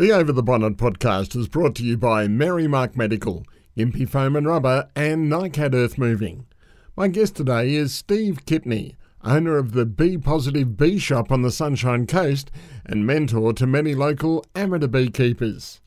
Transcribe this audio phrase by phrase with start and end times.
[0.00, 3.44] The Over the Bonnet podcast is brought to you by Merrimark Medical,
[3.76, 6.46] Impy Foam and Rubber, and NICAD Earth Moving.
[6.96, 11.50] My guest today is Steve Kipney, owner of the Bee Positive Bee Shop on the
[11.50, 12.50] Sunshine Coast
[12.86, 15.82] and mentor to many local amateur beekeepers.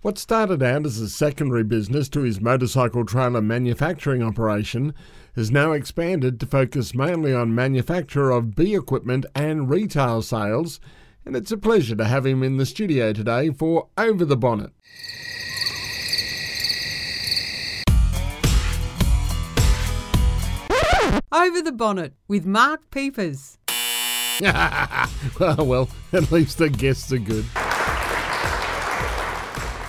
[0.00, 4.94] What started out as a secondary business to his motorcycle trailer manufacturing operation
[5.36, 10.80] has now expanded to focus mainly on manufacture of bee equipment and retail sales
[11.24, 14.72] and it's a pleasure to have him in the studio today for Over the Bonnet.
[21.32, 23.58] Over the Bonnet with Mark Peepers.
[24.42, 27.44] well, well, at least the guests are good.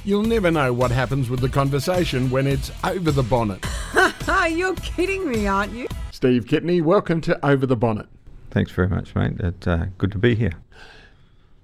[0.03, 3.65] You'll never know what happens with the conversation when it's over the bonnet.
[4.49, 5.87] You're kidding me, aren't you?
[6.11, 8.07] Steve Kipney, welcome to Over the Bonnet.
[8.49, 9.33] Thanks very much, mate.
[9.39, 10.53] It's uh, good to be here.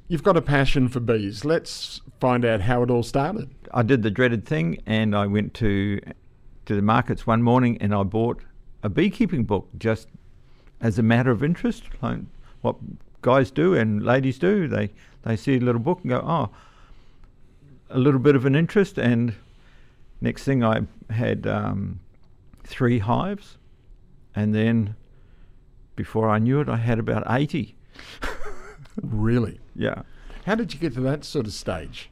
[0.09, 1.43] You've got a passion for bees.
[1.43, 3.49] Let's find out how it all started.
[3.73, 5.99] I did the dreaded thing, and I went to
[6.65, 8.41] to the markets one morning, and I bought
[8.83, 10.07] a beekeeping book just
[10.79, 12.19] as a matter of interest, like
[12.61, 12.77] what
[13.21, 14.69] guys do and ladies do.
[14.69, 14.91] They
[15.23, 16.49] they see a little book and go, oh,
[17.89, 19.33] a little bit of an interest, and
[20.21, 21.99] next thing I had um,
[22.63, 23.57] three hives,
[24.33, 24.95] and then
[25.97, 27.75] before I knew it, I had about eighty.
[29.01, 29.59] really?
[29.77, 30.01] Yeah.
[30.45, 32.09] How did you get to that sort of stage?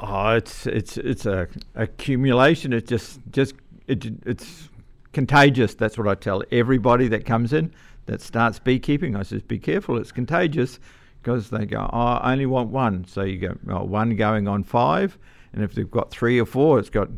[0.00, 2.72] Oh, it's it's it's a accumulation.
[2.72, 3.54] It's just just
[3.86, 4.70] it, it's
[5.12, 5.74] contagious.
[5.74, 7.72] That's what I tell everybody that comes in
[8.06, 9.14] that starts beekeeping.
[9.14, 9.98] I says, be careful.
[9.98, 10.80] It's contagious
[11.22, 13.04] because they go, oh, I only want one.
[13.06, 15.18] So you go oh, one going on five,
[15.52, 17.08] and if they've got three or four, it's got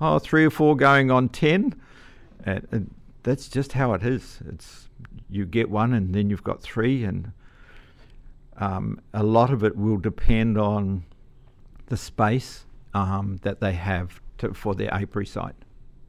[0.00, 1.74] oh three or four going on ten.
[2.44, 4.40] And, and that's just how it is.
[4.48, 4.88] It's
[5.28, 7.32] you get one, and then you've got three, and
[8.62, 11.04] um, a lot of it will depend on
[11.86, 15.56] the space um, that they have to, for their apiary site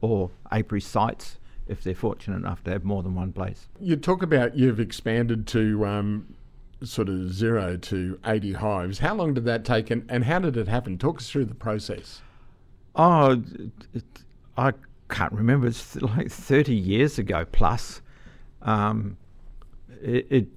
[0.00, 3.68] or apiary sites if they're fortunate enough to have more than one place.
[3.80, 6.36] You talk about you've expanded to um,
[6.84, 8.98] sort of zero to 80 hives.
[9.00, 10.96] How long did that take and, and how did it happen?
[10.96, 12.22] Talk us through the process.
[12.94, 14.04] Oh, it, it,
[14.56, 14.74] I
[15.08, 15.66] can't remember.
[15.66, 18.00] It's like 30 years ago plus.
[18.62, 19.16] Um,
[20.00, 20.48] it, it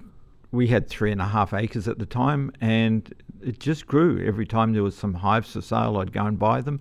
[0.50, 4.24] we had three and a half acres at the time, and it just grew.
[4.24, 6.80] Every time there was some hives for sale, I'd go and buy them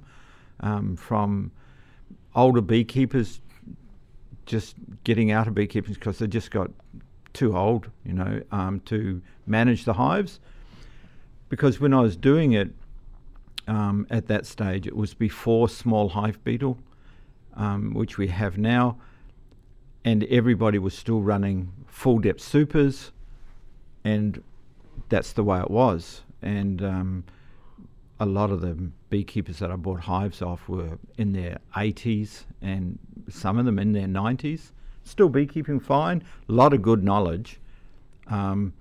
[0.62, 1.52] um, from
[2.36, 3.42] older beekeepers
[4.46, 6.72] just getting out of beekeeping because they just got
[7.34, 10.40] too old, you know, um, to manage the hives.
[11.50, 12.70] Because when I was doing it
[13.68, 16.78] um, at that stage, it was before small hive beetle,
[17.56, 18.98] um, which we have now,
[20.06, 23.12] and everybody was still running full depth supers
[24.08, 24.42] and
[25.10, 26.22] that's the way it was.
[26.42, 27.24] And um,
[28.22, 28.74] a lot of the
[29.10, 32.98] beekeepers that I bought hives off were in their 80s and
[33.30, 34.72] some of them in their 90s.
[35.04, 37.60] Still beekeeping fine, a lot of good knowledge.
[38.28, 38.74] Um,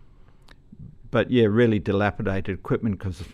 [1.11, 3.25] but yeah, really dilapidated equipment because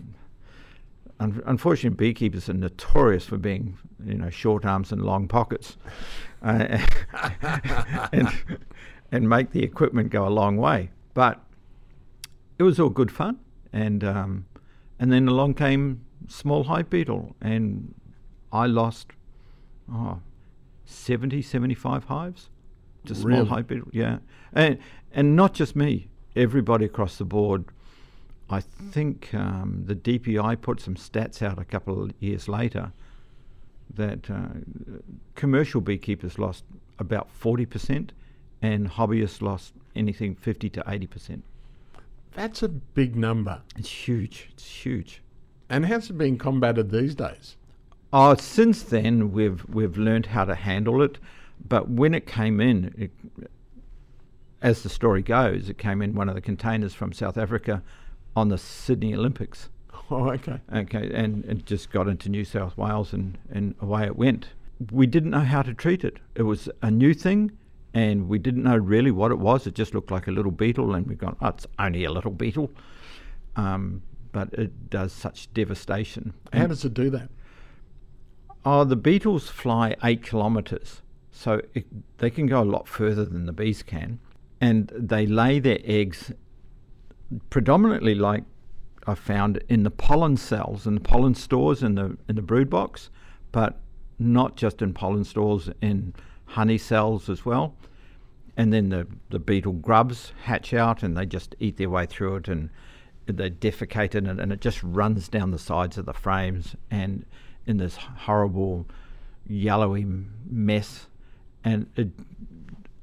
[1.21, 5.77] un- unfortunately beekeepers are notorious for being, you know, short arms and long pockets,
[6.43, 6.79] uh,
[8.13, 8.29] and,
[9.11, 10.91] and make the equipment go a long way.
[11.13, 11.43] But
[12.63, 13.41] it was all good fun.
[13.73, 14.47] And um,
[14.99, 17.93] and then along came small hive beetle, and
[18.53, 19.09] I lost
[19.93, 20.21] oh,
[20.85, 22.51] 70, 75 hives
[23.07, 23.49] to small really?
[23.49, 23.89] hive beetle.
[23.93, 24.19] Yeah,
[24.53, 24.79] and
[25.13, 27.65] and not just me, everybody across the board.
[28.49, 32.93] I think um, the DPI put some stats out a couple of years later
[33.95, 34.49] that uh,
[35.35, 36.65] commercial beekeepers lost
[36.99, 38.11] about 40%
[38.61, 41.41] and hobbyists lost anything 50 to 80%.
[42.35, 43.61] That's a big number.
[43.77, 44.49] It's huge.
[44.53, 45.23] It's huge.
[45.69, 47.57] And how's it being combated these days?
[48.13, 51.19] Oh, since then we've we've learned how to handle it,
[51.67, 53.49] but when it came in, it,
[54.61, 57.83] as the story goes, it came in one of the containers from South Africa
[58.37, 59.69] on the Sydney Olympics.
[60.11, 60.61] Oh, okay.
[60.75, 64.49] Okay, and it just got into New South Wales and, and away it went.
[64.91, 66.19] We didn't know how to treat it.
[66.35, 67.53] It was a new thing
[67.95, 69.67] and we didn't know really what it was.
[69.67, 72.31] It just looked like a little beetle, and we got, oh, it's only a little
[72.31, 72.71] beetle.
[73.57, 74.03] Um,
[74.33, 76.33] but it does such devastation.
[76.53, 77.29] How and does it do that?
[78.65, 81.87] Oh, the beetles fly eight kilometres, so it,
[82.19, 84.21] they can go a lot further than the bees can,
[84.61, 86.33] and they lay their eggs
[87.51, 88.45] predominantly like
[89.07, 92.71] I found in the pollen cells and the pollen stores in the in the brood
[92.71, 93.11] box,
[93.51, 93.81] but
[94.19, 96.15] not just in pollen stores in
[96.53, 97.75] honey cells as well.
[98.57, 102.37] And then the, the beetle grubs hatch out and they just eat their way through
[102.37, 102.49] it.
[102.49, 102.71] And
[103.27, 107.25] they defecate in it, and it just runs down the sides of the frames and
[107.67, 108.87] in this horrible
[109.47, 110.07] yellowy
[110.49, 111.07] mess,
[111.65, 112.09] and it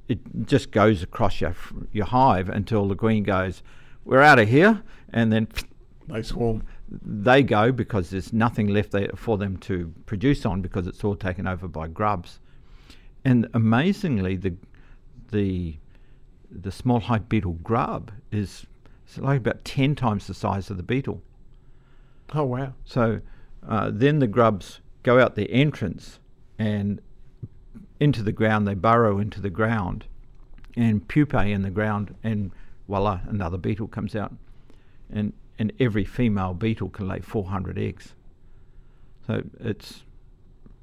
[0.08, 1.56] it just goes across your
[1.92, 3.64] your hive until the queen goes,
[4.04, 5.48] "We're out of here," and then
[6.08, 6.64] they swarm.
[6.92, 11.16] They go because there's nothing left there for them to produce on because it's all
[11.16, 12.40] taken over by grubs,
[13.26, 14.54] and amazingly the
[15.32, 15.78] the
[16.52, 18.66] the small hive beetle grub is
[19.18, 21.22] like about ten times the size of the beetle.
[22.34, 22.74] Oh wow!
[22.86, 23.22] So
[23.68, 26.20] uh, then the grubs go out the entrance
[26.58, 27.02] and
[28.00, 28.68] into the ground.
[28.68, 30.06] They burrow into the ground
[30.76, 32.52] and pupae in the ground, and
[32.88, 34.34] voila, another beetle comes out.
[35.12, 38.14] And and every female beetle can lay 400 eggs.
[39.28, 40.04] So it's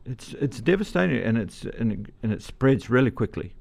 [0.06, 3.54] it's it's devastating, and it's and it, and it spreads really quickly.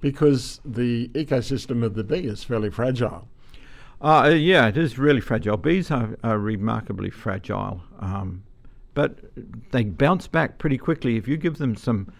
[0.00, 3.28] Because the ecosystem of the bee is fairly fragile.
[4.00, 5.58] Uh, yeah, it is really fragile.
[5.58, 8.42] Bees are, are remarkably fragile, um,
[8.94, 9.18] but
[9.72, 12.10] they bounce back pretty quickly if you give them some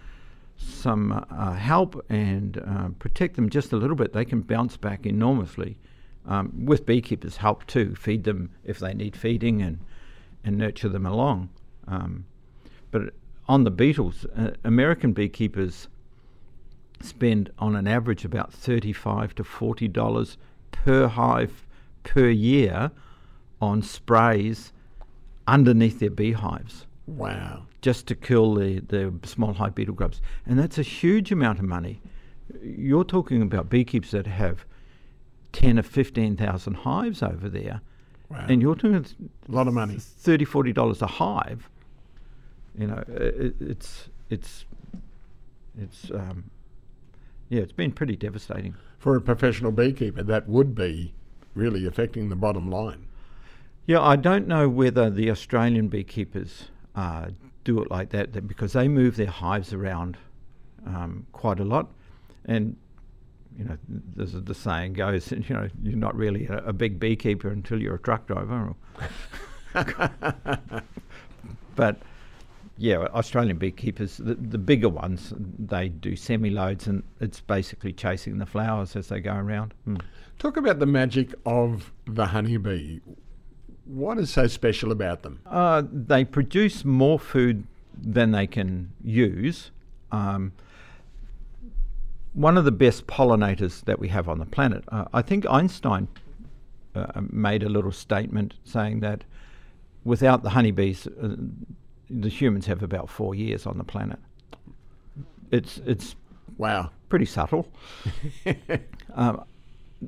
[0.56, 4.12] some uh, help and uh, protect them just a little bit.
[4.12, 5.78] They can bounce back enormously.
[6.26, 9.78] Um, with beekeepers' help too, feed them if they need feeding and
[10.44, 11.48] and nurture them along.
[11.88, 12.26] Um,
[12.90, 13.14] but
[13.50, 15.88] on the beetles, uh, American beekeepers
[17.00, 20.38] spend on an average about thirty-five to forty dollars
[20.70, 21.66] per hive
[22.04, 22.92] per year
[23.60, 24.72] on sprays
[25.48, 26.86] underneath their beehives.
[27.08, 27.64] Wow.
[27.82, 30.22] Just to kill the, the small hive beetle grubs.
[30.46, 32.00] And that's a huge amount of money.
[32.62, 34.64] You're talking about beekeepers that have
[35.52, 37.80] 10 or 15,000 hives over there.
[38.28, 38.46] Wow.
[38.48, 39.04] And you're talking
[39.48, 39.96] a lot of money.
[39.98, 41.68] 30 $40 a hive.
[42.78, 44.64] You know, it, it's, it's,
[45.78, 46.50] it's, um,
[47.48, 48.74] yeah, it's been pretty devastating.
[48.98, 51.14] For a professional beekeeper, that would be
[51.54, 53.06] really affecting the bottom line.
[53.86, 57.30] Yeah, I don't know whether the Australian beekeepers uh,
[57.64, 60.16] do it like that, that, because they move their hives around
[60.86, 61.88] um, quite a lot,
[62.44, 62.76] and
[63.58, 63.76] you know,
[64.16, 67.98] the saying goes, you know, you're not really a, a big beekeeper until you're a
[67.98, 68.74] truck driver.
[71.76, 72.00] but
[72.80, 78.38] yeah, Australian beekeepers, the, the bigger ones, they do semi loads, and it's basically chasing
[78.38, 79.74] the flowers as they go around.
[79.86, 80.00] Mm.
[80.38, 83.00] Talk about the magic of the honeybee.
[83.84, 85.40] What is so special about them?
[85.44, 87.64] Uh, they produce more food
[88.02, 89.70] than they can use.
[90.10, 90.52] Um,
[92.32, 94.84] one of the best pollinators that we have on the planet.
[94.88, 96.08] Uh, I think Einstein
[96.94, 99.24] uh, made a little statement saying that
[100.02, 101.36] without the honeybees, uh,
[102.10, 104.18] the humans have about four years on the planet.
[105.50, 106.16] It's it's
[106.58, 107.68] wow, pretty subtle.
[109.14, 109.44] um,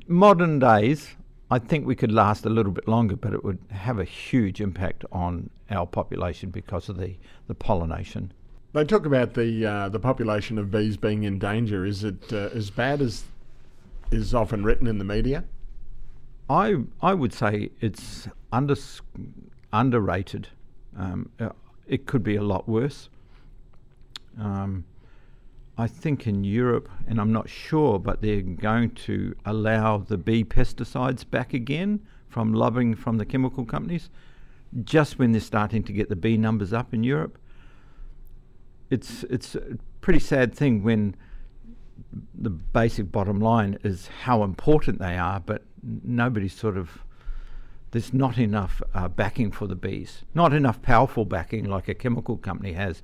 [0.07, 1.15] modern days,
[1.51, 4.61] I think we could last a little bit longer, but it would have a huge
[4.61, 7.17] impact on our population because of the,
[7.47, 8.33] the pollination.
[8.73, 11.85] They talk about the uh, the population of bees being in danger.
[11.85, 13.25] Is it uh, as bad as
[14.11, 15.45] is often written in the media?
[16.49, 18.77] I I would say it's under
[19.73, 20.49] underrated.
[20.97, 21.51] Um, uh,
[21.93, 23.11] it could be a lot worse.
[24.41, 24.85] Um,
[25.77, 30.43] I think in Europe, and I'm not sure, but they're going to allow the bee
[30.43, 34.09] pesticides back again from lobbying from the chemical companies,
[34.85, 37.37] just when they're starting to get the bee numbers up in Europe.
[38.89, 41.15] It's it's a pretty sad thing when
[42.35, 47.05] the basic bottom line is how important they are, but nobody sort of
[47.93, 52.37] there's not enough uh, backing for the bees, not enough powerful backing like a chemical
[52.37, 53.03] company has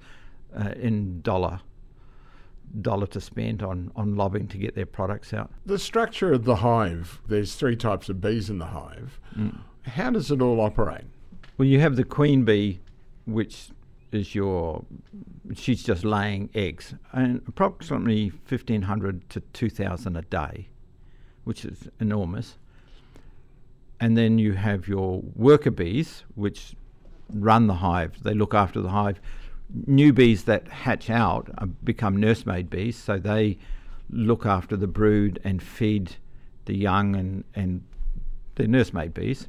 [0.59, 1.61] uh, in dollar
[2.80, 5.50] dollar to spend on, on lobbying to get their products out.
[5.66, 9.18] The structure of the hive, there's three types of bees in the hive.
[9.37, 9.61] Mm.
[9.83, 11.04] How does it all operate?
[11.57, 12.80] Well, you have the queen bee,
[13.25, 13.71] which
[14.12, 14.85] is your,
[15.54, 20.68] she's just laying eggs, and approximately 1,500 to 2,000 a day,
[21.45, 22.59] which is enormous.
[24.00, 26.75] And then you have your worker bees, which
[27.33, 28.23] run the hive.
[28.23, 29.21] They look after the hive
[29.87, 33.59] new bees that hatch out uh, become nursemaid bees, so they
[34.11, 36.17] look after the brood and feed
[36.64, 37.83] the young and, and
[38.55, 39.49] they're nursemaid bees.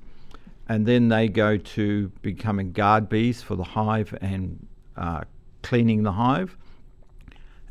[0.67, 5.23] And then they go to becoming guard bees for the hive and uh,
[5.63, 6.57] cleaning the hive.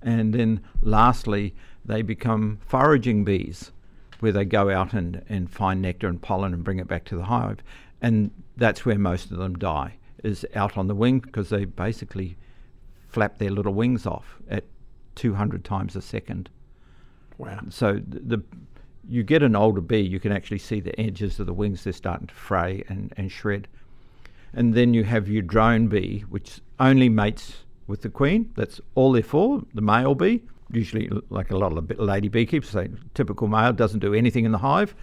[0.03, 1.55] And then lastly,
[1.85, 3.73] they become foraging bees,
[4.21, 7.17] where they go out and, and find nectar and pollen and bring it back to
[7.17, 7.59] the hive.
[8.01, 12.37] And that's where most of them die is out on the wing because they basically
[13.09, 14.65] flap their little wings off at
[15.15, 16.51] 200 times a second.
[17.39, 17.61] Wow.
[17.71, 18.43] So the, the
[19.09, 21.93] you get an older bee, you can actually see the edges of the wings, they're
[21.93, 23.67] starting to fray and, and shred.
[24.53, 28.53] And then you have your drone bee, which only mates with the queen.
[28.55, 30.43] That's all they're for, the male bee.
[30.71, 34.59] Usually, like a lot of lady beekeepers say, typical male doesn't do anything in the
[34.59, 34.95] hive.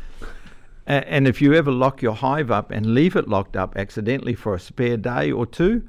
[0.88, 4.53] and if you ever lock your hive up and leave it locked up accidentally for
[4.53, 5.88] a spare day or two,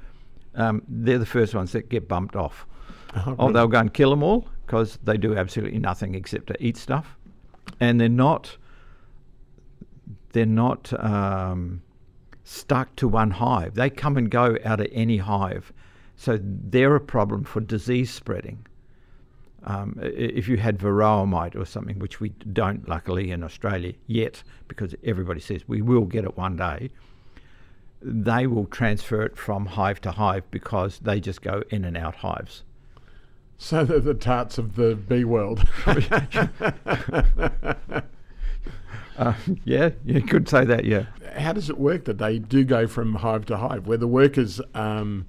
[0.54, 2.66] um, they're the first ones that get bumped off.
[3.14, 6.64] Oh, oh they'll go and kill them all because they do absolutely nothing except to
[6.64, 7.16] eat stuff,
[7.80, 8.56] and they're not.
[10.32, 11.82] They're not um,
[12.44, 13.74] stuck to one hive.
[13.74, 15.72] They come and go out of any hive,
[16.16, 18.66] so they're a problem for disease spreading.
[19.68, 24.44] Um, if you had varroa mite or something, which we don't luckily in Australia yet,
[24.68, 26.90] because everybody says we will get it one day,
[28.00, 32.16] they will transfer it from hive to hive because they just go in and out
[32.16, 32.62] hives.
[33.58, 35.68] So they're the tarts of the bee world.
[39.18, 39.32] uh,
[39.64, 40.84] yeah, you could say that.
[40.84, 41.06] Yeah.
[41.36, 44.60] How does it work that they do go from hive to hive, where the workers,
[44.74, 45.26] um,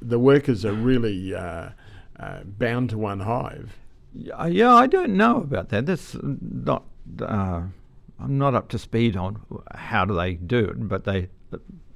[0.00, 1.70] the workers are really uh,
[2.18, 3.76] uh, bound to one hive?
[4.14, 5.86] Yeah, I don't know about that.
[5.86, 6.84] That's not.
[7.20, 7.62] Uh,
[8.20, 9.40] I'm not up to speed on
[9.74, 11.28] how do they do it, but they.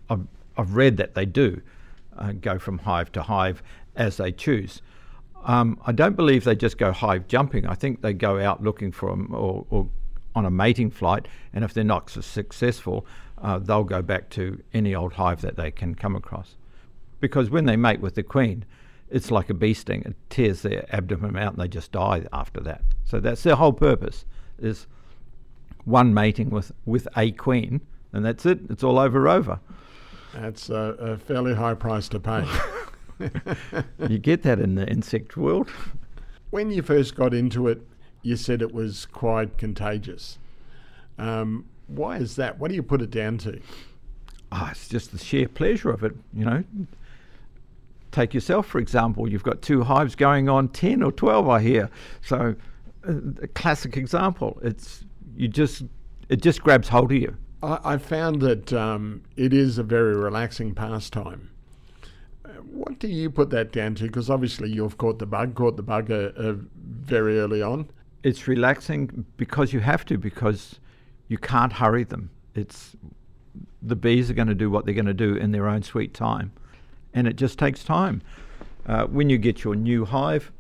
[0.09, 1.61] I've, I've read that they do
[2.17, 3.63] uh, go from hive to hive
[3.95, 4.83] as they choose.
[5.45, 7.67] Um, I don't believe they just go hive jumping.
[7.67, 9.89] I think they go out looking for them or, or
[10.35, 13.07] on a mating flight, and if they're not successful,
[13.39, 16.57] uh, they'll go back to any old hive that they can come across.
[17.21, 18.65] Because when they mate with the queen,
[19.11, 20.03] it's like a bee sting.
[20.05, 22.83] It tears their abdomen out, and they just die after that.
[23.05, 24.25] So that's their whole purpose:
[24.59, 24.87] is
[25.85, 27.81] one mating with with a queen,
[28.13, 28.61] and that's it.
[28.69, 29.61] It's all over over.
[30.35, 32.45] That's a, a fairly high price to pay.
[34.09, 35.71] you get that in the insect world.
[36.51, 37.81] When you first got into it,
[38.23, 40.39] you said it was quite contagious.
[41.19, 42.59] Um, why is that?
[42.59, 43.61] What do you put it down to?
[44.53, 46.65] Oh, it's just the sheer pleasure of it, you know.
[48.17, 49.29] Take yourself, for example.
[49.31, 51.91] You've got two hives going on 10 or 12, I hear.
[52.23, 52.57] So,
[53.07, 54.59] uh, a classic example.
[54.63, 55.05] It's
[55.37, 55.83] you just
[56.31, 57.37] it just grabs hold of you.
[57.63, 61.51] I, I found that um, it is a very relaxing pastime
[62.77, 64.05] what do you put that down to?
[64.05, 67.89] Because obviously you've caught the bug, caught the bug uh, uh, very early on.
[68.23, 70.81] It's relaxing because you have to, because
[71.29, 72.31] you can't hurry them.
[72.55, 72.97] It's
[73.83, 76.13] the bees are going to do what they're going to do in their own sweet
[76.13, 76.53] time,
[77.17, 78.23] and it just takes time.
[78.87, 80.53] Uh, when you get your new hive,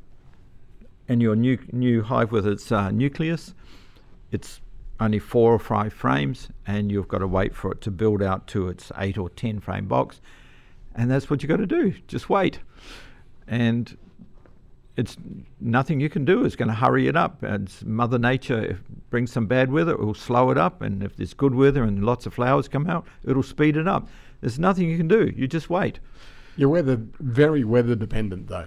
[1.09, 3.55] and your new new hive with its uh, nucleus,
[4.33, 4.61] it's
[4.99, 8.49] only four or five frames, and you've got to wait for it to build out
[8.49, 10.21] to its eight or ten frame box
[10.97, 11.95] and that's what you've got to do.
[12.09, 12.59] Just wait.
[13.47, 13.97] And
[14.97, 15.17] it's
[15.61, 17.45] nothing you can do is going to hurry it up.
[17.45, 20.81] It's Mother Nature brings some bad weather, it will slow it up.
[20.81, 24.09] And if there's good weather and lots of flowers come out, it'll speed it up.
[24.41, 25.33] There's nothing you can do.
[25.37, 26.01] You just wait.
[26.57, 28.67] You're weather very weather dependent, though.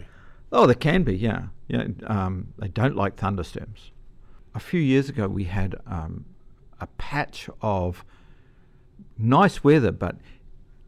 [0.52, 1.48] Oh, they can be, yeah.
[1.68, 3.92] Yeah, um, they don't like thunderstorms.
[4.56, 6.26] A few years ago, we had um,
[6.80, 8.04] a patch of
[9.18, 10.16] nice weather, but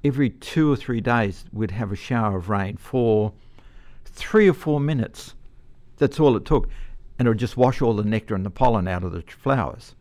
[0.04, 3.34] every two or three days we'd have a shower of rain for
[4.06, 5.36] three or four minutes.
[5.98, 6.68] That's all it took.
[7.20, 9.96] And it would just wash all the nectar and the pollen out of the flowers.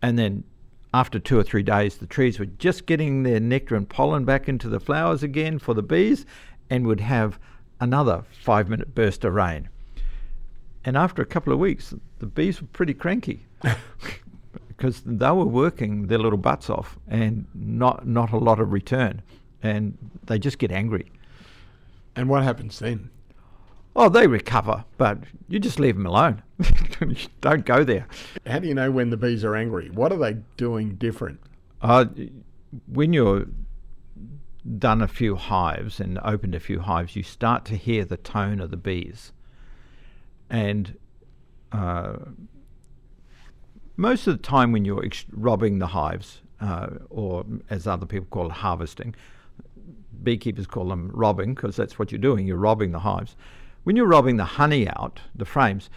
[0.00, 0.44] And then
[0.92, 4.48] after two or three days, the trees were just getting their nectar and pollen back
[4.48, 6.26] into the flowers again for the bees
[6.68, 7.38] and would have
[7.80, 9.68] another five minute burst of rain.
[10.84, 13.46] And after a couple of weeks, the bees were pretty cranky.
[14.80, 19.20] because they were working their little butts off and not not a lot of return,
[19.62, 21.12] and they just get angry.
[22.16, 23.10] And what happens then?
[23.96, 25.18] Oh, they recover, but
[25.48, 26.42] you just leave them alone.
[27.40, 28.06] Don't go there.
[28.46, 29.90] How do you know when the bees are angry?
[29.90, 31.40] What are they doing different?
[31.82, 32.04] Uh,
[32.86, 33.46] when you're
[34.78, 38.60] done a few hives and opened a few hives, you start to hear the tone
[38.60, 39.32] of the bees.
[40.48, 40.96] And
[41.72, 42.16] uh,
[43.96, 48.26] most of the time when you're ex- robbing the hives, uh, or as other people
[48.30, 49.14] call it, harvesting,
[50.22, 52.46] beekeepers call them robbing because that's what you're doing.
[52.46, 53.36] You're robbing the hives.
[53.84, 55.90] When you're robbing the honey out, the frames,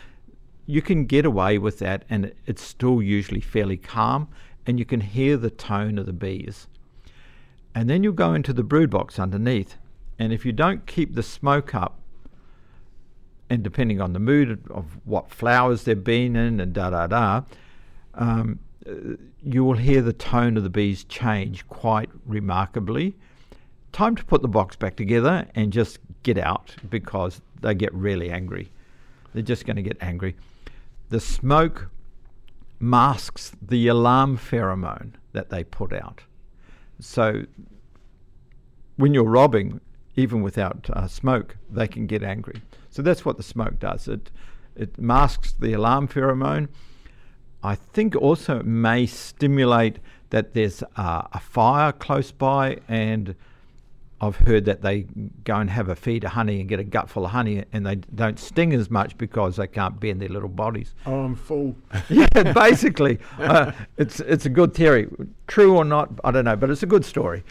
[0.65, 4.29] you can get away with that and it's still usually fairly calm
[4.65, 6.67] and you can hear the tone of the bees.
[7.75, 9.77] And then you'll go into the brood box underneath.
[10.19, 11.99] And if you don't keep the smoke up,
[13.49, 17.41] and depending on the mood of what flowers they've been in and da da da,
[18.15, 18.59] um,
[19.43, 23.15] you will hear the tone of the bees change quite remarkably.
[23.91, 28.31] Time to put the box back together and just get out because they get really
[28.31, 28.71] angry.
[29.33, 30.35] They're just going to get angry.
[31.09, 31.89] The smoke
[32.79, 36.21] masks the alarm pheromone that they put out.
[36.99, 37.45] So
[38.97, 39.79] when you're robbing,
[40.15, 42.61] even without uh, smoke, they can get angry.
[42.89, 44.07] So that's what the smoke does.
[44.07, 44.31] It
[44.75, 46.67] it masks the alarm pheromone.
[47.61, 49.99] I think also it may stimulate
[50.31, 53.35] that there's uh, a fire close by, and
[54.23, 55.01] I've heard that they
[55.43, 57.85] go and have a feed of honey and get a gut full of honey, and
[57.85, 60.93] they don't sting as much because they can't bend their little bodies.
[61.05, 61.75] Oh, I'm full.
[62.09, 65.09] yeah, basically, uh, it's it's a good theory.
[65.47, 67.43] True or not, I don't know, but it's a good story.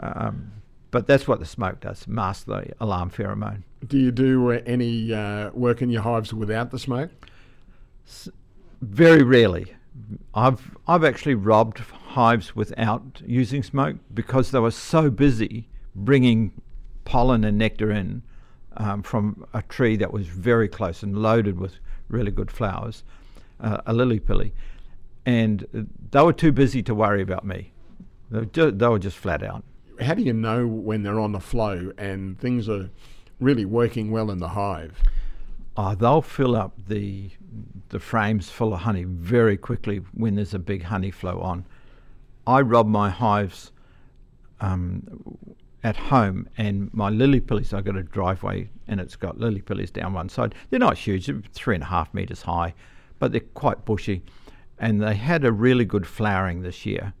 [0.00, 0.52] Um,
[0.90, 3.62] but that's what the smoke does, mask the alarm pheromone.
[3.86, 7.10] Do you do uh, any uh, work in your hives without the smoke?
[8.06, 8.30] S-
[8.80, 9.74] very rarely.
[10.34, 16.52] I've I've actually robbed hives without using smoke because they were so busy bringing
[17.04, 18.22] pollen and nectar in
[18.76, 23.02] um, from a tree that was very close and loaded with really good flowers,
[23.60, 24.52] uh, a lily pilly,
[25.24, 25.66] and
[26.10, 27.72] they were too busy to worry about me.
[28.30, 29.64] They were, ju- they were just flat out.
[30.00, 32.90] How do you know when they're on the flow and things are
[33.40, 35.02] really working well in the hive?
[35.76, 37.30] Uh, they'll fill up the
[37.90, 41.64] the frames full of honey very quickly when there's a big honey flow on.
[42.46, 43.72] I rob my hives
[44.60, 45.22] um,
[45.86, 47.72] at home, and my lily pillies.
[47.72, 50.52] I've got a driveway, and it's got lily pillies down one side.
[50.68, 52.74] They're not huge; they're three and a half meters high,
[53.20, 54.24] but they're quite bushy,
[54.80, 57.12] and they had a really good flowering this year.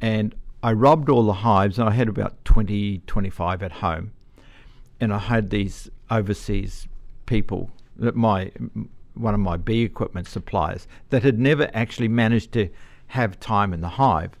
[0.00, 4.12] And I robbed all the hives, and I had about 20, 25 at home,
[5.00, 6.88] and I had these overseas
[7.26, 8.50] people that my
[9.14, 12.68] one of my bee equipment suppliers that had never actually managed to
[13.06, 14.32] have time in the hive.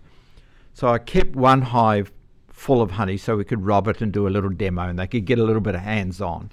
[0.72, 2.10] So I kept one hive
[2.54, 5.08] full of honey so we could rob it and do a little demo and they
[5.08, 6.50] could get a little bit of hands on.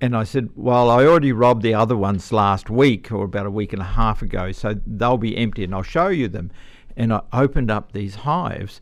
[0.00, 3.50] And I said, Well, I already robbed the other ones last week or about a
[3.50, 6.50] week and a half ago, so they'll be empty and I'll show you them.
[6.96, 8.80] And I opened up these hives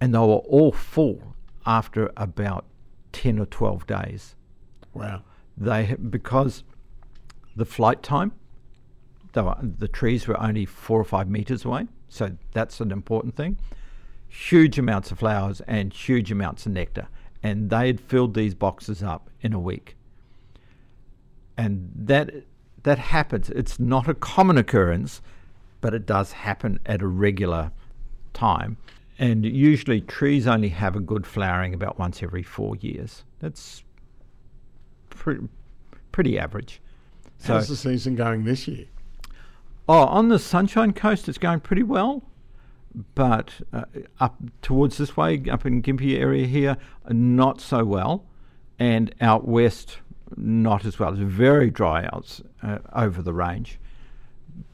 [0.00, 2.64] and they were all full after about
[3.12, 4.34] 10 or 12 days.
[4.92, 5.22] Wow.
[5.56, 6.64] They because
[7.56, 8.32] the flight time,
[9.36, 13.56] were, the trees were only four or five meters away, so that's an important thing.
[14.28, 17.08] Huge amounts of flowers and huge amounts of nectar,
[17.42, 19.96] and they had filled these boxes up in a week.
[21.56, 22.30] And that
[22.82, 23.50] that happens.
[23.50, 25.20] It's not a common occurrence,
[25.80, 27.72] but it does happen at a regular
[28.32, 28.76] time.
[29.18, 33.24] And usually, trees only have a good flowering about once every four years.
[33.40, 33.82] That's
[35.10, 35.48] pretty,
[36.12, 36.80] pretty average.
[37.38, 38.86] So How's the season going this year?
[39.88, 42.22] Oh, on the Sunshine Coast, it's going pretty well.
[43.14, 43.84] But uh,
[44.18, 46.76] up towards this way, up in Gympie area here,
[47.08, 48.24] not so well.
[48.78, 49.98] And out west,
[50.36, 51.12] not as well.
[51.12, 53.78] It's very dry out uh, over the range.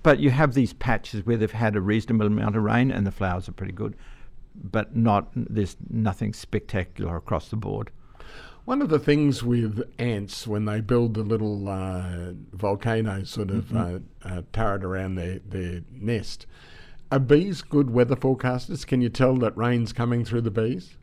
[0.03, 3.11] But you have these patches where they've had a reasonable amount of rain and the
[3.11, 3.97] flowers are pretty good.
[4.55, 7.91] But not there's nothing spectacular across the board.
[8.65, 13.67] One of the things with ants when they build the little uh, volcano sort of
[13.67, 13.99] mm-hmm.
[14.27, 16.47] uh, uh, turret around their, their nest,
[17.11, 18.87] are bees good weather forecasters?
[18.87, 20.97] Can you tell that rain's coming through the bees?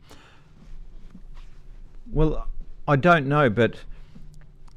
[2.10, 2.48] Well,
[2.86, 3.76] I don't know, but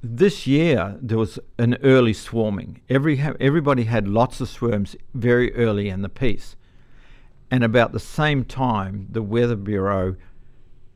[0.01, 2.81] this year there was an early swarming.
[2.89, 6.55] Every everybody had lots of swarms very early in the piece,
[7.49, 10.15] and about the same time, the Weather Bureau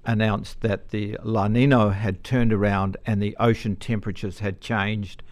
[0.06, 5.24] announced that the La Nina had turned around and the ocean temperatures had changed.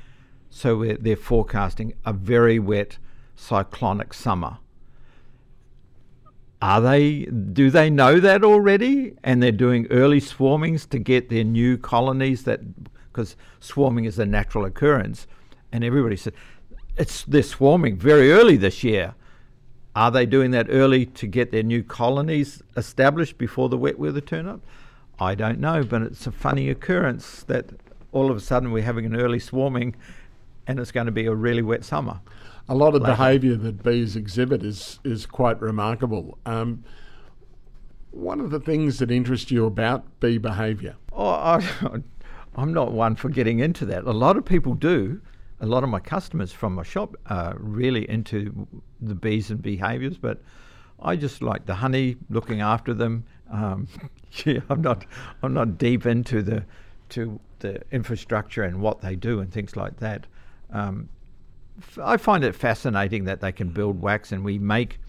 [0.49, 2.97] So they're forecasting a very wet
[3.35, 4.57] cyclonic summer.
[6.61, 7.25] Are they?
[7.25, 9.13] Do they know that already?
[9.23, 12.43] And they're doing early swarmings to get their new colonies.
[12.43, 12.61] That
[13.11, 15.27] because swarming is a natural occurrence,
[15.71, 16.33] and everybody said
[16.97, 19.13] it's they're swarming very early this year.
[19.95, 24.21] Are they doing that early to get their new colonies established before the wet weather
[24.21, 24.61] turn up?
[25.19, 27.65] I don't know, but it's a funny occurrence that
[28.11, 29.95] all of a sudden we're having an early swarming
[30.67, 32.19] and it's going to be a really wet summer.
[32.69, 36.37] A lot of behaviour that bees exhibit is, is quite remarkable.
[36.45, 36.83] Um,
[38.11, 40.95] one of the things that interest you about bee behaviour?
[41.13, 41.63] Oh, I,
[42.55, 44.03] I'm not one for getting into that.
[44.03, 45.21] A lot of people do
[45.59, 48.67] a lot of my customers from my shop are really into
[49.01, 50.41] the bees and behaviours, but
[50.99, 53.25] I just like the honey, looking after them.
[53.51, 53.87] Um,
[54.45, 55.05] yeah, I'm not
[55.41, 56.63] I'm not deep into the
[57.09, 60.27] to the infrastructure and what they do and things like that.
[60.71, 61.09] Um,
[62.01, 64.99] I find it fascinating that they can build wax and we make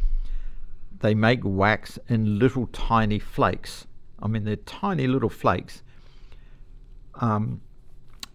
[1.01, 3.87] they make wax in little tiny flakes.
[4.21, 5.83] I mean, they're tiny little flakes.
[7.15, 7.61] Um,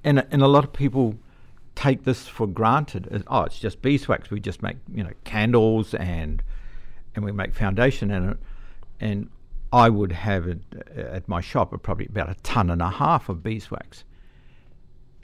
[0.04, 1.16] and and a lot of people
[1.76, 3.24] take this for granted.
[3.28, 4.30] Oh, it's just beeswax.
[4.30, 6.42] We just make you know candles and
[7.16, 8.38] and we make foundation in it.
[9.00, 9.30] And
[9.72, 13.30] I would have it uh, at my shop probably about a ton and a half
[13.30, 14.04] of beeswax,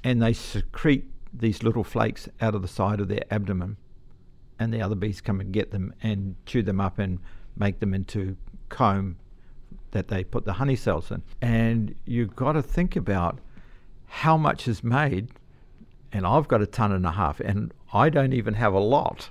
[0.04, 3.78] and they secrete these little flakes out of the side of their abdomen,
[4.58, 7.20] and the other bees come and get them and chew them up and
[7.56, 8.36] make them into
[8.70, 9.18] comb
[9.92, 11.24] that they put the honey cells in.
[11.42, 13.40] And you've got to think about
[14.08, 15.30] how much is made,
[16.12, 19.30] and I've got a ton and a half, and I don't even have a lot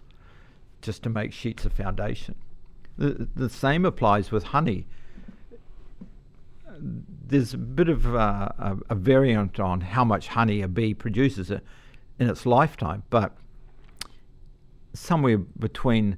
[0.80, 2.34] just to make sheets of foundation.
[2.96, 4.87] The, the same applies with honey.
[6.80, 11.50] There's a bit of uh, a, a, variant on how much honey a bee produces
[12.18, 13.37] in its lifetime, but
[14.92, 16.16] somewhere between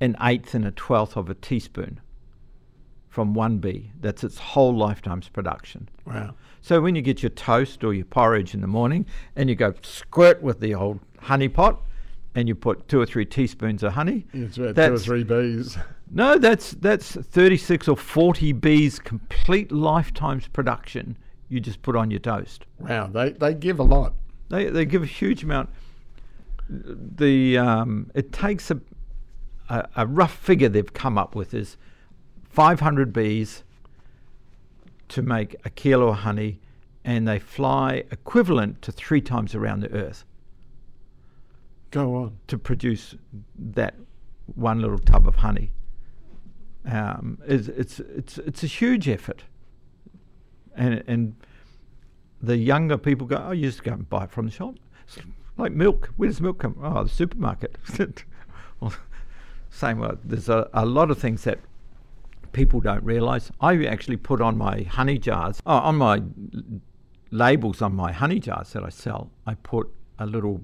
[0.00, 2.00] an eighth and a twelfth of a teaspoon
[3.08, 3.92] from one bee.
[4.00, 5.88] That's its whole lifetime's production.
[6.04, 6.34] Wow.
[6.60, 9.72] So when you get your toast or your porridge in the morning and you go
[9.82, 11.80] squirt with the old honey pot
[12.34, 14.26] and you put two or three teaspoons of honey.
[14.32, 15.78] It's about two or three bees.
[16.10, 21.16] No, that's that's 36 or 40 bees complete lifetime's production
[21.48, 22.66] you just put on your toast.
[22.78, 24.14] Wow, they, they give a lot.
[24.54, 25.68] They, they give a huge amount.
[26.68, 28.80] The um, It takes a,
[29.68, 31.76] a, a rough figure they've come up with is
[32.50, 33.64] 500 bees
[35.08, 36.60] to make a kilo of honey,
[37.04, 40.24] and they fly equivalent to three times around the earth.
[41.90, 42.38] Go on.
[42.46, 43.16] To produce
[43.58, 43.96] that
[44.54, 45.72] one little tub of honey.
[46.86, 49.42] Um, it's, it's, it's, it's a huge effort.
[50.76, 51.34] And, and
[52.46, 54.74] the younger people go, oh, you just go and buy it from the shop.
[55.06, 55.18] It's
[55.56, 56.10] like milk.
[56.16, 56.76] Where does milk come?
[56.82, 57.76] Oh, the supermarket.
[58.80, 58.94] well,
[59.70, 60.12] same way.
[60.24, 61.58] There's a, a lot of things that
[62.52, 63.50] people don't realise.
[63.60, 66.22] I actually put on my honey jars, oh, on my
[67.30, 70.60] labels on my honey jars that I sell, I put a little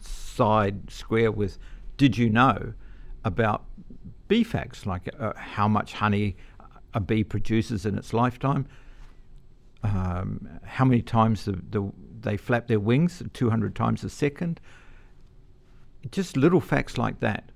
[0.00, 1.58] side square with
[1.96, 2.72] did you know
[3.24, 3.64] about
[4.28, 6.36] bee facts, like uh, how much honey
[6.94, 8.66] a bee produces in its lifetime,
[9.82, 11.90] um, how many times the, the,
[12.20, 14.60] they flap their wings, 200 times a second.
[16.10, 17.50] Just little facts like that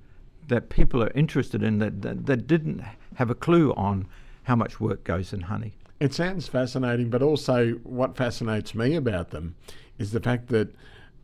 [0.48, 2.82] that people are interested in that, that, that didn't
[3.14, 4.06] have a clue on
[4.44, 5.74] how much work goes in honey.
[6.00, 9.54] It sounds fascinating, but also what fascinates me about them
[9.98, 10.74] is the fact that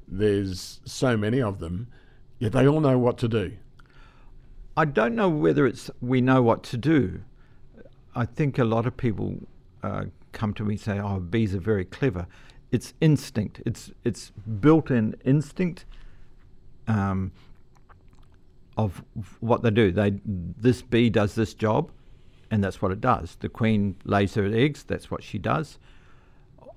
[0.09, 1.89] there's so many of them,
[2.39, 3.53] yet they all know what to do.
[4.77, 7.21] I don't know whether it's we know what to do.
[8.15, 9.37] I think a lot of people
[9.83, 12.27] uh, come to me and say, "Oh, bees are very clever."
[12.71, 13.61] It's instinct.
[13.67, 15.85] It's it's built-in instinct.
[16.87, 17.33] Um,
[18.81, 19.05] of
[19.41, 19.93] what they do.
[19.93, 21.91] They this bee does this job,
[22.51, 23.37] and that's what it does.
[23.41, 24.83] The queen lays her eggs.
[24.85, 25.79] That's what she does.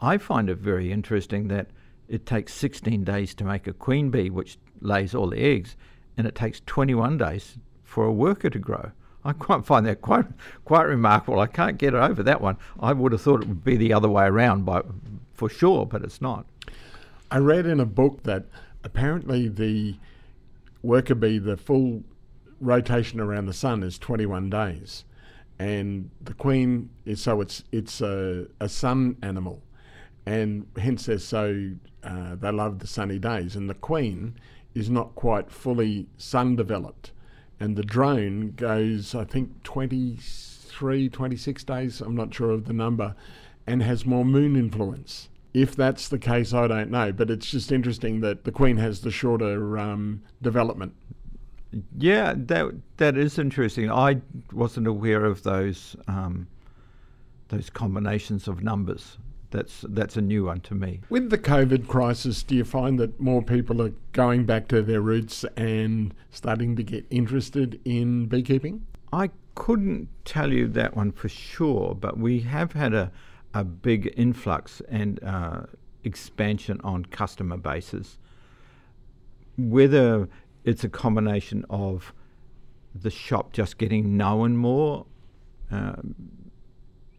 [0.01, 1.67] I find it very interesting that
[2.09, 5.77] it takes 16 days to make a queen bee, which lays all the eggs,
[6.17, 8.91] and it takes 21 days for a worker to grow.
[9.25, 10.25] I quite find that quite
[10.65, 11.39] quite remarkable.
[11.39, 12.57] I can't get over that one.
[12.79, 14.81] I would have thought it would be the other way around, by
[15.33, 16.45] for sure, but it's not.
[17.31, 18.45] I read in a book that
[18.83, 19.95] apparently the
[20.83, 22.03] worker bee, the full
[22.59, 25.05] rotation around the sun is 21 days.
[25.59, 29.61] And the queen is so it's it's a, a sun animal,
[30.25, 31.71] and hence they're so
[32.03, 33.55] uh, they love the sunny days.
[33.55, 34.35] And the queen
[34.73, 37.11] is not quite fully sun developed,
[37.63, 42.01] and the drone goes I think 23, 26 days.
[42.01, 43.15] I'm not sure of the number,
[43.65, 45.29] and has more moon influence.
[45.53, 48.99] If that's the case, I don't know, but it's just interesting that the Queen has
[48.99, 50.93] the shorter um, development.
[51.97, 53.89] Yeah, that that is interesting.
[53.89, 54.19] I
[54.51, 56.47] wasn't aware of those um,
[57.47, 59.17] those combinations of numbers.
[59.53, 61.01] That's that's a new one to me.
[61.09, 64.99] With the COVID crisis, do you find that more people are going back to their
[64.99, 68.87] roots and starting to get interested in beekeeping?
[69.13, 73.11] I couldn't tell you that one for sure, but we have had a
[73.53, 75.61] a big influx and uh,
[76.03, 78.17] expansion on customer bases.
[79.55, 80.29] Whether
[80.63, 82.11] it's a combination of
[82.95, 85.05] the shop just getting known more
[85.69, 86.15] um,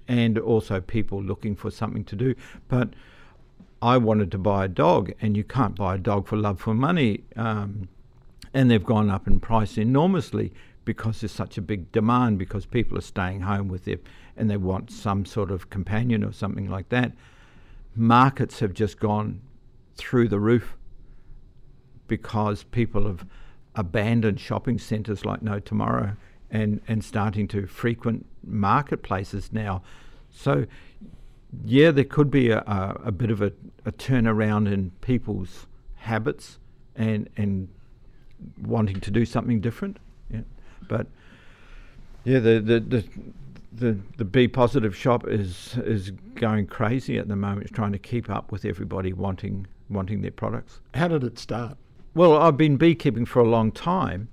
[0.08, 2.34] and also people looking for something to do.
[2.68, 2.90] But
[3.80, 6.74] I wanted to buy a dog, and you can't buy a dog for love for
[6.74, 7.24] money.
[7.36, 7.88] Um,
[8.52, 10.52] and they've gone up in price enormously
[10.84, 13.98] because there's such a big demand because people are staying home with their
[14.36, 17.12] and they want some sort of companion or something like that.
[17.94, 19.40] Markets have just gone
[19.96, 20.76] through the roof
[22.08, 23.24] because people have
[23.74, 26.16] abandoned shopping centres like no tomorrow
[26.50, 29.82] and, and starting to frequent marketplaces now.
[30.30, 30.66] So,
[31.64, 33.52] yeah, there could be a, a, a bit of a,
[33.84, 36.58] a turnaround in people's habits
[36.96, 37.68] and and
[38.62, 39.98] wanting to do something different.
[40.30, 40.40] Yeah,
[40.88, 41.06] but
[42.24, 43.04] yeah, the the the
[43.72, 48.30] the, the Bee Positive shop is is going crazy at the moment, trying to keep
[48.30, 50.80] up with everybody wanting wanting their products.
[50.94, 51.76] How did it start?
[52.14, 54.28] Well, I've been beekeeping for a long time,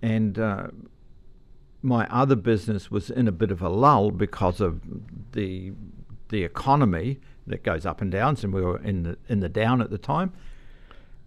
[0.00, 0.68] and uh,
[1.82, 4.80] my other business was in a bit of a lull because of
[5.32, 5.72] the
[6.28, 9.80] the economy that goes up and down, and we were in the in the down
[9.80, 10.32] at the time,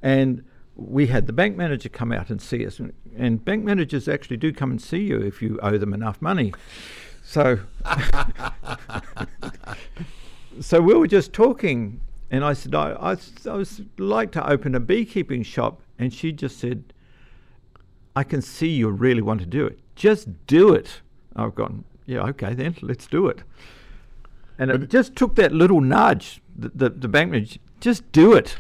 [0.01, 0.43] and
[0.75, 4.37] we had the bank manager come out and see us, and, and bank managers actually
[4.37, 6.53] do come and see you if you owe them enough money.
[7.23, 7.59] So,
[10.59, 13.17] so we were just talking, and I said, I, I,
[13.49, 16.93] I was like to open a beekeeping shop, and she just said,
[18.15, 19.79] I can see you really want to do it.
[19.95, 21.01] Just do it.
[21.36, 23.43] I've gone, yeah, okay, then let's do it.
[24.58, 28.58] And it just took that little nudge, the, the, the bank manager, just do it.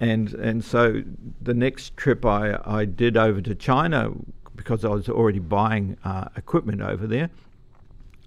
[0.00, 1.02] And and so
[1.42, 4.12] the next trip I, I did over to China
[4.54, 7.30] because I was already buying uh, equipment over there.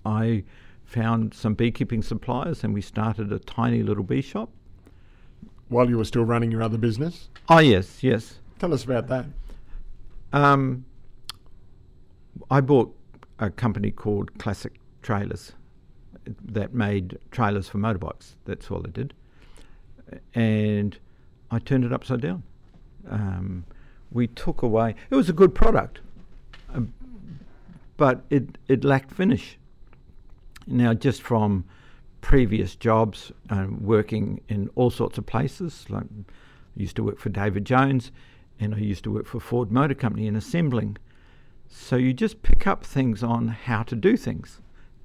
[0.05, 0.43] I
[0.83, 4.49] found some beekeeping suppliers and we started a tiny little bee shop.
[5.69, 7.29] While you were still running your other business?
[7.47, 8.39] Oh yes, yes.
[8.59, 9.25] Tell us about that.
[10.33, 10.85] Um,
[12.51, 12.93] I bought
[13.39, 15.53] a company called Classic Trailers
[16.43, 18.35] that made trailers for motorbikes.
[18.43, 19.13] That's all it did.
[20.35, 20.97] And
[21.49, 22.43] I turned it upside down.
[23.09, 23.63] Um,
[24.11, 26.01] we took away, it was a good product,
[26.73, 26.93] um,
[27.95, 29.57] but it, it lacked finish.
[30.67, 31.63] Now, just from
[32.19, 37.29] previous jobs, um, working in all sorts of places, like I used to work for
[37.29, 38.11] David Jones
[38.59, 40.97] and I used to work for Ford Motor Company in assembling.
[41.73, 44.59] So you just pick up things on how to do things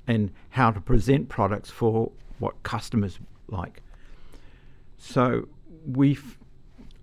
[0.06, 3.82] and how to present products for what customers like.
[4.98, 5.48] So
[5.86, 6.18] we,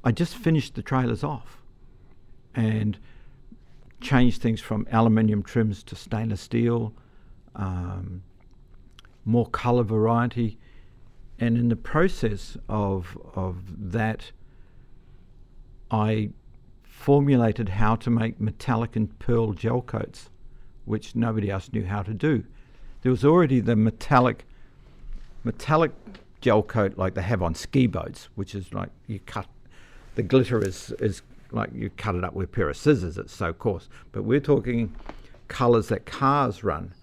[0.04, 1.64] I just finished the trailers off,
[2.54, 2.98] and
[4.02, 6.94] changed things from aluminium trims to stainless steel,
[7.56, 8.22] um,
[9.24, 10.60] more color variety,
[11.40, 14.32] and in the process of of that,
[15.90, 16.32] I
[17.04, 20.30] formulated how to make metallic and pearl gel coats,
[20.86, 22.46] which nobody else knew how to do.
[23.02, 24.46] There was already the metallic
[25.44, 25.92] metallic
[26.40, 29.48] gel coat like they have on ski boats, which is like you cut
[30.16, 33.18] the glitter is is like you cut it up with a pair of scissors.
[33.18, 33.90] It's so coarse.
[34.14, 34.96] But we're talking
[35.50, 36.94] colours that cars run,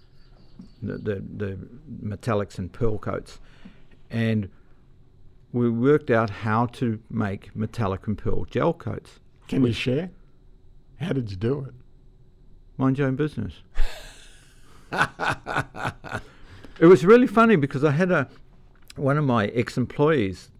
[0.81, 1.57] the, the the
[2.03, 3.39] metallics and pearl coats,
[4.09, 4.49] and
[5.53, 9.19] we worked out how to make metallic and pearl gel coats.
[9.51, 10.09] Can you share?
[11.01, 11.73] How did you do it?
[12.77, 13.51] Mind your own business.
[16.79, 18.29] it was really funny because I had a
[18.95, 20.51] one of my ex-employees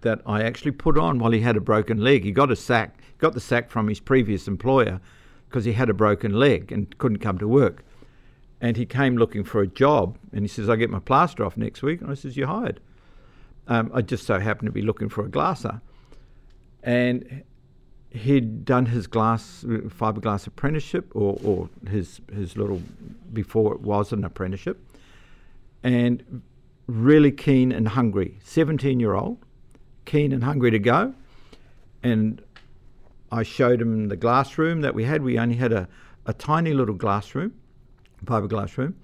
[0.00, 2.24] that I actually put on while he had a broken leg.
[2.24, 5.02] He got a sack, got the sack from his previous employer
[5.50, 7.84] because he had a broken leg and couldn't come to work.
[8.58, 11.58] And he came looking for a job, and he says, "I get my plaster off
[11.58, 12.80] next week." And I says, "You're hired."
[13.68, 15.82] Um, I just so happened to be looking for a glasser,
[16.82, 17.44] and
[18.10, 22.82] he'd done his glass fiberglass apprenticeship or, or his his little
[23.32, 24.84] before it was an apprenticeship
[25.82, 26.42] and
[26.86, 28.38] really keen and hungry.
[28.42, 29.38] 17 year old
[30.04, 31.14] keen and hungry to go
[32.02, 32.42] and
[33.30, 35.22] I showed him the glass room that we had.
[35.22, 35.88] We only had a,
[36.26, 37.54] a tiny little glass room
[38.24, 38.96] fiberglass room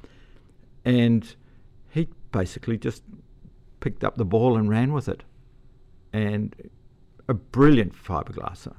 [0.84, 1.36] and
[1.90, 3.04] he basically just
[3.78, 5.22] picked up the ball and ran with it.
[6.12, 6.56] And
[7.28, 8.74] a brilliant fiberglasser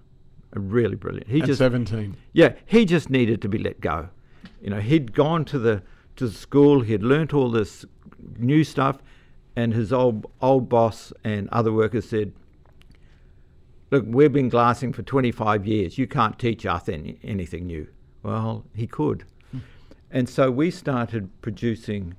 [0.57, 1.27] really brilliant.
[1.27, 2.17] He At just seventeen.
[2.33, 4.09] Yeah, he just needed to be let go.
[4.61, 5.83] You know, he'd gone to the
[6.15, 7.85] to the school, he'd learnt all this
[8.37, 9.01] new stuff,
[9.55, 12.33] and his old old boss and other workers said,
[13.91, 15.97] "Look, we've been glassing for 25 years.
[15.97, 17.87] You can't teach us any, anything new."
[18.23, 19.59] Well, he could, hmm.
[20.11, 22.15] and so we started producing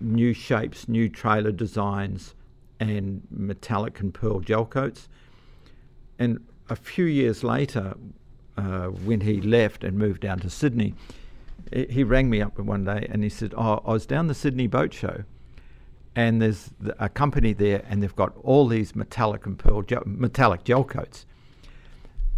[0.00, 2.34] new shapes, new trailer designs,
[2.80, 5.08] and metallic and pearl gel coats.
[6.18, 7.94] And a few years later,
[8.56, 10.94] uh, when he left and moved down to Sydney,
[11.72, 14.66] he rang me up one day and he said, "Oh, I was down the Sydney
[14.66, 15.24] Boat Show,
[16.16, 20.64] and there's a company there, and they've got all these metallic and pearl gel, metallic
[20.64, 21.26] gel coats."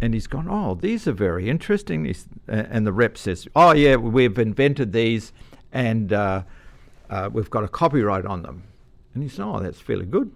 [0.01, 3.95] And he's gone, "Oh, these are very interesting." He's, and the rep says, "Oh yeah,
[3.95, 5.31] we've invented these,
[5.71, 6.43] and uh,
[7.09, 8.63] uh, we've got a copyright on them."
[9.13, 10.31] And he said, "Oh, that's fairly good.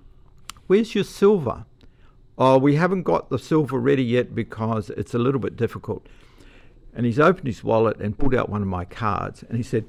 [0.68, 1.66] Where's your silver?"
[2.38, 6.06] Oh, we haven't got the silver ready yet because it's a little bit difficult.
[6.94, 9.86] And he's opened his wallet and pulled out one of my cards and he said,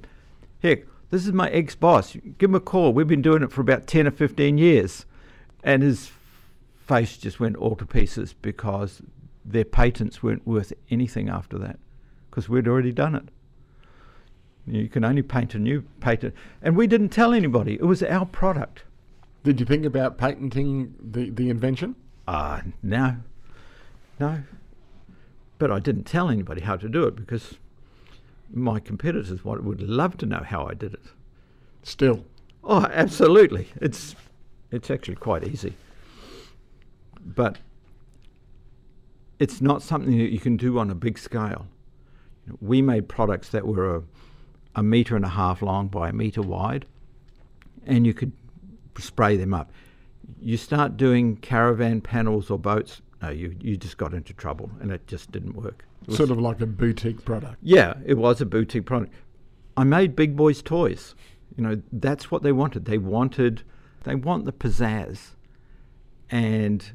[0.62, 2.16] Heck, this is my ex boss.
[2.38, 2.92] Give him a call.
[2.92, 5.06] We've been doing it for about 10 or 15 years.
[5.62, 6.10] And his
[6.78, 9.02] face just went all to pieces because
[9.44, 11.78] their patents weren't worth anything after that
[12.30, 13.28] because we'd already done it.
[14.66, 16.34] You can only paint a new patent.
[16.60, 17.74] And we didn't tell anybody.
[17.74, 18.82] It was our product.
[19.44, 21.94] Did you think about patenting the, the invention?
[22.26, 23.16] Ah, no.
[24.18, 24.42] No.
[25.58, 27.54] But I didn't tell anybody how to do it because
[28.52, 31.02] my competitors would would love to know how I did it.
[31.82, 32.24] Still.
[32.62, 33.68] Oh, absolutely.
[33.80, 34.14] It's
[34.70, 35.74] it's actually quite easy.
[37.24, 37.58] But
[39.38, 41.66] it's not something that you can do on a big scale.
[42.46, 44.02] You know, we made products that were a,
[44.76, 46.86] a meter and a half long by a meter wide,
[47.86, 48.32] and you could
[48.98, 49.70] spray them up.
[50.40, 54.90] You start doing caravan panels or boats, no, you, you just got into trouble, and
[54.90, 55.84] it just didn't work.
[56.06, 57.56] Was- Sort of like a boutique product.
[57.62, 59.12] yeah, it was a boutique product.
[59.76, 61.14] I made big boys' toys.
[61.56, 62.84] You know, that's what they wanted.
[62.84, 63.62] They wanted,
[64.04, 65.30] they want the pizzazz,
[66.30, 66.92] and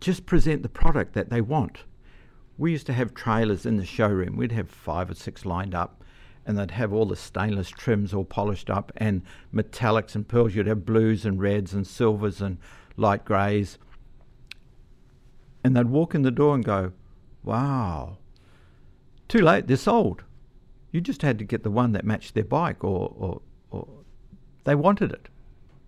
[0.00, 1.84] just present the product that they want.
[2.58, 4.36] We used to have trailers in the showroom.
[4.36, 6.03] We'd have five or six lined up,
[6.46, 10.54] and they'd have all the stainless trims all polished up, and metallics and pearls.
[10.54, 12.58] You'd have blues and reds and silvers and
[12.96, 13.78] light greys,
[15.62, 16.92] and they'd walk in the door and go,
[17.42, 18.18] "Wow."
[19.28, 20.22] Too late, they're sold.
[20.92, 23.88] You just had to get the one that matched their bike, or, or, or
[24.64, 25.28] they wanted it,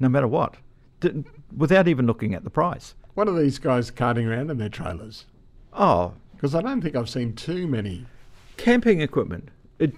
[0.00, 0.56] no matter what,
[1.00, 2.94] Didn't, without even looking at the price.
[3.14, 5.26] What are these guys carting around in their trailers?
[5.72, 8.06] Oh, Because I don't think I've seen too many.
[8.56, 9.50] camping equipment.
[9.78, 9.94] It,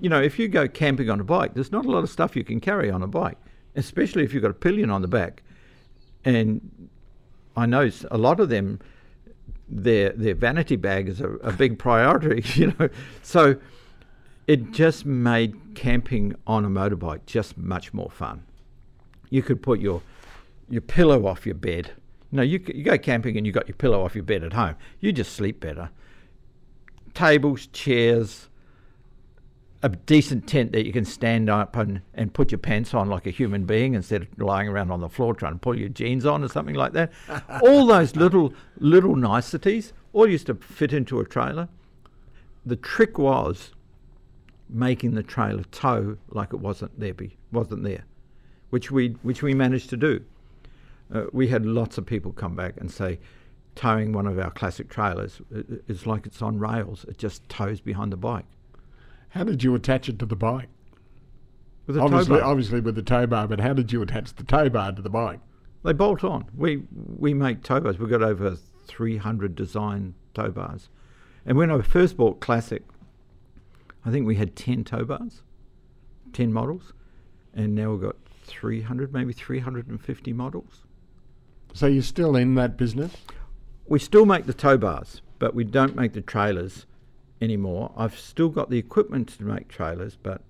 [0.00, 2.36] you know, if you go camping on a bike, there's not a lot of stuff
[2.36, 3.38] you can carry on a bike,
[3.76, 5.42] especially if you've got a pillion on the back.
[6.24, 6.88] And
[7.56, 8.80] I know a lot of them,
[9.68, 12.42] their their vanity bag is a, a big priority.
[12.60, 12.88] You know,
[13.22, 13.56] so
[14.46, 18.44] it just made camping on a motorbike just much more fun.
[19.30, 20.02] You could put your
[20.68, 21.92] your pillow off your bed.
[22.30, 24.52] You know, you, you go camping and you got your pillow off your bed at
[24.52, 24.74] home.
[25.00, 25.90] You just sleep better
[27.14, 28.48] tables, chairs,
[29.84, 33.26] a decent tent that you can stand up and, and put your pants on like
[33.26, 36.24] a human being instead of lying around on the floor trying to pull your jeans
[36.24, 37.12] on or something like that.
[37.62, 41.68] all those little little niceties all used to fit into a trailer.
[42.64, 43.74] The trick was
[44.70, 48.06] making the trailer tow like it wasn't there be, wasn't there,
[48.70, 50.24] which we which we managed to do.
[51.12, 53.20] Uh, we had lots of people come back and say,
[53.74, 55.42] towing one of our classic trailers
[55.88, 57.04] is like it's on rails.
[57.06, 58.46] It just tows behind the bike
[59.34, 60.68] How did you attach it to the bike?
[61.86, 62.50] with a obviously, tow bar.
[62.50, 65.10] obviously with the tow bar, but how did you attach the tow bar to the
[65.10, 65.40] bike?
[65.84, 66.46] They bolt on.
[66.56, 66.82] We
[67.18, 67.98] we make tow bars.
[67.98, 70.88] We've got over 300 design tow bars.
[71.44, 72.82] And when I first bought Classic,
[74.04, 75.42] I think we had 10 tow bars,
[76.32, 76.94] 10 models,
[77.52, 80.84] and now we've got 300, maybe 350 models.
[81.74, 83.14] So you're still in that business?
[83.86, 86.86] We still make the tow bars, but we don't make the trailers
[87.40, 87.92] anymore.
[87.96, 90.42] I've still got the equipment to make trailers, but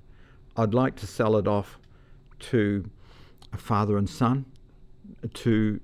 [0.56, 1.78] I'd like to sell it off
[2.50, 2.88] to
[3.52, 4.44] a father and son
[5.34, 5.80] to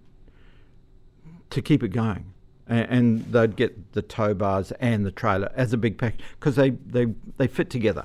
[1.50, 2.32] to keep it going.
[2.68, 6.54] A- And they'd get the tow bars and the trailer as a big package because
[6.56, 8.04] they, they, they fit together,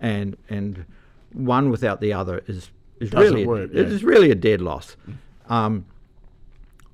[0.00, 0.84] and and
[1.32, 3.92] one without the other is is Doesn't really a- work, it yeah.
[3.94, 4.96] is really a dead loss.
[5.48, 5.84] Um,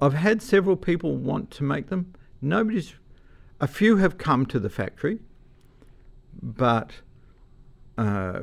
[0.01, 2.15] I've had several people want to make them.
[2.43, 2.95] Nobody's,
[3.61, 5.21] a few have come to the factory,
[6.43, 6.93] but
[7.99, 8.41] uh,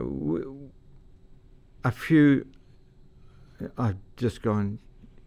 [1.84, 2.46] a few,
[3.78, 4.80] I've just gone,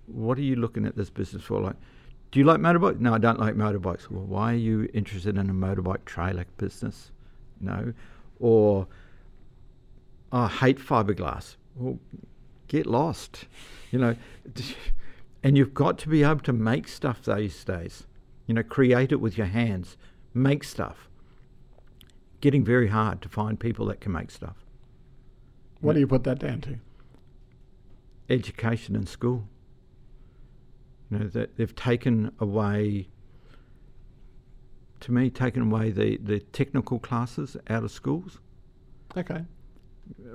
[0.06, 1.60] what are you looking at this business for?
[1.60, 1.76] Like,
[2.30, 3.00] do you like motorbikes?
[3.00, 4.08] No, I don't like motorbikes.
[4.08, 7.10] Well, why are you interested in a motorbike trailer business?
[7.60, 7.92] No.
[8.38, 8.86] Or,
[10.30, 11.56] "Oh, I hate fiberglass.
[11.74, 11.98] Well,
[12.68, 13.46] get lost.
[13.90, 14.16] You know,
[15.42, 18.06] and you've got to be able to make stuff these days.
[18.50, 19.96] You know, create it with your hands,
[20.34, 21.08] make stuff.
[22.40, 24.56] Getting very hard to find people that can make stuff.
[25.80, 26.78] What do you put that down to?
[28.28, 29.46] Education in school.
[31.12, 33.06] You know, that they've taken away,
[34.98, 38.40] to me, taken away the, the technical classes out of schools.
[39.16, 39.44] Okay.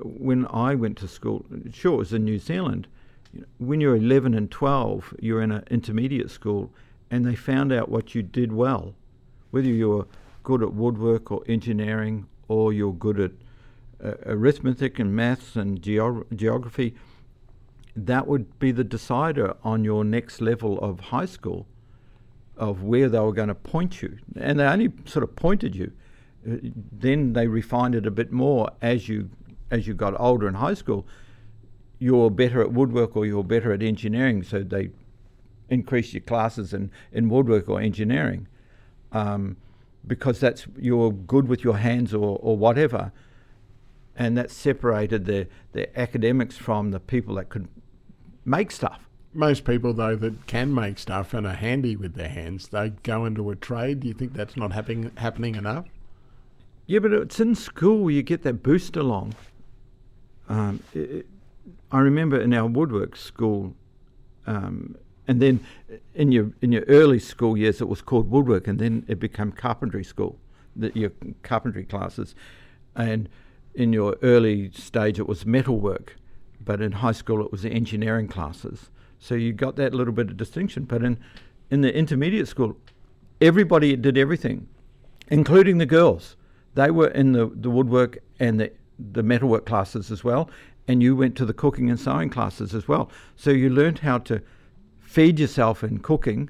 [0.04, 2.88] when I went to school, sure, it was in New Zealand.
[3.58, 6.72] When you're 11 and 12, you're in an intermediate school,
[7.12, 8.96] and they found out what you did well,
[9.52, 10.08] whether you were
[10.44, 13.32] good at woodwork or engineering, or you're good at
[14.04, 16.94] uh, arithmetic and maths and geog- geography.
[17.96, 21.66] That would be the decider on your next level of high school,
[22.58, 25.92] of where they were going to point you, and they only sort of pointed you
[26.48, 26.58] uh,
[26.92, 29.30] then they refined it a bit more as you
[29.72, 31.08] as you got older in high school.
[31.98, 34.90] You're better at woodwork or you're better at engineering, so they
[35.70, 38.48] increase your classes in, in woodwork or engineering
[39.12, 39.58] um,
[40.06, 43.12] because that's you're good with your hands or, or whatever.
[44.18, 47.68] And that separated the, the academics from the people that could
[48.46, 49.10] make stuff.
[49.34, 53.26] Most people, though, that can make stuff and are handy with their hands, they go
[53.26, 54.00] into a trade.
[54.02, 55.86] Do you think that's not happening happening enough?
[56.88, 59.34] Yeah, but it's in school where you get that boost along.
[60.48, 61.26] Um, it,
[61.92, 63.74] I remember in our woodwork school,
[64.48, 64.96] um,
[65.28, 65.60] and then
[65.92, 69.20] uh, in your in your early school years it was called woodwork, and then it
[69.20, 70.38] became carpentry school,
[70.94, 71.12] your
[71.44, 72.36] carpentry classes,
[72.96, 73.30] and
[73.74, 76.16] in your early stage it was metalwork,
[76.64, 78.90] but in high school it was the engineering classes.
[79.20, 80.84] So you got that little bit of distinction.
[80.84, 81.18] But in
[81.72, 82.78] in the intermediate school,
[83.42, 84.68] everybody did everything,
[85.30, 86.36] including the girls.
[86.76, 88.72] They were in the, the woodwork and the
[89.14, 90.50] the metalwork classes as well,
[90.88, 93.10] and you went to the cooking and sewing classes as well.
[93.36, 94.42] So you learned how to
[95.16, 96.50] feed yourself in cooking.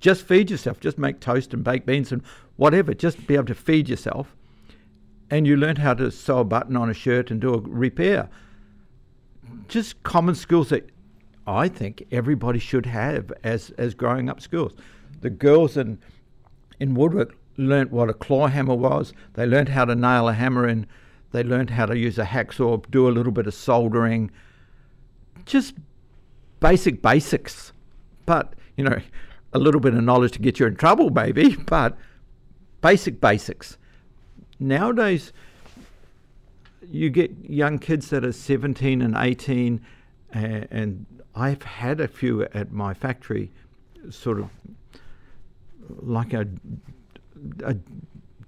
[0.00, 0.80] Just feed yourself.
[0.80, 2.22] Just make toast and baked beans and
[2.56, 2.94] whatever.
[2.94, 4.34] Just be able to feed yourself.
[5.28, 8.30] And you learned how to sew a button on a shirt and do a repair.
[9.68, 10.88] Just common skills that
[11.46, 14.72] I think everybody should have as, as growing up skills.
[15.20, 15.98] The girls in
[16.80, 19.12] in woodwork learnt what a claw hammer was.
[19.34, 20.86] They learned how to nail a hammer in
[21.32, 24.30] they learned how to use a hacksaw, do a little bit of soldering,
[25.44, 25.74] just
[26.60, 27.72] basic basics.
[28.24, 29.00] But, you know,
[29.52, 31.96] a little bit of knowledge to get you in trouble, maybe, but
[32.80, 33.78] basic basics.
[34.58, 35.32] Nowadays,
[36.82, 39.80] you get young kids that are 17 and 18,
[40.32, 41.06] and,
[41.38, 43.52] I've had a few at my factory,
[44.08, 44.48] sort of
[46.00, 46.46] like a,
[47.62, 47.76] a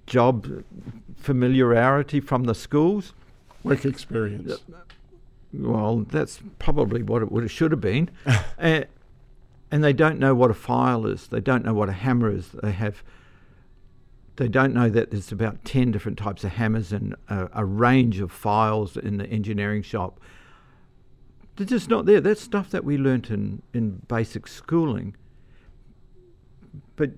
[0.07, 0.63] job
[1.15, 3.13] familiarity from the schools.
[3.63, 4.53] Work experience.
[5.51, 8.09] Well, that's probably what it would have should have been.
[8.25, 8.83] uh,
[9.71, 11.27] and they don't know what a file is.
[11.27, 12.49] They don't know what a hammer is.
[12.51, 13.03] They have.
[14.35, 18.19] They don't know that there's about ten different types of hammers and a, a range
[18.19, 20.19] of files in the engineering shop.
[21.55, 22.21] They're just not there.
[22.21, 25.17] That's stuff that we learnt in, in basic schooling.
[26.95, 27.11] But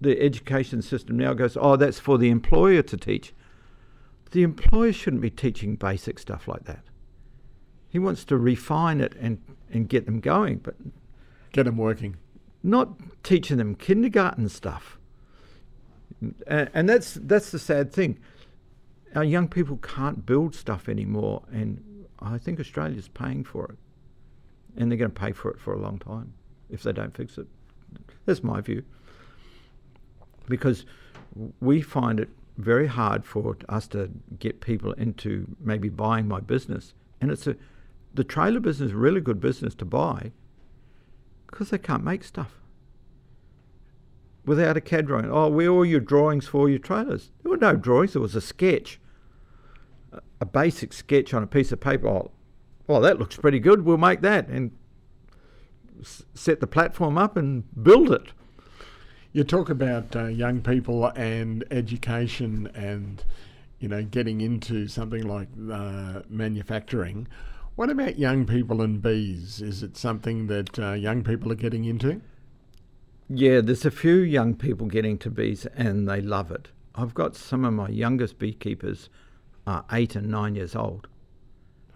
[0.00, 3.34] the education system now goes, oh, that's for the employer to teach.
[4.30, 6.82] The employer shouldn't be teaching basic stuff like that.
[7.88, 9.40] He wants to refine it and,
[9.72, 10.74] and get them going, but
[11.52, 12.16] get them working.
[12.62, 12.90] Not
[13.22, 14.98] teaching them kindergarten stuff.
[16.46, 18.18] And, and that's that's the sad thing.
[19.14, 23.78] Our young people can't build stuff anymore, and I think Australia's paying for it,
[24.76, 26.34] and they're going to pay for it for a long time
[26.68, 27.46] if they don't fix it.
[28.24, 28.82] That's my view
[30.48, 30.86] because
[31.60, 36.94] we find it very hard for us to get people into maybe buying my business.
[37.20, 37.56] And it's a
[38.16, 40.32] the trailer business is a really good business to buy
[41.46, 42.60] because they can't make stuff
[44.46, 45.30] without a CAD drawing.
[45.30, 47.30] Oh, where are your drawings for your trailers?
[47.42, 48.14] There were no drawings.
[48.14, 48.98] There was a sketch,
[50.40, 52.08] a basic sketch on a piece of paper.
[52.08, 52.30] Oh,
[52.86, 53.84] well, that looks pretty good.
[53.84, 54.70] We'll make that and
[56.34, 58.32] set the platform up and build it.
[59.36, 63.22] You talk about uh, young people and education and
[63.78, 67.28] you know getting into something like uh, manufacturing.
[67.74, 69.60] What about young people and bees?
[69.60, 72.22] Is it something that uh, young people are getting into?
[73.28, 76.68] Yeah, there's a few young people getting to bees and they love it.
[76.94, 79.10] I've got some of my youngest beekeepers
[79.66, 81.08] are eight and nine years old.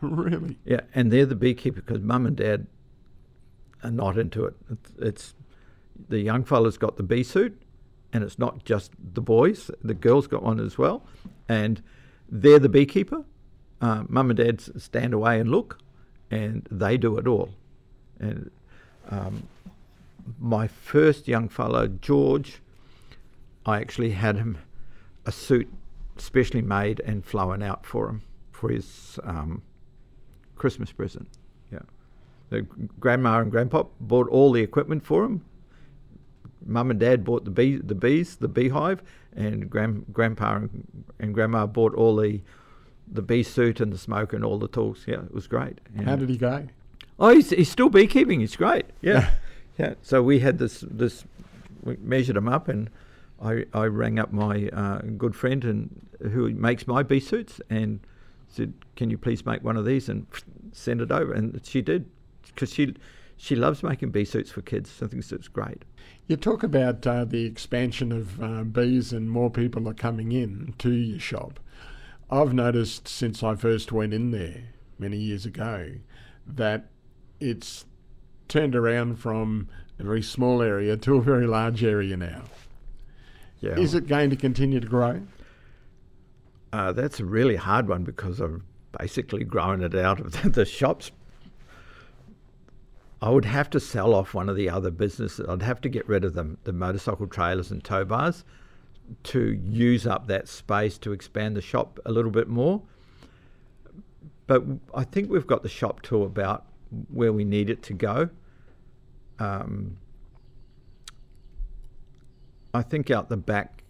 [0.02, 0.58] Really?
[0.66, 2.66] Yeah, and they're the beekeeper because mum and dad
[3.82, 4.56] are not into it.
[4.70, 5.34] It's, it's
[6.08, 7.60] the young fella's got the bee suit,
[8.12, 11.04] and it's not just the boys, the girls got one as well,
[11.48, 11.82] and
[12.28, 13.24] they're the beekeeper.
[13.80, 15.78] Uh, Mum and dad stand away and look,
[16.30, 17.50] and they do it all.
[18.18, 18.50] And
[19.10, 19.44] um,
[20.38, 22.60] my first young fellow, George,
[23.64, 24.58] I actually had him
[25.26, 25.68] a suit
[26.16, 28.22] specially made and flown out for him
[28.52, 29.62] for his um,
[30.56, 31.28] Christmas present.
[31.72, 31.80] Yeah,
[32.50, 32.62] the
[33.00, 35.44] grandma and grandpa bought all the equipment for him,
[36.64, 39.02] mum and dad bought the bee, the bees, the beehive,
[39.34, 42.40] and grand, grandpa and, and, grandma bought all the
[43.12, 45.04] the bee suit and the smoker and all the tools.
[45.06, 45.80] Yeah, it was great.
[45.96, 46.68] And How did he go?
[47.18, 48.40] Oh, he's, he's still beekeeping.
[48.40, 48.86] He's great.
[49.00, 49.30] Yeah,
[49.78, 49.94] yeah.
[50.02, 51.24] So we had this this
[51.82, 52.88] we measured him up, and
[53.42, 58.00] I I rang up my uh, good friend and who makes my bee suits and
[58.48, 60.26] said, "Can you please make one of these and
[60.72, 62.06] send it over?" And she did
[62.46, 62.94] because she
[63.40, 65.00] she loves making bee suits for kids.
[65.02, 65.86] I think it's great.
[66.26, 70.74] You talk about uh, the expansion of uh, bees and more people are coming in
[70.76, 71.58] to your shop.
[72.30, 74.64] I've noticed since I first went in there
[74.98, 75.92] many years ago
[76.46, 76.90] that
[77.40, 77.86] it's
[78.48, 79.68] turned around from
[79.98, 82.42] a very small area to a very large area now.
[83.60, 83.78] Yeah.
[83.78, 85.22] Is it going to continue to grow?
[86.74, 88.60] Uh, that's a really hard one because I've
[88.98, 91.10] basically grown it out of the, the shops.
[93.22, 95.46] I would have to sell off one of the other businesses.
[95.46, 98.44] I'd have to get rid of the, the motorcycle trailers and tow bars
[99.24, 102.82] to use up that space to expand the shop a little bit more.
[104.46, 104.64] But
[104.94, 106.64] I think we've got the shop to about
[107.12, 108.30] where we need it to go.
[109.38, 109.98] Um,
[112.72, 113.82] I think out the back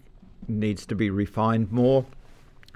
[0.49, 2.05] needs to be refined more.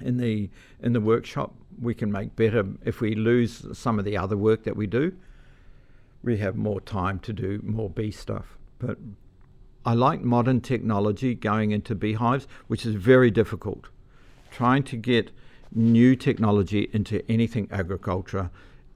[0.02, 0.50] In the
[0.82, 4.64] in the workshop, we can make better if we lose some of the other work
[4.64, 5.12] that we do.
[6.24, 8.56] We have more time to do more bee stuff.
[8.78, 8.98] But
[9.84, 13.88] I like modern technology going into beehives, which is very difficult.
[14.50, 15.30] Trying to get
[15.74, 18.50] new technology into anything agriculture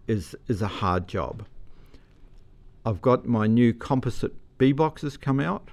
[0.07, 1.45] is is a hard job.
[2.87, 5.69] I've got my new composite bee boxes come out,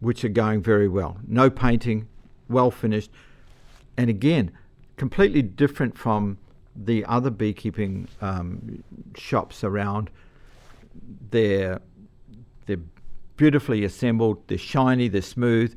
[0.00, 1.16] which are going very well.
[1.26, 2.08] No painting,
[2.48, 3.10] well finished,
[3.96, 4.50] and again,
[4.98, 6.36] completely different from
[6.74, 8.82] the other beekeeping um,
[9.16, 10.10] shops around.
[11.30, 11.80] They're
[12.66, 12.80] they're
[13.36, 14.46] beautifully assembled.
[14.48, 15.08] They're shiny.
[15.08, 15.76] They're smooth.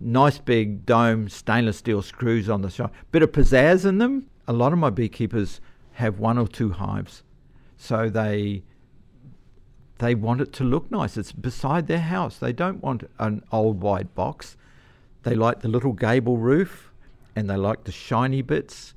[0.00, 2.90] Nice big dome stainless steel screws on the side.
[3.12, 4.26] Bit of pizzazz in them.
[4.48, 5.60] A lot of my beekeepers
[5.92, 7.22] have one or two hives,
[7.76, 8.62] so they
[9.98, 11.16] they want it to look nice.
[11.16, 12.38] It's beside their house.
[12.38, 14.56] They don't want an old white box.
[15.22, 16.90] They like the little gable roof
[17.36, 18.94] and they like the shiny bits.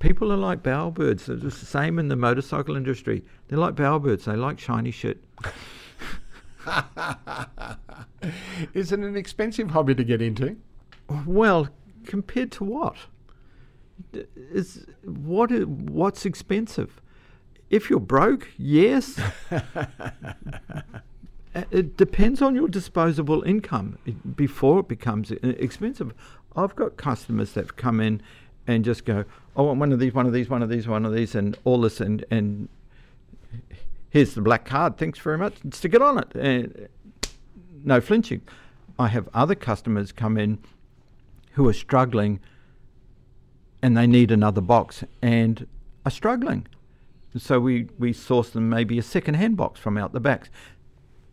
[0.00, 1.28] People are like bowerbirds.
[1.28, 3.22] It's the same in the motorcycle industry.
[3.48, 4.24] They're like bowerbirds.
[4.24, 5.22] They like shiny shit.
[8.74, 10.56] Is it an expensive hobby to get into?
[11.26, 11.68] Well,
[12.06, 12.96] compared to what?
[14.34, 15.50] Is what?
[15.66, 17.02] What's expensive?
[17.68, 19.20] If you're broke, yes.
[21.52, 23.98] Uh, it depends on your disposable income
[24.36, 26.14] before it becomes uh, expensive.
[26.54, 28.22] I've got customers that come in
[28.68, 29.24] and just go,
[29.60, 31.54] "I want one of these, one of these, one of these, one of these, and
[31.64, 32.70] all this, and and
[34.08, 34.96] here's the black card.
[34.96, 35.54] Thanks very much.
[35.72, 36.88] Stick it on it." And
[37.84, 38.40] no flinching.
[38.98, 40.60] I have other customers come in
[41.52, 42.40] who are struggling
[43.82, 45.66] and they need another box and
[46.06, 46.66] are struggling.
[47.36, 50.48] So we, we source them maybe a second hand box from out the backs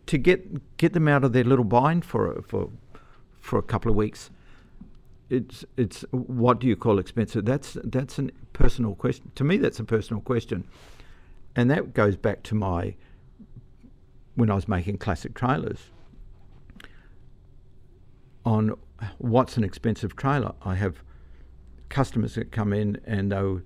[0.07, 2.69] to get get them out of their little bind for for
[3.39, 4.29] for a couple of weeks.
[5.29, 7.45] It's it's what do you call expensive?
[7.45, 9.31] That's that's a personal question.
[9.35, 10.65] To me, that's a personal question,
[11.55, 12.95] and that goes back to my
[14.35, 15.91] when I was making classic trailers.
[18.45, 18.75] On
[19.17, 20.53] what's an expensive trailer?
[20.63, 21.03] I have
[21.89, 23.61] customers that come in and they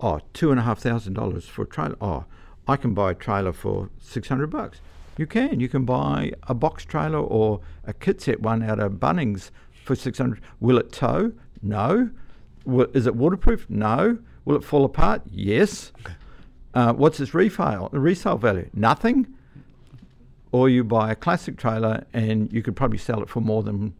[0.00, 1.96] oh two and a half thousand dollars for a trailer.
[2.00, 2.24] Oh,
[2.66, 4.80] I can buy a trailer for six hundred bucks.
[5.16, 5.60] You can.
[5.60, 9.50] You can buy a box trailer or a kit set one out of Bunnings
[9.86, 10.40] for six hundred.
[10.60, 11.32] Will it tow?
[11.62, 12.10] No.
[12.64, 13.64] Will, is it waterproof?
[13.70, 14.18] No.
[14.44, 15.22] Will it fall apart?
[15.30, 15.92] Yes.
[16.74, 18.68] Uh, what's its resale resale value?
[18.74, 19.26] Nothing.
[20.52, 23.94] Or you buy a classic trailer and you could probably sell it for more than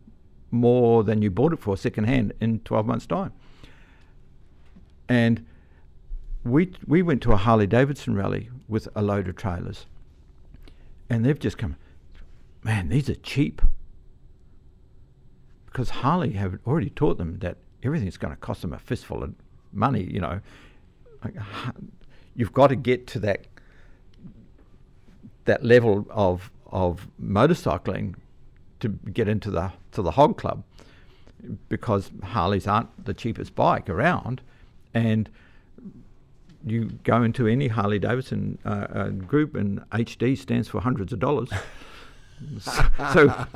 [0.51, 3.32] more than you bought it for second hand in twelve months' time.
[5.09, 5.47] And
[6.45, 9.87] we we went to a Harley Davidson rally with a load of trailers,
[11.09, 11.76] and they've just come,
[12.62, 13.62] man, these are cheap.
[15.77, 19.35] Because Harley have already taught them that everything's going to cost them a fistful of
[19.74, 20.05] money.
[20.05, 20.41] You know,
[21.22, 21.35] like,
[22.35, 23.45] you've got to get to that
[25.45, 28.14] that level of of motorcycling
[28.81, 30.64] to get into the to the hog club
[31.68, 34.41] because Harleys aren't the cheapest bike around,
[34.95, 35.29] and
[36.64, 41.18] you go into any Harley Davidson uh, uh, group, and HD stands for hundreds of
[41.18, 41.51] dollars.
[42.61, 43.47] so,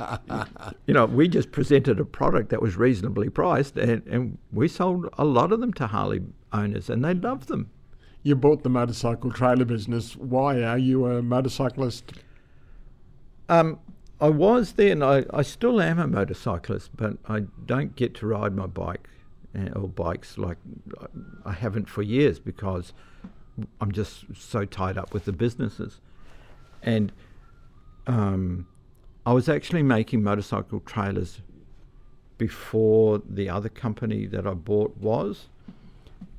[0.87, 5.07] you know, we just presented a product that was reasonably priced, and, and we sold
[5.17, 6.21] a lot of them to Harley
[6.51, 7.69] owners, and they loved them.
[8.23, 10.15] You bought the motorcycle trailer business.
[10.15, 12.13] Why are you a motorcyclist?
[13.49, 13.79] Um,
[14.19, 15.01] I was then.
[15.01, 19.09] I, I still am a motorcyclist, but I don't get to ride my bike
[19.57, 20.57] uh, or bikes like
[21.45, 22.93] I haven't for years because
[23.79, 25.99] I'm just so tied up with the businesses.
[26.83, 27.11] And
[28.11, 28.67] um,
[29.25, 31.41] I was actually making motorcycle trailers
[32.37, 35.47] before the other company that I bought was.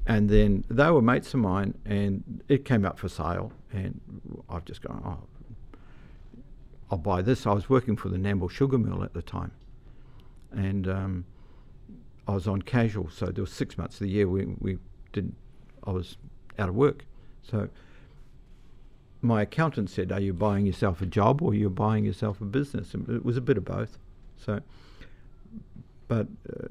[0.07, 3.53] And then they were mates of mine, and it came up for sale.
[3.73, 4.01] And
[4.51, 5.79] I've just gone, oh,
[6.91, 7.47] I'll buy this.
[7.47, 9.53] I was working for the Nambour Sugar Mill at the time,
[10.51, 11.25] and um,
[12.29, 14.79] I was on casual, so there was six months of the year we we
[15.13, 15.37] didn't.
[15.87, 16.19] I was
[16.59, 17.07] out of work,
[17.43, 17.69] so
[19.23, 22.93] my accountant said, "Are you buying yourself a job or you're buying yourself a business?"
[22.93, 23.99] And it was a bit of both.
[24.37, 24.61] So,
[26.09, 26.69] but uh,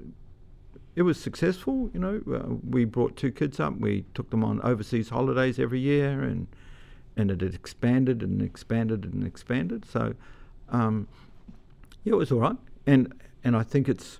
[0.96, 1.90] it was successful.
[1.94, 3.78] You know, uh, we brought two kids up.
[3.78, 6.48] We took them on overseas holidays every year, and
[7.16, 9.86] and it had expanded and expanded and expanded.
[9.86, 10.16] So,
[10.70, 11.08] um,
[12.04, 12.58] yeah, it was all right.
[12.86, 14.20] And and I think it's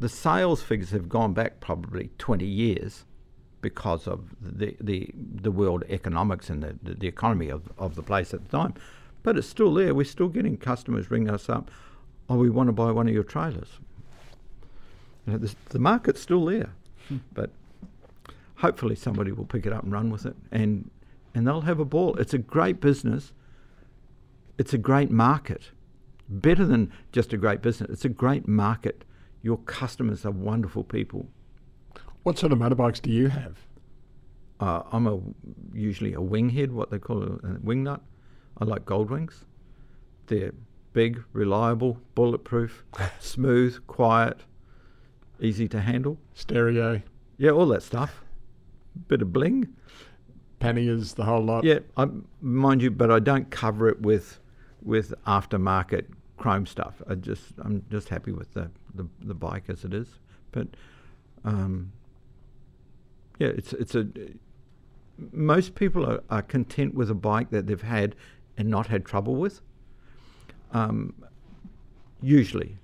[0.00, 3.04] the sales figures have gone back probably 20 years
[3.60, 8.02] because of the the, the world economics and the, the, the economy of, of the
[8.02, 8.74] place at the time.
[9.22, 9.94] But it's still there.
[9.94, 11.70] We're still getting customers ring us up.
[12.28, 13.78] Oh, we want to buy one of your trailers.
[15.26, 16.70] You know, the market's still there,
[17.08, 17.18] hmm.
[17.32, 17.50] but
[18.56, 20.90] hopefully somebody will pick it up and run with it, and
[21.34, 22.16] and they'll have a ball.
[22.16, 23.32] It's a great business.
[24.56, 25.70] It's a great market,
[26.28, 27.90] better than just a great business.
[27.90, 29.04] It's a great market.
[29.42, 31.28] Your customers are wonderful people.
[32.22, 33.56] What sort of motorbikes do you have?
[34.60, 35.20] Uh, I'm a
[35.72, 38.02] usually a winghead, what they call a, a wing nut.
[38.60, 39.44] I like Goldwings.
[40.26, 40.52] They're
[40.92, 42.84] big, reliable, bulletproof,
[43.20, 44.40] smooth, quiet,
[45.40, 46.18] easy to handle.
[46.34, 47.00] Stereo.
[47.36, 48.24] Yeah, all that stuff.
[49.06, 49.74] Bit of bling.
[50.58, 51.62] Panniers, the whole lot.
[51.62, 52.08] Yeah, I,
[52.40, 54.40] mind you, but I don't cover it with
[54.82, 56.06] with aftermarket
[56.36, 57.00] chrome stuff.
[57.08, 60.08] I just I'm just happy with the the, the bike as it is.
[60.50, 60.66] But
[61.44, 61.92] um,
[63.38, 64.06] yeah, it's it's a
[65.32, 68.14] most people are, are content with a bike that they've had
[68.56, 69.60] and not had trouble with.
[70.72, 71.14] Um,
[72.22, 72.76] usually.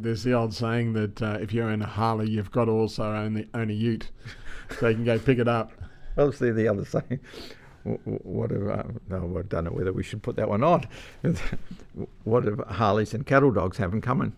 [0.00, 3.04] There's the old saying that uh, if you own a Harley, you've got to also
[3.04, 4.10] own, the, own a Ute,
[4.80, 5.72] so you can go pick it up.
[6.18, 7.20] Obviously, the other saying.
[7.84, 10.86] What if, uh, no, I don't know whether we should put that one on.
[12.24, 14.34] what if Harleys and cattle dogs have in common?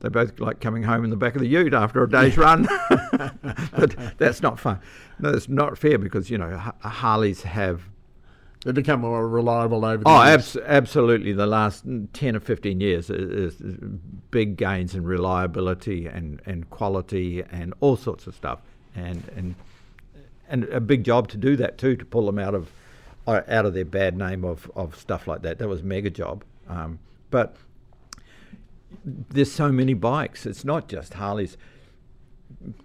[0.00, 2.66] They both like coming home in the back of the ute after a day's run.
[2.90, 4.80] but that's not fun.
[5.18, 7.82] No, it's not fair because, you know, Harleys have
[8.64, 10.56] they become more reliable over the oh, years.
[10.56, 11.32] Oh, absolutely.
[11.32, 13.74] The last 10 or 15 years is, is,
[14.30, 18.60] big gains in reliability and, and quality and all sorts of stuff.
[18.94, 19.54] And, and,
[20.48, 22.70] and a big job to do that too, to pull them out of,
[23.26, 25.58] out of their bad name of, of stuff like that.
[25.58, 26.44] That was a mega job.
[26.68, 26.98] Um,
[27.30, 27.56] but
[29.04, 30.46] there's so many bikes.
[30.46, 31.56] It's not just Harleys.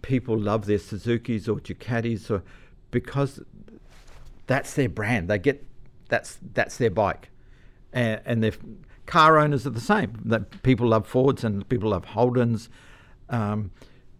[0.01, 2.43] People love their Suzuki's or Ducatis or
[2.91, 3.41] because
[4.47, 5.27] that's their brand.
[5.29, 5.65] They get
[6.07, 7.29] that's that's their bike,
[7.91, 8.53] and, and their
[9.05, 10.21] car owners are the same.
[10.25, 12.69] That people love Fords and people love Holdens.
[13.29, 13.71] Um,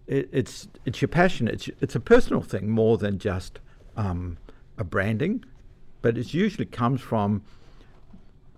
[0.07, 1.47] it, it's it's your passion.
[1.47, 3.59] It's it's a personal thing more than just
[3.95, 4.37] um,
[4.77, 5.45] a branding,
[6.01, 7.43] but it usually comes from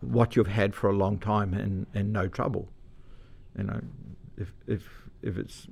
[0.01, 2.69] what you've had for a long time and, and no trouble.
[3.57, 3.81] You know,
[4.37, 4.83] if if
[5.21, 5.67] if it's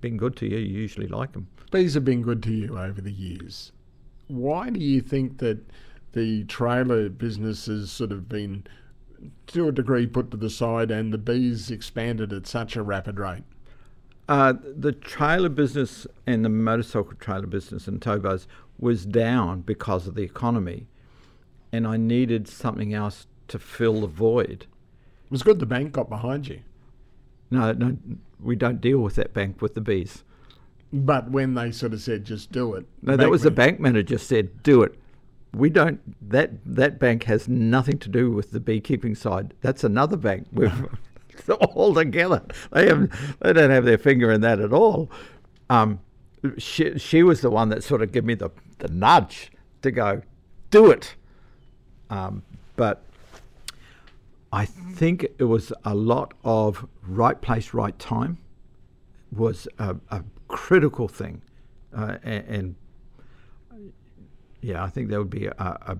[0.00, 1.46] been good to you, you usually like them.
[1.70, 3.72] Bees have been good to you over the years
[4.32, 5.58] why do you think that
[6.12, 8.64] the trailer business has sort of been,
[9.48, 13.18] to a degree, put to the side and the bees expanded at such a rapid
[13.18, 13.44] rate?
[14.28, 18.46] Uh, the trailer business and the motorcycle trailer business in towbars
[18.78, 20.86] was down because of the economy,
[21.72, 24.66] and I needed something else to fill the void.
[25.24, 26.60] It was good the bank got behind you.
[27.52, 27.96] No, no,
[28.40, 30.24] we don't deal with that bank with the bees.
[30.92, 34.18] But when they sort of said, "Just do it," no, that was the bank manager
[34.18, 34.98] said, "Do it."
[35.54, 36.00] We don't.
[36.30, 39.54] That that bank has nothing to do with the beekeeping side.
[39.60, 40.48] That's another bank.
[40.52, 40.72] We've
[41.60, 42.42] all together.
[42.72, 43.38] They have.
[43.40, 45.10] They don't have their finger in that at all.
[45.70, 46.00] Um,
[46.58, 50.22] she she was the one that sort of gave me the the nudge to go,
[50.70, 51.14] do it.
[52.10, 52.42] Um,
[52.76, 53.02] but
[54.52, 58.36] I think it was a lot of right place, right time
[59.34, 61.40] was a, a critical thing.
[61.96, 62.74] Uh, and, and,
[64.60, 65.98] yeah, I think that would be a, a,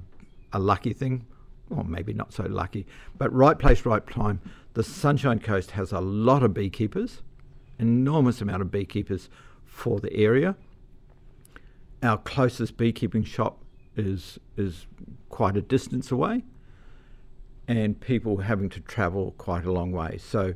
[0.52, 1.26] a, lucky thing,
[1.70, 2.86] or maybe not so lucky,
[3.18, 4.40] but right place, right time.
[4.74, 7.22] The Sunshine Coast has a lot of beekeepers,
[7.78, 9.28] enormous amount of beekeepers
[9.64, 10.56] for the area.
[12.02, 13.62] Our closest beekeeping shop
[13.96, 14.86] is is
[15.28, 16.44] quite a distance away,
[17.68, 20.18] and people having to travel quite a long way.
[20.18, 20.54] So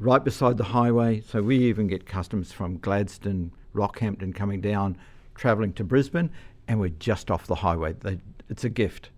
[0.00, 1.20] right beside the highway.
[1.20, 4.96] So we even get customers from Gladstone, Rockhampton coming down,
[5.34, 6.30] travelling to Brisbane,
[6.66, 7.92] and we're just off the highway.
[7.92, 9.10] They, it's a gift.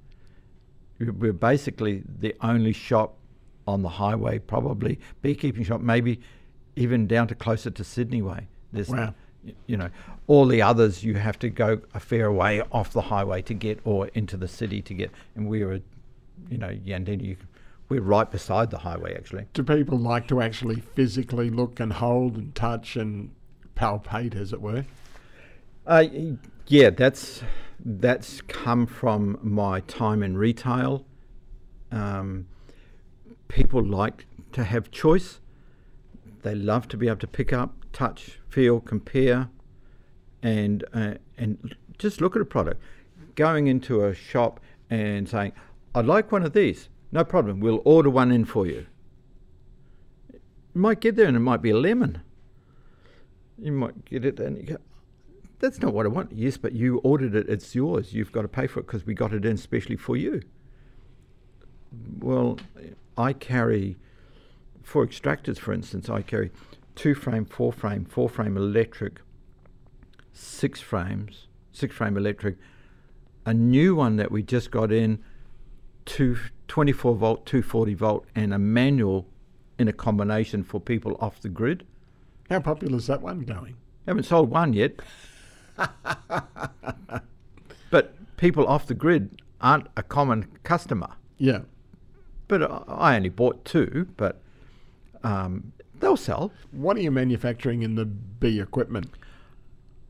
[0.99, 3.17] We're basically the only shop
[3.67, 6.21] on the highway, probably beekeeping shop, maybe
[6.77, 8.49] even down to closer to Sydney way.
[8.73, 9.15] There's, wow.
[9.67, 9.91] you know,
[10.27, 13.81] all the others you have to go a fair way off the highway to get,
[13.85, 15.11] or into the city to get.
[15.35, 15.81] And we are,
[16.49, 17.37] you know, Yandina, you
[17.93, 19.45] we're right beside the highway, actually.
[19.53, 23.31] Do people like to actually physically look and hold and touch and
[23.77, 24.87] palpate, as it were?
[25.87, 26.05] Uh,
[26.69, 27.43] yeah, that's
[27.85, 31.05] that's come from my time in retail.
[31.91, 32.47] Um,
[33.49, 35.41] people like to have choice.
[36.43, 39.51] They love to be able to pick up, touch, feel, compare,
[40.43, 42.81] and uh, and just look at a product.
[43.35, 45.53] Going into a shop and saying,
[45.95, 47.61] "I'd like one of these." No problem.
[47.61, 48.87] We'll order one in for you.
[50.33, 52.23] You might get there and it might be a lemon.
[53.59, 54.77] You might get it and you go,
[55.59, 56.33] that's not what I want.
[56.33, 58.15] Yes, but you ordered it, it's yours.
[58.15, 60.43] You've got to pay for it because we got it in specially for you.
[62.19, 62.59] Well,
[63.19, 63.99] I carry,
[64.83, 66.51] for extractors, for instance, I carry
[66.95, 69.21] two frame, four frame, four frame electric,
[70.33, 72.57] six frames, six frame electric,
[73.45, 75.23] a new one that we just got in,
[76.05, 76.37] two,
[76.69, 79.27] 24 volt, 240 volt, and a manual
[79.79, 81.87] in a combination for people off the grid.
[82.51, 83.77] How popular is that one going?
[84.07, 85.01] Haven't sold one yet.
[87.91, 91.09] but people off the grid aren't a common customer.
[91.39, 91.61] Yeah.
[92.49, 94.41] But I only bought two, but
[95.23, 96.53] um, they'll sell.
[96.71, 99.11] What are you manufacturing in the bee equipment?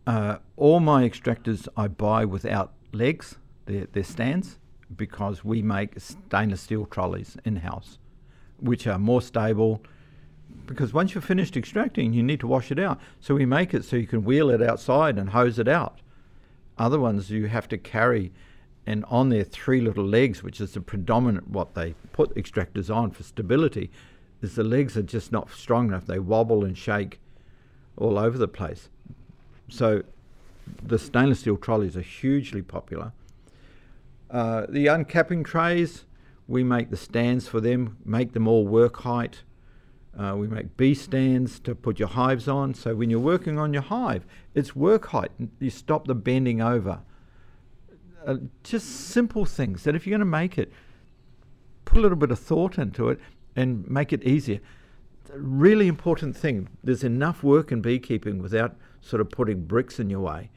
[0.07, 3.37] Uh, all my extractors I buy without legs,
[3.67, 4.59] they're, they're stands,
[4.97, 7.99] because we make stainless steel trolleys in house,
[8.61, 9.83] which are more stable.
[10.67, 13.01] Because once you're finished extracting, you need to wash it out.
[13.21, 16.01] So we make it so you can wheel it outside and hose it out.
[16.79, 18.33] Other ones you have to carry,
[18.87, 23.11] and on their three little legs, which is the predominant what they put extractors on
[23.11, 23.91] for stability,
[24.41, 26.07] is the legs are just not strong enough.
[26.07, 27.21] They wobble and shake
[27.97, 28.89] all over the place.
[29.69, 30.03] So
[30.83, 33.13] the stainless steel trolleys are hugely popular.
[34.33, 36.07] Uh, the uncapping trays,
[36.49, 39.43] we make the stands for them, make them all work height.
[40.19, 42.73] Uh, we make bee stands to put your hives on.
[42.75, 44.25] So when you're working on your hive,
[44.55, 45.31] it's work height.
[45.59, 47.01] You stop the bending over.
[48.27, 50.73] Uh, just simple things that if you're going to make it,
[51.85, 53.19] put a little bit of thought into it
[53.55, 54.61] and make it easier.
[55.35, 56.69] Really important thing.
[56.83, 60.51] There's enough work in beekeeping without sort of putting bricks in your way.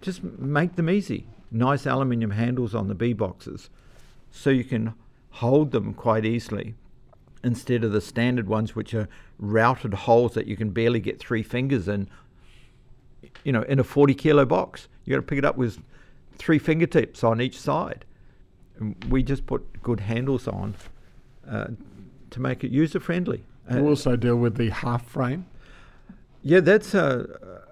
[0.00, 1.26] Just make them easy.
[1.54, 3.70] Nice aluminium handles on the bee boxes
[4.28, 4.92] so you can
[5.30, 6.74] hold them quite easily
[7.44, 11.44] instead of the standard ones which are routed holes that you can barely get three
[11.44, 12.08] fingers in.
[13.44, 15.78] You know in a 40 kilo box you got to pick it up with
[16.38, 18.04] three fingertips on each side.
[18.80, 20.74] And we just put good handles on
[21.48, 21.68] uh,
[22.30, 25.46] to make it user friendly you uh, also deal with the half frame.
[26.42, 27.62] Yeah that's a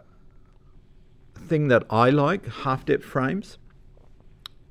[1.34, 3.58] thing that i like half depth frames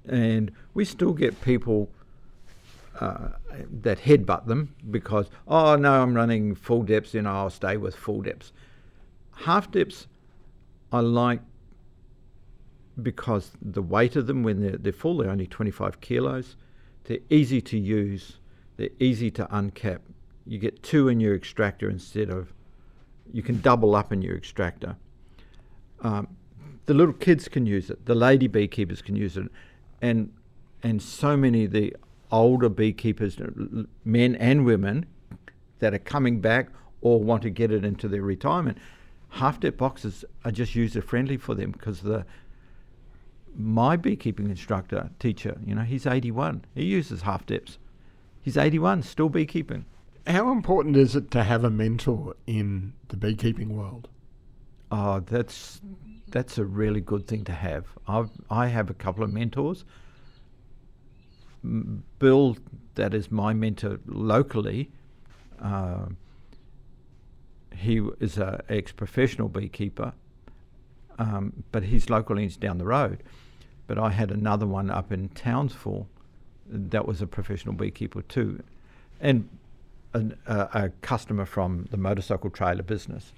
[0.08, 1.90] and we still get people
[3.00, 3.30] uh,
[3.82, 7.96] that headbutt them because oh no I'm running full depths you know I'll stay with
[7.96, 8.52] full depths.
[9.38, 10.08] Half depths
[10.92, 11.42] I like
[13.02, 16.58] because the weight of them when they're, they're full they're only 25 kilos
[17.06, 18.38] they're easy to use
[18.78, 20.00] they're easy to uncap.
[20.46, 22.54] You get two in your extractor instead of
[23.32, 24.98] you can double up in your extractor.
[26.02, 26.36] Um,
[26.88, 29.48] the little kids can use it the lady beekeepers can use it
[30.02, 30.32] and
[30.84, 31.96] and so many of the
[32.32, 35.06] older beekeepers, uh, men and women,
[35.80, 36.70] that are coming back
[37.02, 38.78] or want to get it into their retirement,
[39.30, 42.26] half depth boxes are just user friendly for them because the
[43.56, 46.64] my beekeeping instructor teacher, you know, he's 81.
[46.74, 47.78] He uses half depths.
[48.42, 49.86] He's 81, still beekeeping.
[50.26, 54.08] How important is it to have a mentor in the beekeeping world?
[54.90, 55.82] Oh, that's
[56.32, 57.86] that's a really good thing to have.
[58.08, 59.86] I've, I have a couple of mentors.
[62.20, 62.58] Bill,
[62.96, 64.90] that is my mentor locally,
[65.62, 66.06] uh,
[67.76, 70.14] he is an ex professional beekeeper,
[71.20, 73.24] um, but he's locally, he's down the road.
[73.88, 76.08] But I had another one up in Townsville
[76.68, 78.64] that was a professional beekeeper too,
[79.20, 79.50] and
[80.14, 83.32] a, a customer from the motorcycle trailer business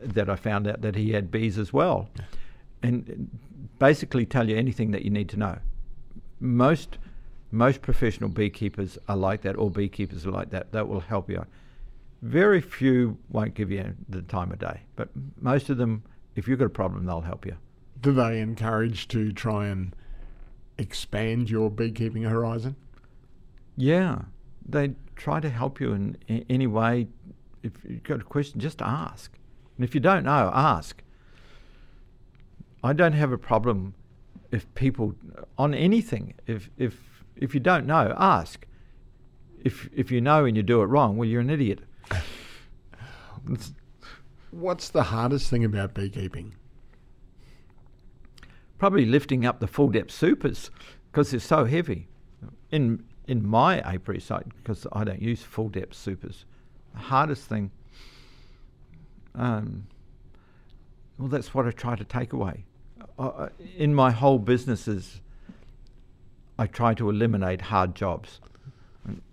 [0.00, 2.08] that I found out that he had bees as well,
[2.82, 3.30] and
[3.78, 5.58] basically tell you anything that you need to know.
[6.40, 6.98] Most
[7.52, 10.72] most professional beekeepers are like that, or beekeepers are like that.
[10.72, 11.44] That will help you.
[12.22, 15.08] Very few won't give you the time of day, but
[15.40, 16.02] most of them,
[16.36, 17.56] if you've got a problem, they'll help you.
[18.00, 19.94] Do they encourage to try and
[20.78, 22.76] expand your beekeeping horizon?
[23.76, 24.22] Yeah,
[24.66, 27.08] they try to help you in, in any way.
[27.62, 29.32] If you've got a question, just ask.
[29.80, 31.02] And if you don't know, ask.
[32.84, 33.94] I don't have a problem
[34.50, 35.14] if people
[35.56, 36.34] on anything.
[36.46, 38.66] If if if you don't know, ask.
[39.64, 41.78] If if you know and you do it wrong, well, you're an idiot.
[44.50, 46.56] What's the hardest thing about beekeeping?
[48.76, 50.70] probably lifting up the full depth supers
[51.10, 52.06] because they're so heavy.
[52.70, 56.44] In in my apiary site, because I don't use full depth supers,
[56.92, 57.70] the hardest thing.
[59.34, 59.86] Um,
[61.18, 62.64] well, that's what I try to take away.
[63.76, 65.20] In my whole businesses,
[66.58, 68.40] I try to eliminate hard jobs.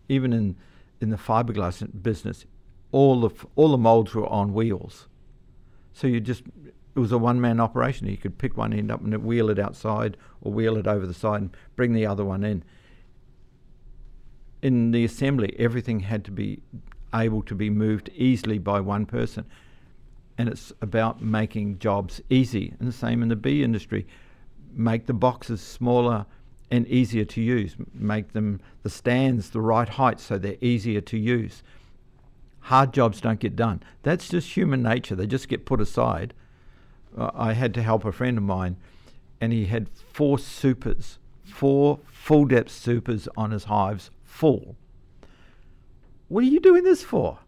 [0.10, 0.56] Even in
[1.00, 2.46] in the fiberglass business,
[2.92, 5.08] all the all the molds were on wheels,
[5.94, 6.44] so you just
[6.96, 8.08] it was a one man operation.
[8.08, 11.14] You could pick one end up and wheel it outside or wheel it over the
[11.14, 12.64] side and bring the other one in.
[14.62, 16.62] In the assembly, everything had to be
[17.14, 19.46] able to be moved easily by one person.
[20.38, 22.74] And it's about making jobs easy.
[22.80, 24.08] And the same in the bee industry.
[24.72, 26.26] Make the boxes smaller
[26.70, 27.76] and easier to use.
[27.94, 31.64] Make them the stands the right height so they're easier to use.
[32.60, 33.82] Hard jobs don't get done.
[34.04, 35.16] That's just human nature.
[35.16, 36.34] They just get put aside
[37.18, 38.78] I had to help a friend of mine,
[39.42, 44.76] and he had four supers, four full depth supers on his hives, full.
[46.28, 47.40] What are you doing this for?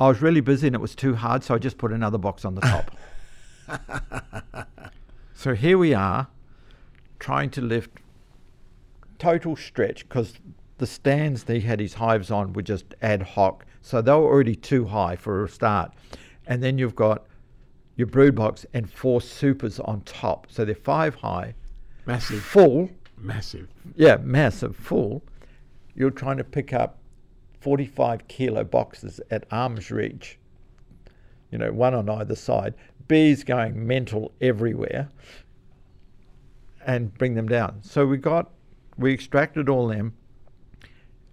[0.00, 2.46] I was really busy and it was too hard, so I just put another box
[2.46, 2.90] on the top.
[5.34, 6.28] so here we are,
[7.18, 7.90] trying to lift
[9.18, 10.34] total stretch because
[10.78, 14.24] the stands that he had his hives on were just ad hoc, so they were
[14.24, 15.92] already too high for a start.
[16.46, 17.26] And then you've got
[17.96, 20.46] your brood box and four supers on top.
[20.48, 21.54] So they're five high.
[22.06, 22.42] Massive.
[22.42, 22.90] Full.
[23.18, 23.68] Massive.
[23.94, 25.22] Yeah, massive, full.
[25.94, 26.99] You're trying to pick up
[27.60, 30.38] 45 kilo boxes at arm's reach,
[31.50, 32.74] you know, one on either side.
[33.08, 35.10] Bees going mental everywhere
[36.86, 37.80] and bring them down.
[37.82, 38.50] So we got,
[38.96, 40.14] we extracted all them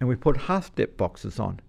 [0.00, 1.60] and we put half depth boxes on.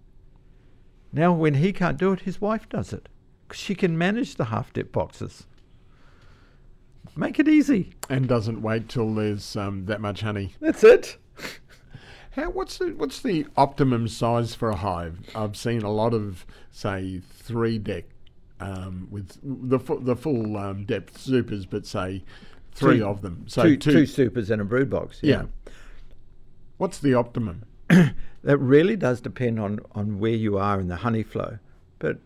[1.12, 3.08] Now, when he can't do it, his wife does it
[3.46, 5.46] because she can manage the half dip boxes.
[7.16, 7.90] Make it easy.
[8.08, 10.54] And doesn't wait till there's um, that much honey.
[10.60, 11.16] That's it.
[12.30, 15.18] How what's the what's the optimum size for a hive?
[15.34, 18.04] I've seen a lot of say three deck
[18.60, 22.22] um, with the the full um, depth supers, but say
[22.72, 23.44] three two, of them.
[23.48, 25.18] So two, two, two supers and a brood box.
[25.22, 25.42] Yeah.
[25.42, 25.72] yeah.
[26.76, 27.64] What's the optimum?
[27.88, 31.58] that really does depend on on where you are in the honey flow,
[31.98, 32.18] but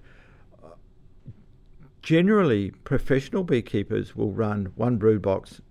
[2.05, 5.63] Generally, professional beekeepers will run one brood box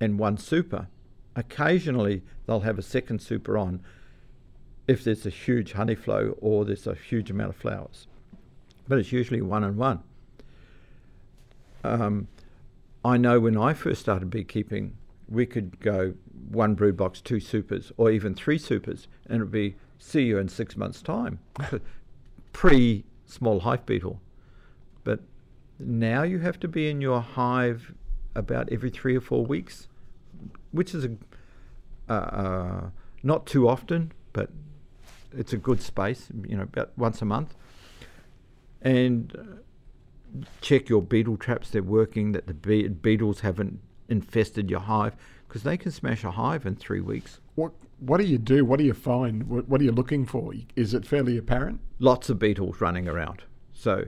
[0.00, 0.88] and one super.
[1.38, 3.80] Occasionally, they'll have a second super on
[4.88, 8.08] if there's a huge honey flow or there's a huge amount of flowers.
[8.88, 10.02] But it's usually one and one.
[11.84, 12.26] Um,
[13.04, 14.96] I know when I first started beekeeping,
[15.28, 16.14] we could go
[16.50, 20.38] one brood box, two supers, or even three supers, and it would be see you
[20.38, 21.38] in six months' time,
[22.52, 24.20] pre small hive beetle.
[25.04, 25.20] But
[25.78, 27.92] now you have to be in your hive
[28.34, 29.86] about every three or four weeks,
[30.72, 31.10] which is a,
[32.08, 32.90] uh, uh,
[33.22, 34.50] not too often, but
[35.32, 37.54] it's a good space, you know, about once a month.
[38.80, 44.80] And uh, check your beetle traps, they're working, that the be- beetles haven't infested your
[44.80, 47.40] hive, because they can smash a hive in three weeks.
[47.54, 48.64] What what do you do?
[48.64, 49.48] What do you find?
[49.48, 50.52] What, what are you looking for?
[50.76, 51.80] Is it fairly apparent?
[51.98, 53.42] Lots of beetles running around.
[53.72, 54.04] So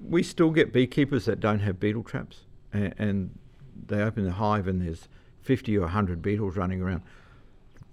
[0.00, 2.42] we still get beekeepers that don't have beetle traps,
[2.72, 3.38] and, and
[3.86, 5.08] they open the hive and there's
[5.44, 7.02] 50 or 100 beetles running around.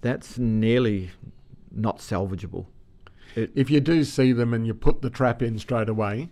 [0.00, 1.10] That's nearly
[1.70, 2.66] not salvageable.
[3.36, 6.30] It, if you do see them and you put the trap in straight away,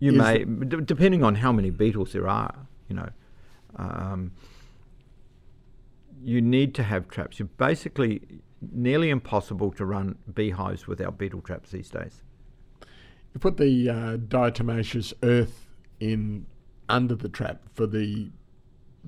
[0.00, 3.08] you may, d- depending on how many beetles there are, you know,
[3.76, 4.32] um,
[6.22, 7.38] you need to have traps.
[7.38, 8.22] You're basically
[8.72, 12.22] nearly impossible to run beehives without beetle traps these days.
[13.34, 15.66] You put the uh, diatomaceous earth
[16.00, 16.46] in
[16.88, 18.30] under the trap for the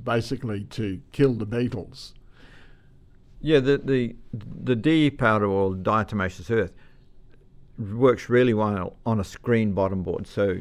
[0.02, 2.14] basically to kill the beetles.
[3.40, 6.72] Yeah, the the the DE powder or diatomaceous earth
[7.78, 10.26] works really well on a screen bottom board.
[10.26, 10.58] So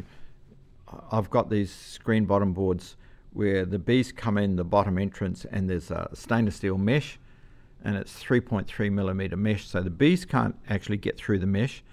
[1.12, 2.96] I've got these screen bottom boards
[3.34, 7.20] where the bees come in the bottom entrance and there's a stainless steel mesh
[7.84, 9.68] and it's 3.3 millimeter mesh.
[9.68, 11.84] So the bees can't actually get through the mesh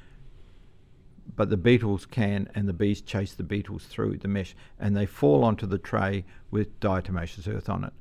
[1.35, 5.07] but the beetles can, and the bees chase the beetles through the mesh, and they
[5.07, 7.93] fall onto the tray with diatomaceous earth on it.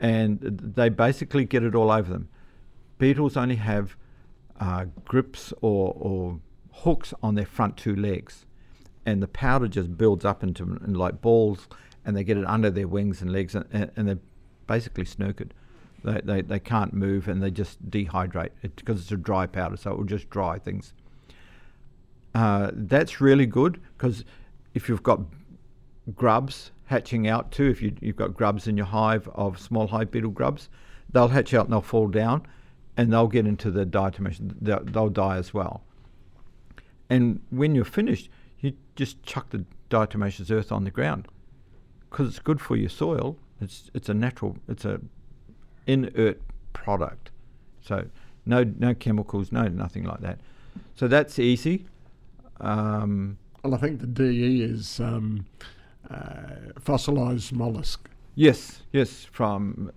[0.00, 2.28] And they basically get it all over them.
[2.98, 3.96] Beetles only have
[4.60, 6.40] uh, grips or, or
[6.72, 8.46] hooks on their front two legs,
[9.06, 11.68] and the powder just builds up into like balls,
[12.04, 14.18] and they get it under their wings and legs, and, and they're
[14.66, 15.50] basically snookered.
[16.02, 19.92] They, they, they can't move and they just dehydrate because it's a dry powder, so
[19.92, 20.92] it will just dry things.
[22.34, 24.24] Uh, that's really good because
[24.74, 25.20] if you've got
[26.14, 27.70] grubs hatching out too.
[27.70, 30.68] If you, you've got grubs in your hive of small hive beetle grubs,
[31.12, 32.46] they'll hatch out and they'll fall down,
[32.96, 34.54] and they'll get into the diatomaceous.
[34.60, 35.82] They'll, they'll die as well.
[37.10, 38.28] And when you're finished,
[38.60, 41.28] you just chuck the diatomaceous earth on the ground
[42.10, 43.36] because it's good for your soil.
[43.60, 44.56] It's it's a natural.
[44.68, 45.00] It's a
[45.86, 46.40] inert
[46.72, 47.30] product.
[47.80, 48.06] So
[48.46, 50.38] no no chemicals, no nothing like that.
[50.94, 51.86] So that's easy.
[52.60, 55.46] Um, Well, I think the DE is um,
[56.10, 58.08] uh, fossilised mollusk.
[58.34, 59.90] yes, yes, from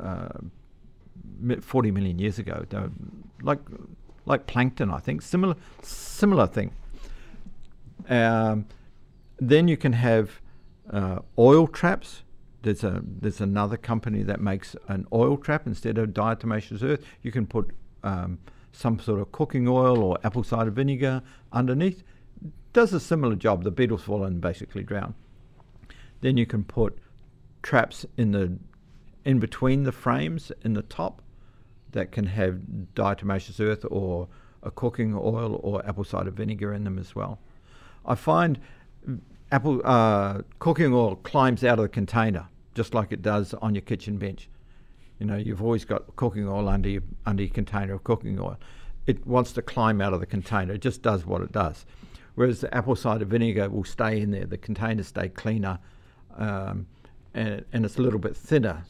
[0.00, 0.28] uh,
[1.60, 2.64] 40 million years ago.
[3.42, 3.60] Like
[4.26, 5.22] like plankton, I think.
[5.22, 6.72] Similar similar thing.
[8.08, 8.66] Um,
[9.38, 10.40] then you can have
[10.90, 12.22] uh, oil traps.
[12.62, 17.04] There's a there's another company that makes an oil trap instead of diatomaceous earth.
[17.22, 17.70] You can put
[18.02, 18.38] um,
[18.74, 21.22] some sort of cooking oil or apple cider vinegar
[21.52, 22.02] underneath.
[22.72, 23.62] Does a similar job.
[23.62, 25.14] The beetles fall and basically drown.
[26.20, 26.98] Then you can put
[27.62, 28.58] traps in the
[29.24, 31.22] in between the frames in the top
[31.92, 32.60] that can have
[32.94, 34.28] diatomaceous earth or
[34.62, 37.38] a cooking oil or apple cider vinegar in them as well.
[38.04, 38.58] I find
[39.52, 43.82] apple uh, cooking oil climbs out of the container just like it does on your
[43.82, 44.48] kitchen bench.
[45.24, 48.58] You know, you've always got cooking oil under your under your container of cooking oil.
[49.06, 50.74] It wants to climb out of the container.
[50.74, 51.86] It just does what it does.
[52.34, 54.44] Whereas the apple cider vinegar will stay in there.
[54.44, 55.78] The containers stay cleaner,
[56.36, 56.86] um,
[57.32, 58.84] and, and it's a little bit thinner.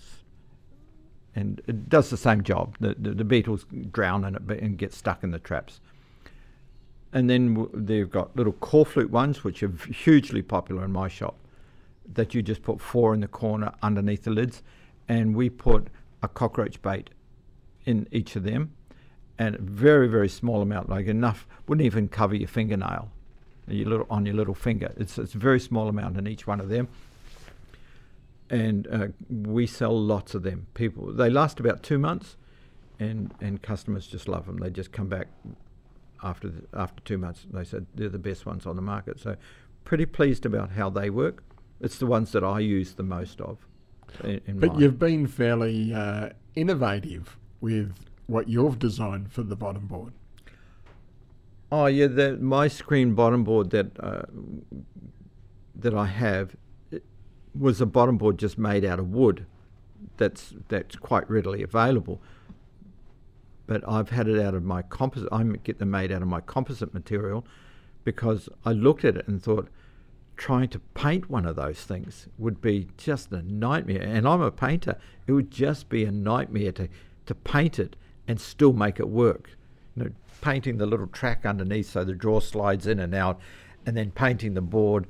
[1.37, 2.79] And it does the same job.
[2.81, 5.81] The, the, the beetles drown in it and get stuck in the traps.
[7.13, 11.07] And then w- they've got little core flute ones, which are hugely popular in my
[11.07, 11.37] shop,
[12.13, 14.65] that you just put four in the corner underneath the lids.
[15.07, 15.91] And we put
[16.25, 17.11] a cockroach bait
[17.85, 18.73] in each of them,
[19.39, 23.11] and a very, very small amount, like enough, wouldn't even cover your fingernail
[23.67, 24.93] your little, on your little finger.
[24.97, 26.89] It's, it's a very small amount in each one of them.
[28.51, 30.67] And uh, we sell lots of them.
[30.75, 32.37] People, they last about two months,
[33.01, 34.59] and, and customers just love them.
[34.59, 35.29] They just come back
[36.23, 37.47] after the, after two months.
[37.51, 39.19] They said they're the best ones on the market.
[39.19, 39.37] So,
[39.85, 41.43] pretty pleased about how they work.
[41.81, 43.59] It's the ones that I use the most of.
[44.23, 44.81] In, But mine.
[44.81, 47.95] you've been fairly uh, innovative with
[48.27, 50.13] what you've designed for the bottom board.
[51.73, 54.23] Oh yeah, the, my screen bottom board that uh,
[55.75, 56.55] that I have
[57.59, 59.47] was a bottom board just made out of wood.
[60.17, 62.21] That's that's quite readily available.
[63.67, 65.29] But I've had it out of my composite.
[65.33, 67.47] I get them made out of my composite material
[68.05, 69.69] because I looked at it and thought
[70.37, 74.03] trying to paint one of those things would be just a nightmare.
[74.03, 74.99] And I'm a painter.
[75.27, 76.89] It would just be a nightmare to,
[77.27, 79.51] to paint it and still make it work.
[79.97, 80.11] You know,
[80.41, 83.41] painting the little track underneath so the drawer slides in and out,
[83.87, 85.07] and then painting the board.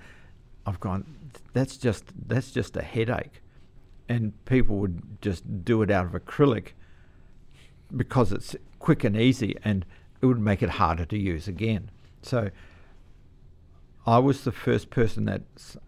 [0.67, 1.05] I've gone.
[1.53, 3.43] That's just that's just a headache,
[4.09, 6.69] and people would just do it out of acrylic
[7.95, 9.85] because it's quick and easy, and
[10.21, 11.91] it would make it harder to use again.
[12.23, 12.51] So
[14.07, 15.43] I was the first person that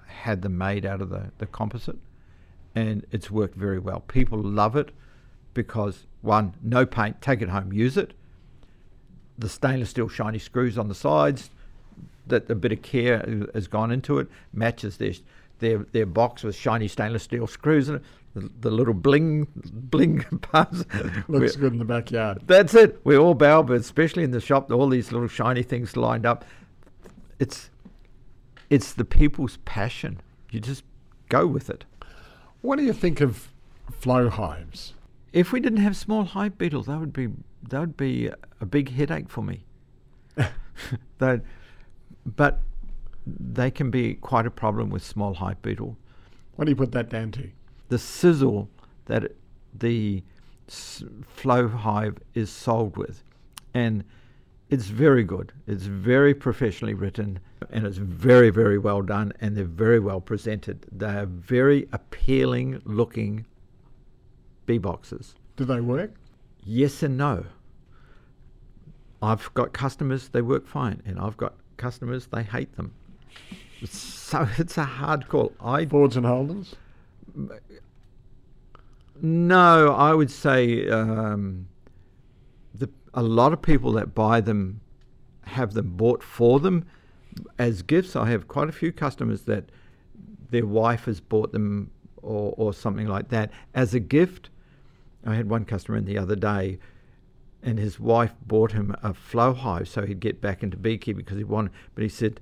[0.06, 1.98] had them made out of the, the composite,
[2.74, 4.00] and it's worked very well.
[4.00, 4.90] People love it
[5.54, 8.14] because, one, no paint, take it home, use it.
[9.38, 11.50] The stainless steel shiny screws on the sides,
[12.26, 15.12] that a bit of care has gone into it, matches their,
[15.58, 18.02] their, their box with shiny stainless steel screws in it.
[18.34, 20.84] The, the little bling bling parts.
[21.26, 22.42] Looks good in the backyard.
[22.46, 23.00] That's it.
[23.02, 24.70] We're all bowerbirds, especially in the shop.
[24.70, 26.44] All these little shiny things lined up.
[27.38, 27.70] It's
[28.70, 30.20] it's the people's passion.
[30.50, 30.84] You just
[31.28, 31.84] go with it.
[32.60, 33.48] What do you think of
[33.90, 34.94] flow hives?
[35.32, 37.28] If we didn't have small hive beetles, that would be
[37.68, 39.64] that would be a big headache for me.
[41.18, 41.42] That,
[42.24, 42.60] but
[43.26, 45.96] they can be quite a problem with small hive beetle.
[46.56, 47.50] What do you put that down to?
[47.88, 48.68] The sizzle
[49.06, 49.32] that
[49.74, 50.22] the
[50.68, 53.22] flow hive is sold with,
[53.74, 54.04] and
[54.68, 55.52] it's very good.
[55.66, 57.38] It's very professionally written,
[57.70, 60.86] and it's very very well done, and they're very well presented.
[60.90, 63.46] They are very appealing looking
[64.66, 65.34] bee boxes.
[65.56, 66.12] Do they work?
[66.64, 67.44] Yes and no.
[69.22, 72.92] I've got customers they work fine, and I've got customers they hate them.
[73.84, 75.52] So it's a hard call.
[75.60, 76.74] I Fords and Holdens?
[79.20, 81.68] no, I would say um,
[83.16, 84.80] a lot of people that buy them
[85.42, 86.84] have them bought for them
[87.58, 88.14] as gifts.
[88.14, 89.64] I have quite a few customers that
[90.50, 94.50] their wife has bought them or, or something like that as a gift.
[95.24, 96.78] I had one customer in the other day,
[97.62, 101.38] and his wife bought him a flow hive so he'd get back into beekeeping because
[101.38, 101.72] he wanted.
[101.94, 102.38] But he said,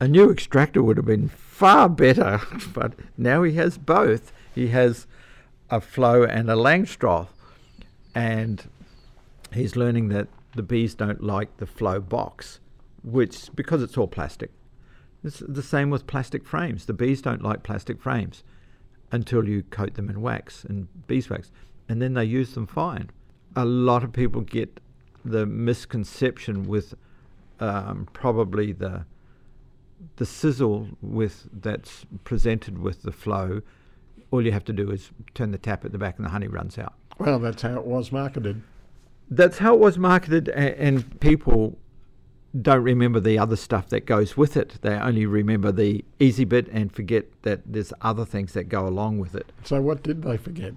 [0.00, 2.40] a new extractor would have been far better,
[2.72, 4.32] but now he has both.
[4.54, 5.06] He has
[5.70, 7.28] a flow and a Langstroth,
[8.14, 8.64] and
[9.52, 12.60] he's learning that the bees don't like the flow box,
[13.02, 14.50] which because it's all plastic.
[15.24, 16.86] It's the same with plastic frames.
[16.86, 18.44] The bees don't like plastic frames
[19.10, 21.50] until you coat them in wax and beeswax,
[21.88, 23.10] and then they use them fine.
[23.56, 24.80] A lot of people get
[25.24, 26.94] the misconception with
[27.60, 29.04] um, probably the
[30.16, 33.62] the sizzle with that's presented with the flow.
[34.30, 36.48] All you have to do is turn the tap at the back, and the honey
[36.48, 36.94] runs out.
[37.18, 38.62] Well, that's how it was marketed.
[39.30, 41.78] That's how it was marketed, and, and people
[42.62, 44.78] don't remember the other stuff that goes with it.
[44.80, 49.18] They only remember the easy bit and forget that there's other things that go along
[49.18, 49.52] with it.
[49.64, 50.74] So, what did they forget?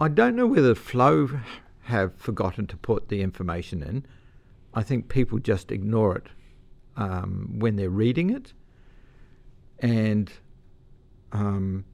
[0.00, 1.28] I don't know whether Flow
[1.82, 4.06] have forgotten to put the information in.
[4.72, 6.26] I think people just ignore it
[6.96, 8.52] um, when they're reading it,
[9.80, 10.32] and
[11.32, 11.84] um,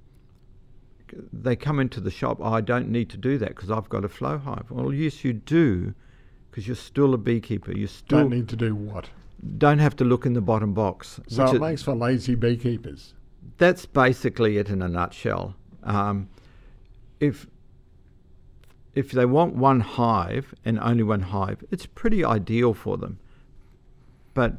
[1.32, 2.38] they come into the shop.
[2.40, 4.70] Oh, I don't need to do that because I've got a flow hive.
[4.70, 5.94] Well, yes, you do,
[6.50, 7.72] because you're still a beekeeper.
[7.72, 9.10] You still Don't need to do what?
[9.58, 11.20] don't have to look in the bottom box.
[11.28, 13.12] So it, it makes for lazy beekeepers.
[13.58, 15.54] that's basically it in a nutshell.
[15.84, 16.28] Um,
[17.20, 17.46] if
[18.94, 23.18] if they want one hive and only one hive, it's pretty ideal for them.
[24.32, 24.54] But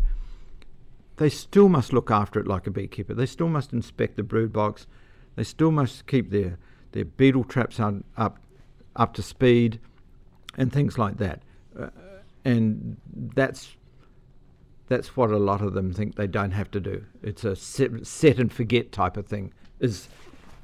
[1.17, 3.15] they still must look after it like a beekeeper.
[3.15, 4.85] They still must inspect the brood box.
[5.37, 6.57] They still must keep their
[6.91, 8.39] their beetle traps on, up
[8.95, 9.79] up to speed,
[10.57, 11.41] and things like that.
[11.79, 11.89] Uh,
[12.43, 12.97] and
[13.35, 13.75] that's
[14.87, 17.05] that's what a lot of them think they don't have to do.
[17.21, 19.53] It's a set, set and forget type of thing.
[19.79, 20.09] Is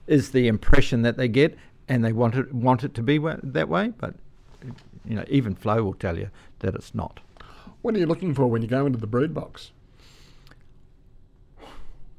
[0.08, 1.56] is the impression that they get,
[1.88, 3.94] and they want it want it to be that way.
[3.96, 4.16] But
[5.06, 7.20] you know, even Flow will tell you that it's not.
[7.84, 9.72] What are you looking for when you go into the brood box?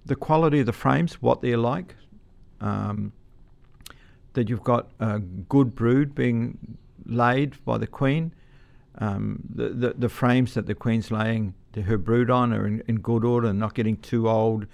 [0.07, 1.97] The quality of the frames, what they're like,
[2.61, 3.13] um,
[4.33, 8.33] that you've got a good brood being laid by the queen.
[8.99, 13.01] Um, the, the the frames that the queen's laying her brood on are in, in
[13.01, 14.67] good order and not getting too old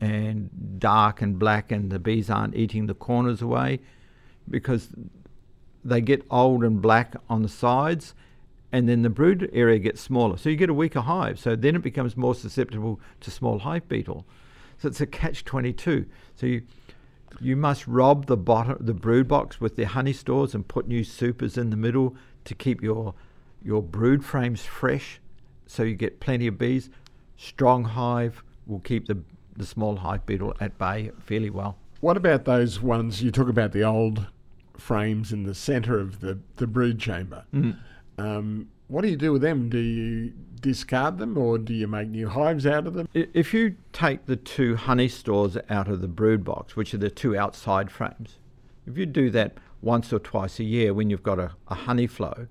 [0.00, 3.80] and dark and black, and the bees aren't eating the corners away
[4.48, 4.90] because
[5.84, 8.14] they get old and black on the sides,
[8.70, 10.36] and then the brood area gets smaller.
[10.36, 11.38] So you get a weaker hive.
[11.38, 14.24] So then it becomes more susceptible to small hive beetle.
[14.78, 16.06] So it's a catch twenty two.
[16.36, 16.62] So you
[17.40, 21.04] you must rob the bottom the brood box with their honey stores and put new
[21.04, 23.14] supers in the middle to keep your
[23.62, 25.20] your brood frames fresh
[25.66, 26.90] so you get plenty of bees.
[27.36, 29.18] Strong hive will keep the
[29.56, 31.76] the small hive beetle at bay fairly well.
[32.00, 34.26] What about those ones you talk about the old
[34.76, 37.44] frames in the centre of the, the brood chamber?
[38.18, 39.68] Um, what do you do with them?
[39.68, 43.08] Do you discard them or do you make new hives out of them?
[43.12, 47.10] If you take the two honey stores out of the brood box, which are the
[47.10, 48.38] two outside frames,
[48.86, 52.06] if you do that once or twice a year when you've got a, a honey
[52.06, 52.46] flow,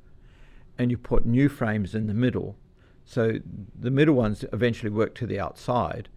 [0.78, 2.56] and you put new frames in the middle,
[3.06, 3.34] so
[3.80, 6.10] the middle ones eventually work to the outside,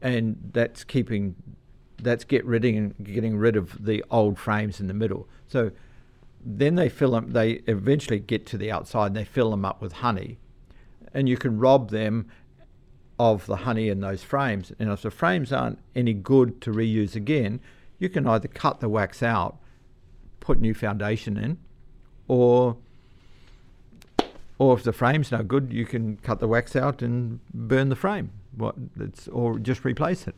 [0.00, 1.34] and that's keeping,
[2.00, 5.28] that's get rid of, getting rid of the old frames in the middle.
[5.48, 5.72] So
[6.44, 7.32] then they fill them.
[7.32, 10.38] They eventually get to the outside and they fill them up with honey,
[11.12, 12.28] and you can rob them
[13.18, 14.72] of the honey in those frames.
[14.78, 17.60] And if the frames aren't any good to reuse again,
[17.98, 19.58] you can either cut the wax out,
[20.40, 21.58] put new foundation in,
[22.28, 22.76] or
[24.58, 27.96] or if the frame's no good, you can cut the wax out and burn the
[27.96, 28.30] frame.
[28.56, 28.74] What
[29.30, 30.34] or just replace it.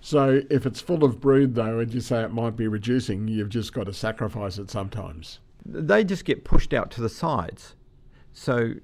[0.00, 3.50] So if it's full of brood, though, and you say it might be reducing, you've
[3.50, 5.40] just got to sacrifice it sometimes.
[5.64, 7.74] They just get pushed out to the sides.
[8.32, 8.74] So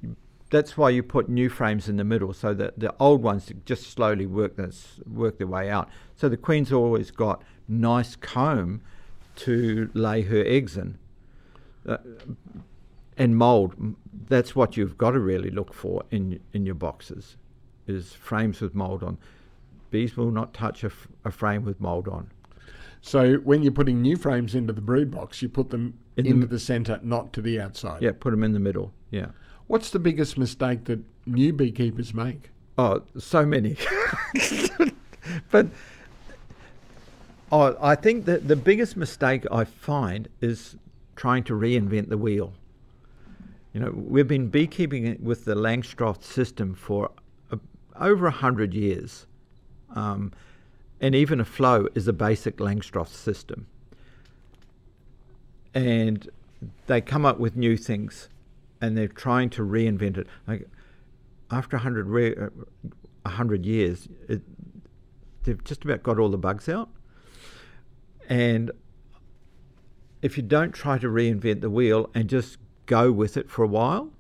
[0.51, 3.91] that's why you put new frames in the middle, so that the old ones just
[3.91, 5.89] slowly work this, work their way out.
[6.17, 8.83] So the queen's always got nice comb
[9.37, 10.99] to lay her eggs in.
[11.89, 11.99] Uh,
[13.17, 13.75] and mold,
[14.29, 17.37] that's what you've got to really look for in in your boxes,
[17.87, 19.17] is frames with mold on.
[19.91, 22.31] Bees will not touch a, f- a frame with mold on.
[23.01, 26.47] So when you're putting new frames into the brood box, you put them In into
[26.47, 28.03] the centre, not to the outside.
[28.03, 28.93] Yeah, put them in the middle.
[29.11, 29.27] Yeah.
[29.69, 32.51] What's the biggest mistake that new beekeepers make?
[32.79, 33.77] Oh, so many.
[35.51, 35.69] but
[37.51, 40.77] oh, I think that the biggest mistake I find is
[41.17, 42.53] trying to reinvent the wheel.
[43.73, 47.11] You know, we've been beekeeping with the Langstroth system for
[47.51, 47.59] a,
[48.01, 49.27] over a hundred years,
[49.97, 50.33] um,
[51.01, 53.67] and even a flow is a basic Langstroth system.
[55.75, 56.29] And
[56.87, 58.29] they come up with new things,
[58.81, 60.27] and they're trying to reinvent it.
[60.47, 60.69] Like
[61.51, 64.43] after a hundred, re- uh, hundred years, it,
[65.43, 66.89] they've just about got all the bugs out.
[68.29, 68.71] And
[70.23, 73.69] if you don't try to reinvent the wheel and just go with it for a
[73.69, 74.11] while,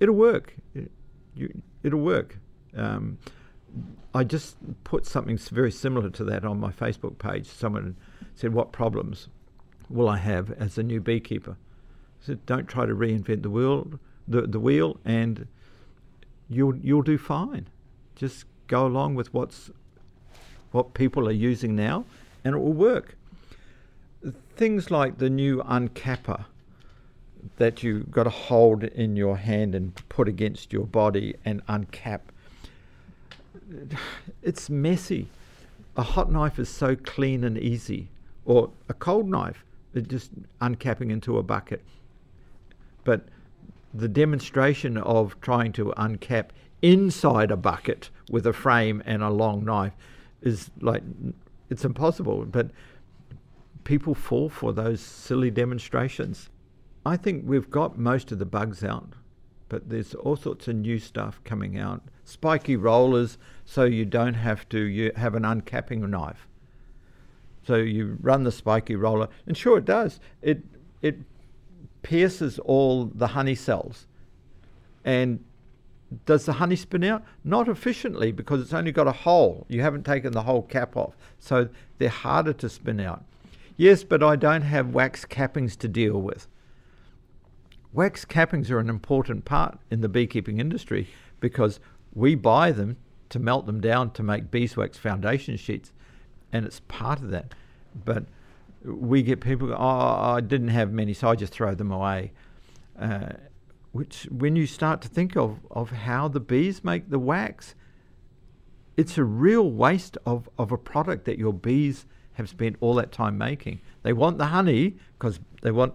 [0.00, 0.54] it'll work.
[0.74, 0.90] It,
[1.82, 2.38] it'll work.
[2.76, 3.18] Um,
[4.14, 7.46] I just put something very similar to that on my Facebook page.
[7.46, 7.96] Someone
[8.34, 9.28] said, "What problems
[9.90, 13.98] will I have as a new beekeeper?" I said, "Don't try to reinvent the wheel,
[14.28, 15.48] the, the wheel, and
[16.48, 17.66] you'll you'll do fine.
[18.14, 19.70] Just go along with what's
[20.70, 22.04] what people are using now,
[22.44, 23.16] and it will work."
[24.56, 26.44] Things like the new uncapper
[27.56, 32.20] that you've got to hold in your hand and put against your body and uncap.
[34.42, 35.28] It's messy.
[35.96, 38.08] A hot knife is so clean and easy,
[38.44, 39.64] or a cold knife,
[40.08, 40.30] just
[40.60, 41.82] uncapping into a bucket.
[43.04, 43.26] But
[43.92, 46.46] the demonstration of trying to uncap
[46.82, 49.92] inside a bucket with a frame and a long knife
[50.42, 51.02] is like
[51.70, 52.44] it's impossible.
[52.44, 52.70] But
[53.84, 56.50] people fall for those silly demonstrations.
[57.06, 59.12] I think we've got most of the bugs out,
[59.68, 62.02] but there's all sorts of new stuff coming out.
[62.24, 66.46] Spiky rollers, so you don't have to you have an uncapping knife.
[67.66, 70.20] So you run the spiky roller, and sure it does.
[70.42, 70.62] It
[71.02, 71.18] it
[72.02, 74.06] pierces all the honey cells,
[75.04, 75.42] and
[76.26, 77.24] does the honey spin out?
[77.42, 79.66] Not efficiently because it's only got a hole.
[79.68, 81.68] You haven't taken the whole cap off, so
[81.98, 83.24] they're harder to spin out.
[83.76, 86.46] Yes, but I don't have wax cappings to deal with.
[87.94, 91.08] Wax cappings are an important part in the beekeeping industry
[91.38, 91.78] because
[92.12, 92.96] we buy them
[93.28, 95.92] to melt them down to make beeswax foundation sheets,
[96.52, 97.54] and it's part of that.
[98.04, 98.24] But
[98.84, 102.32] we get people, go, oh, I didn't have many, so I just throw them away.
[102.98, 103.34] Uh,
[103.92, 107.76] which, when you start to think of, of how the bees make the wax,
[108.96, 113.12] it's a real waste of, of a product that your bees have spent all that
[113.12, 113.80] time making.
[114.02, 115.94] They want the honey because they want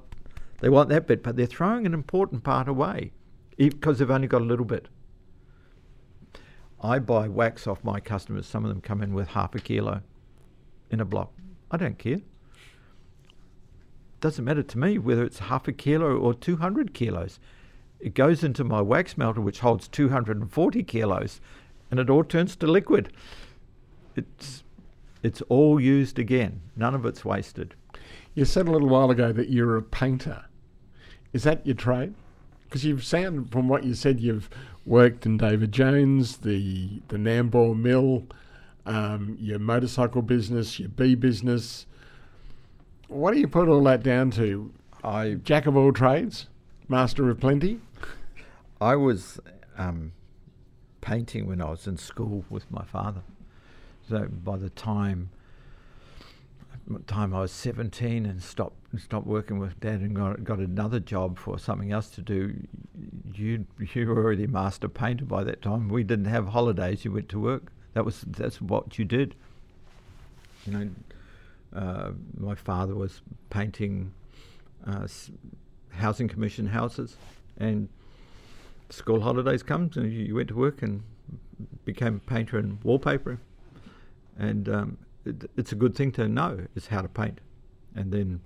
[0.61, 3.11] they want that bit, but they're throwing an important part away
[3.57, 4.88] because they've only got a little bit.
[6.81, 8.45] I buy wax off my customers.
[8.45, 10.02] Some of them come in with half a kilo
[10.90, 11.34] in a block.
[11.72, 12.22] I don't care.
[14.22, 17.40] Doesn't matter to me whether it's half a kilo or 200 kilos.
[17.99, 21.41] It goes into my wax melter, which holds 240 kilos,
[21.91, 23.11] and it all turns to liquid.
[24.15, 24.64] It's
[25.22, 26.61] it's all used again.
[26.77, 27.76] None of it's wasted.
[28.36, 30.45] You said a little while ago that you're a painter.
[31.34, 32.14] Is that your trade?
[32.64, 34.49] Because you've sounded from what you said, you've
[34.85, 38.23] worked in David Jones, the the Nambour Mill,
[38.85, 41.85] um, your motorcycle business, your bee business.
[43.07, 44.72] What do you put all that down to?
[45.03, 46.47] I Jack of all trades,
[46.88, 47.80] master of plenty.
[48.81, 49.39] I was
[49.77, 50.11] um,
[51.01, 53.22] painting when I was in school with my father.
[54.07, 55.30] So by the time
[57.07, 61.38] time I was 17 and stopped stopped working with dad and got, got another job
[61.38, 62.56] for something else to do,
[63.34, 65.90] you you were already master painter by that time.
[65.90, 67.06] We didn't have holidays.
[67.06, 67.72] You went to work.
[67.94, 69.36] That was that's what you did.
[70.66, 70.90] You know,
[71.76, 74.11] uh, my father was painting
[74.86, 75.07] uh,
[75.91, 77.16] housing commission houses,
[77.57, 77.90] and
[78.90, 81.03] school holidays comes and you, went to work and
[81.86, 83.40] became a painter and wallpaper,
[84.38, 87.40] and um, it, it's a good thing to know is how to paint.
[87.96, 88.41] And then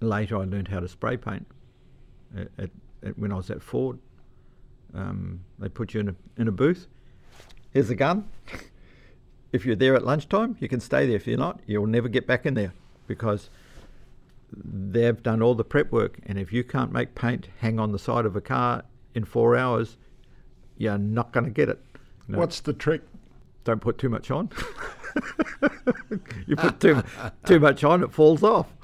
[0.00, 1.46] later I learned how to spray paint.
[2.36, 2.70] At, at,
[3.04, 3.98] at when I was at Ford,
[4.94, 6.86] um, they put you in a in a booth.
[7.70, 8.28] Here's a gun.
[9.52, 11.16] if you're there at lunchtime, you can stay there.
[11.16, 12.72] If you're not, you'll never get back in there
[13.06, 13.50] because
[14.54, 16.18] they've done all the prep work.
[16.26, 18.84] And if you can't make paint hang on the side of a car
[19.14, 19.96] in four hours,
[20.76, 21.80] you're not going to get it.
[22.28, 22.38] No.
[22.38, 23.02] What's the trick?
[23.64, 24.50] Don't put too much on.
[26.46, 27.02] you put too
[27.44, 28.74] too much on, it falls off.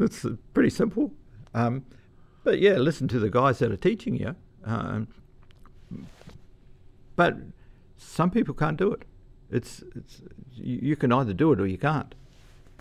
[0.00, 0.24] It's
[0.54, 1.12] pretty simple.
[1.54, 1.84] Um,
[2.44, 4.34] but yeah, listen to the guys that are teaching you.
[4.64, 5.08] Um,
[7.16, 7.36] but
[7.96, 9.02] some people can't do it.
[9.50, 10.22] It's it's
[10.54, 12.14] you, you, can either do it or you can't.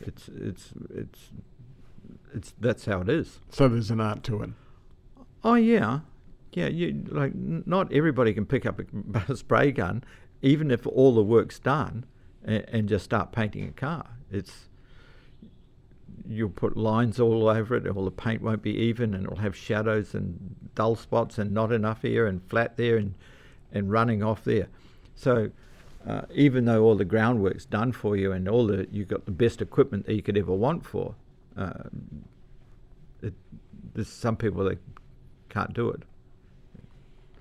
[0.02, 1.20] It's it's it's
[2.34, 3.40] it's that's how it is.
[3.50, 4.50] So there's an art to it.
[5.44, 6.02] Oh yeah,
[6.52, 6.68] yeah.
[6.68, 10.04] You like not everybody can pick up a, a spray gun,
[10.42, 12.06] even if all the work's done
[12.44, 14.06] and, and just start painting a car.
[14.32, 14.68] It's
[16.28, 19.56] you'll put lines all over it, all the paint won't be even, and it'll have
[19.56, 23.14] shadows and dull spots, and not enough here, and flat there, and
[23.72, 24.68] and running off there.
[25.16, 25.52] So
[26.08, 29.32] uh, even though all the groundwork's done for you, and all the you've got the
[29.32, 31.16] best equipment that you could ever want for,
[31.56, 31.84] uh,
[33.22, 33.34] it,
[33.94, 34.80] there's some people that
[35.50, 36.04] can't do it.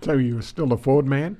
[0.03, 1.39] So you were still a Ford man?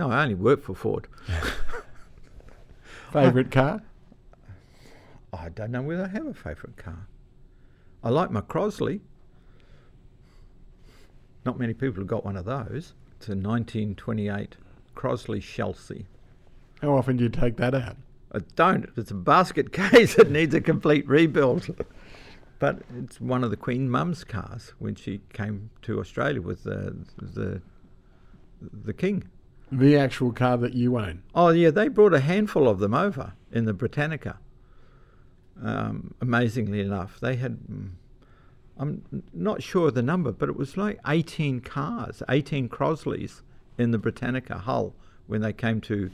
[0.00, 1.08] No, I only work for Ford.
[3.12, 3.82] Favourite car?
[5.30, 7.06] I don't know whether I have a favourite car.
[8.02, 9.02] I like my Crossley.
[11.44, 12.94] Not many people have got one of those.
[13.18, 14.56] It's a 1928
[14.94, 16.06] Crossley Chelsea.
[16.80, 17.98] How often do you take that out?
[18.32, 18.88] I don't.
[18.96, 20.16] It's a basket case.
[20.16, 21.76] It needs a complete rebuild.
[22.58, 26.96] but it's one of the Queen Mum's cars when she came to Australia with the
[27.20, 27.60] the
[28.62, 29.24] the King.
[29.72, 31.22] The actual car that you own.
[31.34, 34.38] Oh yeah, they brought a handful of them over in the Britannica.
[35.62, 37.58] Um, amazingly enough, they had.
[37.70, 37.90] mm,
[38.78, 39.02] I'm
[39.34, 43.42] not sure of the number, but it was like 18 cars, 18 Crossleys
[43.76, 44.94] in the Britannica hull
[45.26, 46.10] when they came to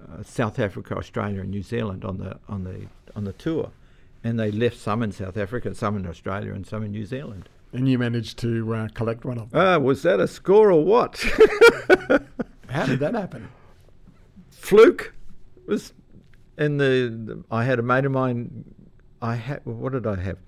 [0.00, 3.70] uh, South Africa, Australia, and New Zealand on the on the on the tour,
[4.24, 7.48] and they left some in South Africa, some in Australia, and some in New Zealand.
[7.72, 9.60] And you managed to uh, collect one of them.
[9.60, 11.24] Ah, was that a score or what?
[12.72, 13.48] How did that happen?
[14.62, 15.12] fluke
[15.66, 15.92] was
[16.56, 18.64] in the, I had a mate of mine
[19.20, 20.38] I had what did I have?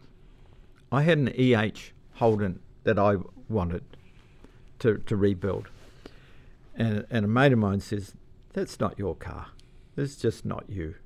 [0.90, 3.16] I had an EH Holden that I
[3.48, 3.84] wanted
[4.80, 5.68] to, to rebuild.
[6.74, 8.14] And and a mate of mine says
[8.52, 9.46] that's not your car.
[9.96, 10.96] It's just not you.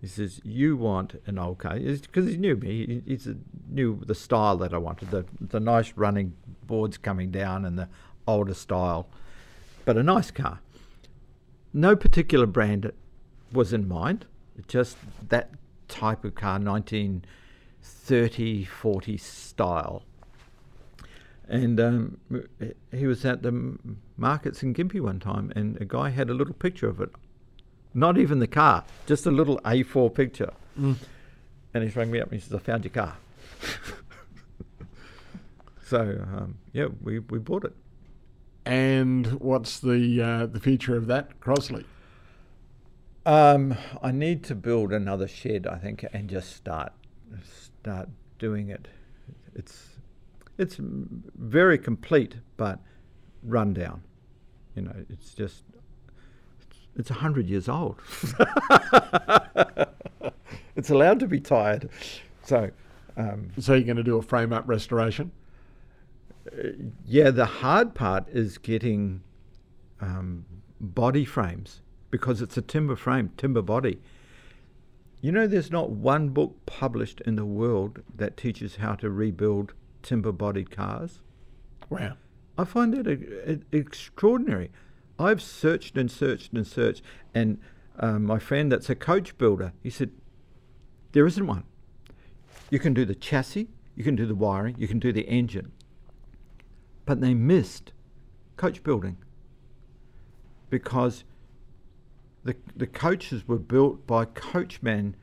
[0.00, 1.78] He says you want an old car.
[1.78, 3.02] Because he knew me.
[3.06, 3.34] He, he
[3.70, 6.34] knew the style that I wanted the the nice running
[6.66, 7.88] boards coming down and the
[8.26, 9.08] older style
[9.84, 10.60] but a nice car
[11.72, 12.92] no particular brand
[13.52, 14.26] was in mind,
[14.68, 14.96] just
[15.28, 15.50] that
[15.88, 20.02] type of car, 1930, 40 style.
[21.48, 22.18] And um,
[22.92, 23.78] he was at the
[24.16, 27.10] markets in Gympie one time, and a guy had a little picture of it.
[27.94, 30.52] Not even the car, just a little A4 picture.
[31.74, 33.16] And he rang me up and he says, I found your car.
[35.86, 37.74] so, um, yeah, we, we bought it.
[38.64, 41.84] And what's the uh, the future of that Crossley?
[43.24, 46.92] Um, I need to build another shed, I think, and just start
[47.44, 48.08] start
[48.38, 48.88] doing it.
[49.54, 49.88] It's
[50.58, 52.78] it's very complete, but
[53.42, 54.02] run down.
[54.76, 55.64] You know, it's just
[56.96, 58.00] it's a hundred years old.
[60.76, 61.88] it's allowed to be tired.
[62.44, 62.70] So,
[63.16, 65.32] um, So you're going to do a frame up restoration?
[67.04, 69.22] Yeah, the hard part is getting
[70.00, 70.44] um,
[70.80, 74.00] body frames because it's a timber frame, timber body.
[75.20, 79.72] You know, there's not one book published in the world that teaches how to rebuild
[80.02, 81.20] timber bodied cars.
[81.88, 82.16] Wow.
[82.58, 84.70] I find that e- e- extraordinary.
[85.18, 87.02] I've searched and searched and searched,
[87.32, 87.58] and
[88.00, 90.10] um, my friend that's a coach builder, he said,
[91.12, 91.64] there isn't one.
[92.70, 95.72] You can do the chassis, you can do the wiring, you can do the engine.
[97.04, 97.92] But they missed
[98.56, 99.16] coach building
[100.70, 101.24] because
[102.44, 105.16] the, the coaches were built by coachmen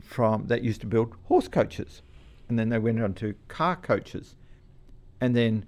[0.00, 2.02] from that used to build horse coaches.
[2.48, 4.36] And then they went on to car coaches.
[5.20, 5.66] And then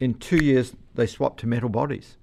[0.00, 2.16] in two years, they swapped to metal bodies.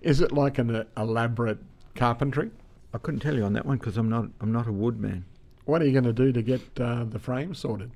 [0.00, 1.58] Is it like an uh, elaborate
[1.94, 2.50] carpentry?
[2.94, 5.24] I couldn't tell you on that one because I'm not, I'm not a woodman.
[5.64, 7.90] What are you going to do to get uh, the frame sorted?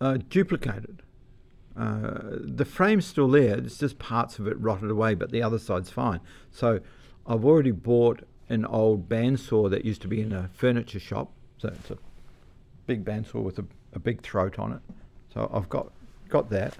[0.00, 1.02] Uh, duplicated.
[1.76, 5.58] Uh, the frame's still there, it's just parts of it rotted away, but the other
[5.58, 6.20] side's fine.
[6.50, 6.80] So
[7.26, 11.32] I've already bought an old bandsaw that used to be in a furniture shop.
[11.58, 11.98] So it's a
[12.86, 14.80] big bandsaw with a, a big throat on it.
[15.32, 15.90] So I've got,
[16.28, 16.76] got that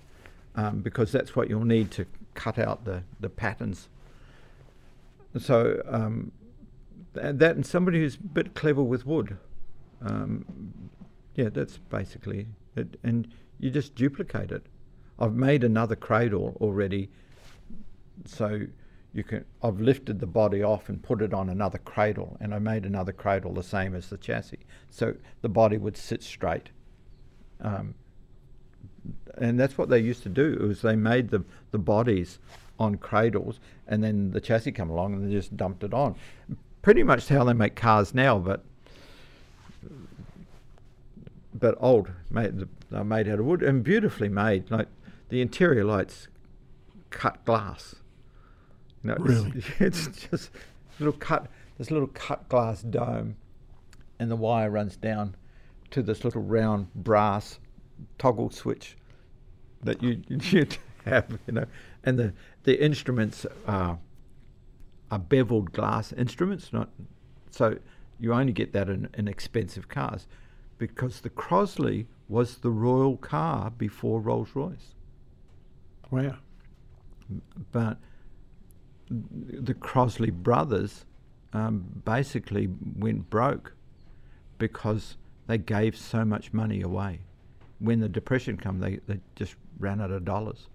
[0.55, 3.89] um, because that's what you'll need to cut out the, the patterns.
[5.39, 6.31] So um,
[7.15, 9.39] th- that and somebody who's a bit clever with wood.
[10.03, 10.45] Um,
[11.35, 12.47] yeah, that's basically
[12.77, 12.99] it.
[13.03, 13.27] And
[13.59, 14.67] you just duplicate it.
[15.19, 17.11] I've made another cradle already,
[18.25, 18.63] so
[19.13, 19.45] you can.
[19.63, 23.13] I've lifted the body off and put it on another cradle, and I made another
[23.13, 24.61] cradle the same as the chassis,
[24.91, 26.71] so the body would sit straight.
[27.61, 27.95] Um,
[29.39, 30.59] and that's what they used to do.
[30.67, 32.39] Was they made the the bodies
[32.79, 36.17] on cradles, and then the chassis come along and they just dumped it on.
[36.83, 38.65] Pretty much how they make cars now, but
[41.55, 44.71] but old, made made out of wood and beautifully made.
[44.71, 44.89] Like
[45.29, 46.29] the interior lights,
[47.11, 47.97] cut glass.
[49.03, 49.53] You know, Really?
[49.57, 50.51] it's, it's just
[50.99, 51.49] little cut.
[51.79, 53.37] This little cut glass dome,
[54.19, 55.35] and the wire runs down
[55.91, 57.59] to this little round brass
[58.19, 58.97] toggle switch
[59.83, 60.67] that you you
[61.05, 61.39] have.
[61.47, 61.67] You know,
[62.05, 62.33] and the
[62.63, 63.99] the instruments are
[65.11, 66.91] are beveled glass instruments, not
[67.51, 67.79] so
[68.19, 70.27] you only get that in, in expensive cars
[70.79, 74.95] because the Crossley was the royal car before Rolls Royce.
[76.15, 76.37] Wow.
[77.73, 77.99] But
[79.11, 81.05] the Crossley brothers
[81.53, 83.75] um, basically went broke
[84.59, 85.17] because
[85.49, 87.21] they gave so much money away.
[87.81, 90.69] When the depression came, they, they just ran out of dollars.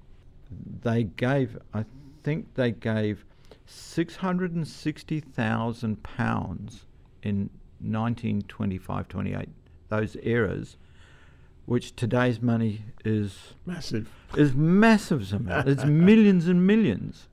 [0.81, 1.85] They gave, I
[2.23, 3.23] think they gave
[3.65, 6.85] six hundred and sixty thousand pounds
[7.23, 7.49] in
[7.85, 9.47] 1925-28.
[9.87, 10.75] Those eras,
[11.69, 14.09] which today's money is Massive.
[14.35, 15.69] is massive amount.
[15.69, 17.27] It's millions and millions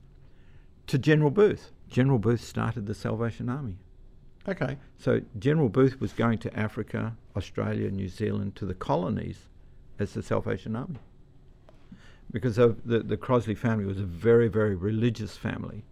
[0.85, 1.71] to General Booth.
[1.89, 3.77] General Booth started the Salvation Army.
[4.47, 4.77] Okay.
[4.99, 9.39] So General Booth was going to Africa, Australia, New Zealand, to the colonies
[9.97, 10.99] as the Salvation Army.
[12.31, 15.83] Because of the, the Crossley family was a very, very religious family,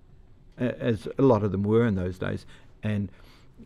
[0.59, 2.45] as a lot of them were in those days.
[2.83, 3.11] And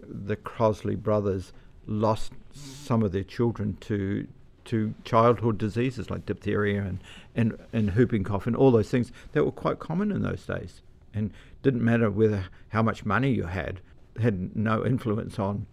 [0.08, 1.52] the Crossley brothers
[1.86, 4.26] lost some of their children to
[4.66, 7.00] to childhood diseases like diphtheria and,
[7.36, 10.82] and, and whooping cough and all those things that were quite common in those days.
[11.14, 11.32] And
[11.64, 13.82] didn't matter whether how much money you had,
[14.22, 15.66] had no influence on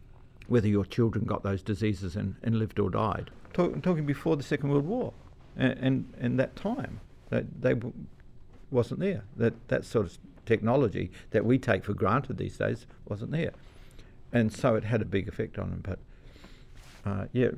[0.49, 3.31] whether your children got those diseases and, and lived or died.
[3.53, 5.13] Talk, talking before the Second World War,
[5.57, 7.01] and and, and that time
[7.31, 7.95] that they w-
[8.71, 9.25] wasn't there.
[9.37, 13.53] That that sort of technology that we take for granted these days wasn't there,
[14.33, 15.81] and so it had a big effect on them.
[15.83, 15.99] But
[17.11, 17.51] uh, yeah,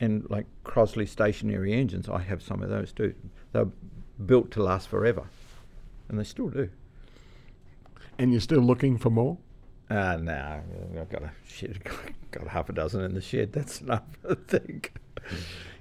[0.00, 3.14] and like Crossley stationary engines, I have some of those too.
[3.52, 3.68] They're
[4.24, 5.24] built to last forever,
[6.08, 6.68] and they still do.
[8.18, 9.38] And you're still looking for more?
[9.90, 10.60] Uh, no,
[11.00, 11.78] I've got a shed,
[12.30, 13.52] got half a dozen in the shed.
[13.52, 14.92] That's enough, I think.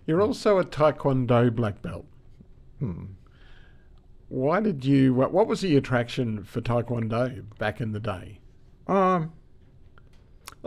[0.05, 2.05] You're also a Taekwondo black belt.
[2.79, 3.05] Hmm.
[4.29, 5.13] Why did you?
[5.13, 8.39] What, what was the attraction for Taekwondo back in the day?
[8.87, 9.33] Um,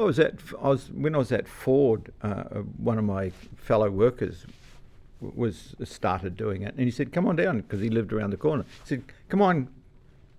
[0.00, 2.10] I was at I was when I was at Ford.
[2.22, 2.44] Uh,
[2.78, 4.46] one of my fellow workers
[5.20, 8.38] was started doing it, and he said, "Come on down," because he lived around the
[8.38, 8.64] corner.
[8.84, 9.68] He said, "Come on,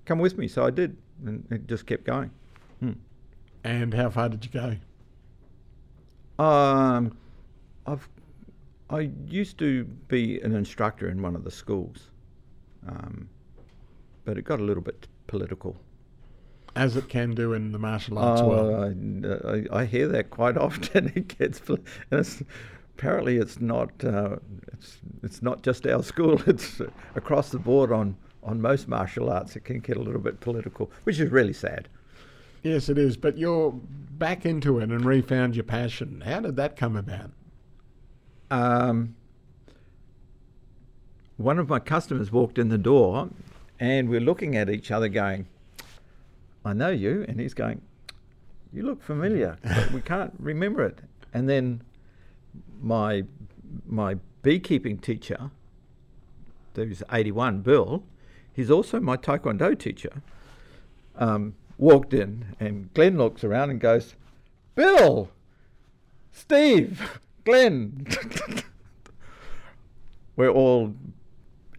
[0.06, 2.32] come with me." So I did, and it just kept going.
[2.80, 2.94] Hmm.
[3.64, 6.44] And how far did you go?
[6.44, 7.16] Um,
[7.86, 8.10] I've
[8.90, 12.10] I used to be an instructor in one of the schools,
[12.88, 13.30] um,
[14.26, 15.78] but it got a little bit political.
[16.76, 18.96] As it can do in the martial arts world.
[19.26, 21.12] Oh, I, I, I hear that quite often.
[21.16, 21.62] It gets
[22.12, 22.44] it's,
[22.98, 24.38] apparently it's not uh,
[24.72, 26.42] it's it's not just our school.
[26.48, 26.82] It's
[27.16, 29.56] across the board on on most martial arts.
[29.56, 31.88] It can get a little bit political, which is really sad.
[32.64, 33.18] Yes, it is.
[33.18, 36.22] But you're back into it and refound your passion.
[36.22, 37.32] How did that come about?
[38.50, 39.16] Um,
[41.38, 43.30] one of my customers walked in the door,
[43.80, 45.48] and we're looking at each other, going,
[46.64, 47.82] "I know you," and he's going,
[48.72, 51.00] "You look familiar, but we can't remember it."
[51.34, 51.82] And then
[52.82, 53.24] my
[53.86, 55.52] my beekeeping teacher,
[56.76, 58.04] who's 81, Bill,
[58.54, 60.22] he's also my taekwondo teacher.
[61.16, 64.16] Um, walked in, and Glenn looks around and goes,
[64.76, 65.30] "Bill,
[66.32, 68.08] Steve, Glenn."
[70.36, 70.96] We're all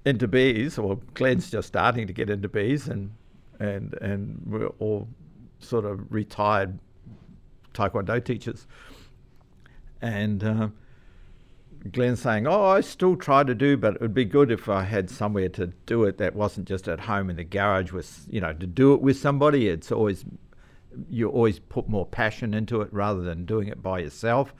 [0.04, 3.12] into bees, or Glenn's just starting to get into bees, and
[3.62, 5.08] and and we're all
[5.60, 6.78] sort of retired
[7.72, 8.66] taekwondo teachers.
[10.00, 10.68] And uh,
[11.92, 14.82] Glenn's saying, "Oh, I still try to do, but it would be good if I
[14.82, 17.92] had somewhere to do it that wasn't just at home in the garage.
[17.92, 19.68] with you know to do it with somebody.
[19.68, 20.24] It's always
[21.08, 24.52] you always put more passion into it rather than doing it by yourself."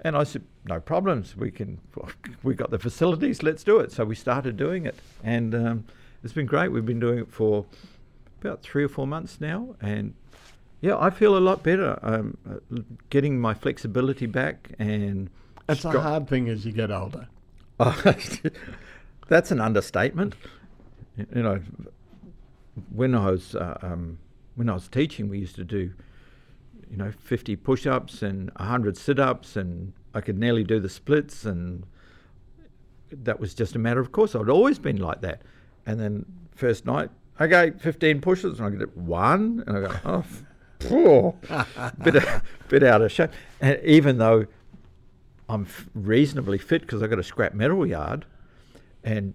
[0.00, 1.36] And I said, "No problems.
[1.36, 1.80] We can.
[2.42, 3.42] We got the facilities.
[3.42, 5.84] Let's do it." So we started doing it, and um,
[6.24, 6.68] it's been great.
[6.68, 7.66] We've been doing it for
[8.40, 10.14] about three or four months now, and
[10.80, 11.98] yeah, I feel a lot better.
[12.02, 12.36] Um,
[13.10, 15.30] getting my flexibility back, and
[15.68, 17.28] It's a hard thing as you get older.
[17.80, 18.02] Oh,
[19.28, 20.34] that's an understatement.
[21.16, 21.60] You know,
[22.92, 24.18] when I was uh, um,
[24.56, 25.92] when I was teaching, we used to do,
[26.90, 31.84] you know, fifty push-ups and hundred sit-ups, and I could nearly do the splits, and
[33.12, 34.34] that was just a matter of course.
[34.34, 35.42] I'd always been like that.
[35.86, 37.10] And then first night,
[37.40, 40.24] okay, fifteen push-ups, and I get it one, and I go, oh,
[40.80, 41.34] phew,
[42.04, 42.24] bit
[42.68, 43.30] bit out of shape.
[43.60, 44.46] And even though
[45.48, 48.24] I'm f- reasonably fit because I've got a scrap metal yard,
[49.04, 49.34] and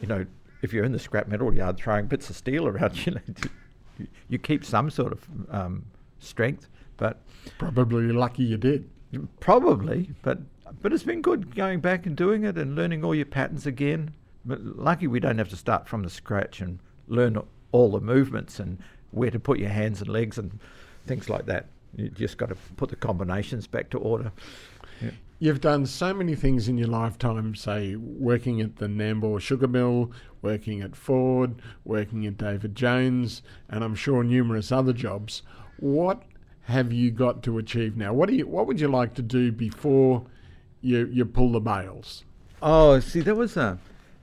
[0.00, 0.26] you know,
[0.62, 4.38] if you're in the scrap metal yard throwing bits of steel around, you know, you
[4.38, 5.84] keep some sort of um,
[6.18, 7.20] strength, but
[7.58, 8.88] Probably lucky you did.
[9.40, 10.38] probably, but
[10.82, 14.12] but it's been good going back and doing it and learning all your patterns again.
[14.44, 16.78] But lucky we don't have to start from the scratch and
[17.10, 17.40] learn
[17.72, 18.78] all the movements and
[19.10, 20.58] where to put your hands and legs and
[21.06, 21.66] things like that.
[21.96, 24.32] You just got to put the combinations back to order.
[25.00, 25.10] Yeah.
[25.38, 30.12] You've done so many things in your lifetime, say working at the Nambour sugar mill,
[30.42, 35.42] working at Ford, working at David Jones, and I'm sure numerous other jobs.
[35.78, 36.22] What
[36.64, 38.12] have you got to achieve now?
[38.12, 40.24] What do you What would you like to do before
[40.82, 42.24] you you pull the bails?
[42.62, 43.78] Oh, see, that was a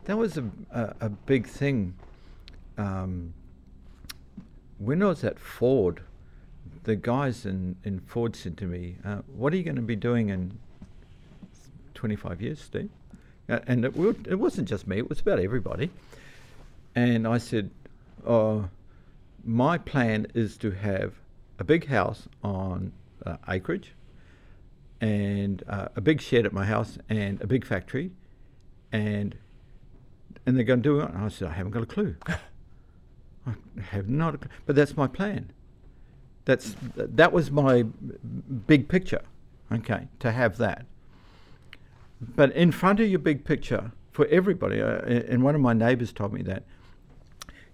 [0.05, 1.95] that was a a, a big thing.
[2.77, 3.33] Um,
[4.77, 6.01] when I was at Ford,
[6.83, 9.95] the guys in, in Ford said to me, uh, "What are you going to be
[9.95, 10.57] doing in
[11.95, 12.89] 25 years, Steve?"
[13.49, 15.89] Uh, and it, would, it wasn't just me; it was about everybody.
[16.95, 17.71] And I said,
[18.25, 18.69] "Oh,
[19.43, 21.15] my plan is to have
[21.59, 22.91] a big house on
[23.25, 23.93] uh, acreage,
[25.01, 28.11] and uh, a big shed at my house, and a big factory,
[28.91, 29.35] and
[30.45, 32.15] and they're going to do it." And I said, "I haven't got a clue."
[33.47, 35.51] I have not, but that's my plan.
[36.45, 37.83] That's that was my
[38.67, 39.21] big picture.
[39.71, 40.85] Okay, to have that.
[42.21, 46.11] But in front of your big picture, for everybody, uh, and one of my neighbours
[46.11, 46.63] told me that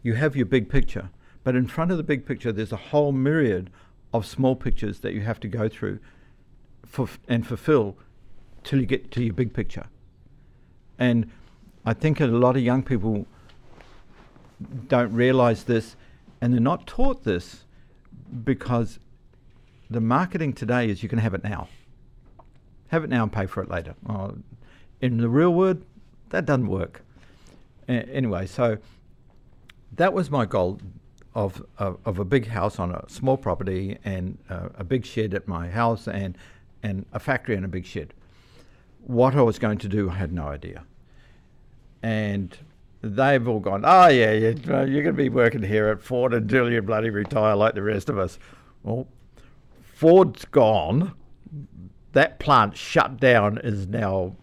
[0.01, 1.09] you have your big picture,
[1.43, 3.69] but in front of the big picture, there's a whole myriad
[4.13, 5.99] of small pictures that you have to go through
[6.85, 7.95] for, and fulfill
[8.63, 9.85] till you get to your big picture.
[10.99, 11.31] And
[11.85, 13.25] I think a lot of young people
[14.87, 15.95] don't realize this
[16.41, 17.63] and they're not taught this
[18.43, 18.99] because
[19.89, 21.67] the marketing today is you can have it now.
[22.87, 23.95] Have it now and pay for it later.
[25.01, 25.83] In the real world,
[26.29, 27.01] that doesn't work.
[27.87, 28.77] A- anyway, so
[29.95, 30.79] that was my goal
[31.35, 35.33] of, of, of a big house on a small property and uh, a big shed
[35.33, 36.37] at my house and,
[36.81, 38.13] and a factory and a big shed.
[39.05, 40.83] What I was going to do, I had no idea.
[42.01, 42.57] And
[43.03, 44.53] they've all gone, oh, yeah, yeah,
[44.85, 48.09] you're going to be working here at Ford until you bloody retire like the rest
[48.09, 48.39] of us.
[48.81, 49.07] Well,
[49.81, 51.13] Ford's gone.
[52.13, 54.35] That plant shut down is now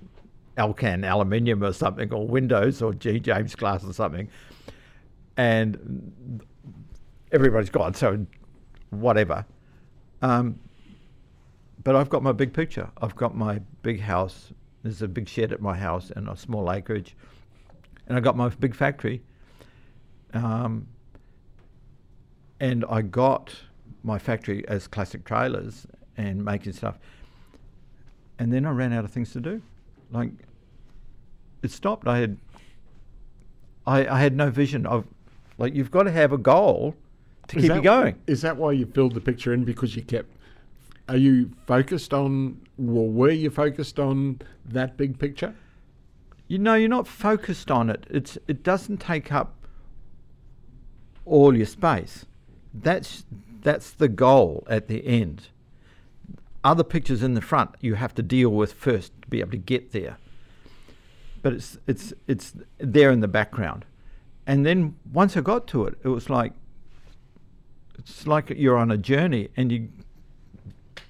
[0.58, 3.18] Alcan Aluminium or something, or Windows or G.
[3.18, 4.28] James Glass or something.
[5.36, 6.42] And
[7.32, 8.26] everybody's gone, so
[8.90, 9.46] whatever.
[10.20, 10.60] Um,
[11.82, 12.90] but I've got my big picture.
[13.00, 14.52] I've got my big house.
[14.82, 17.16] There's a big shed at my house and a small acreage
[18.10, 19.22] and I got my big factory.
[20.34, 20.88] Um,
[22.58, 23.54] and I got
[24.02, 26.98] my factory as classic trailers and making stuff.
[28.40, 29.62] And then I ran out of things to do.
[30.10, 30.30] Like,
[31.62, 32.08] it stopped.
[32.08, 32.36] I had,
[33.86, 35.06] I, I had no vision of,
[35.56, 36.96] like, you've got to have a goal
[37.46, 38.16] to Is keep that- you going.
[38.26, 40.34] Is that why you filled the picture in because you kept?
[41.08, 42.60] Are you focused on?
[42.76, 45.54] Well, were you focused on that big picture?
[46.50, 48.08] You know, you're not focused on it.
[48.10, 49.54] It's it doesn't take up
[51.24, 52.26] all your space.
[52.74, 53.22] That's
[53.62, 55.46] that's the goal at the end.
[56.64, 59.58] Other pictures in the front you have to deal with first to be able to
[59.58, 60.18] get there.
[61.40, 63.84] But it's it's it's there in the background.
[64.44, 66.52] And then once I got to it, it was like
[67.96, 69.88] it's like you're on a journey and you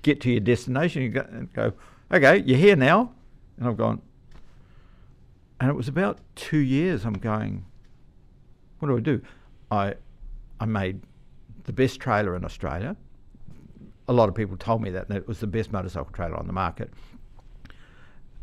[0.02, 1.72] get to your destination, you go, go
[2.12, 3.14] okay, you're here now.
[3.56, 4.02] And I've gone,
[5.60, 7.04] and it was about two years.
[7.04, 7.66] I'm going,
[8.78, 9.22] what do I do?
[9.70, 9.94] I,
[10.58, 11.02] I made
[11.64, 12.96] the best trailer in Australia.
[14.08, 16.46] A lot of people told me that, that it was the best motorcycle trailer on
[16.46, 16.90] the market.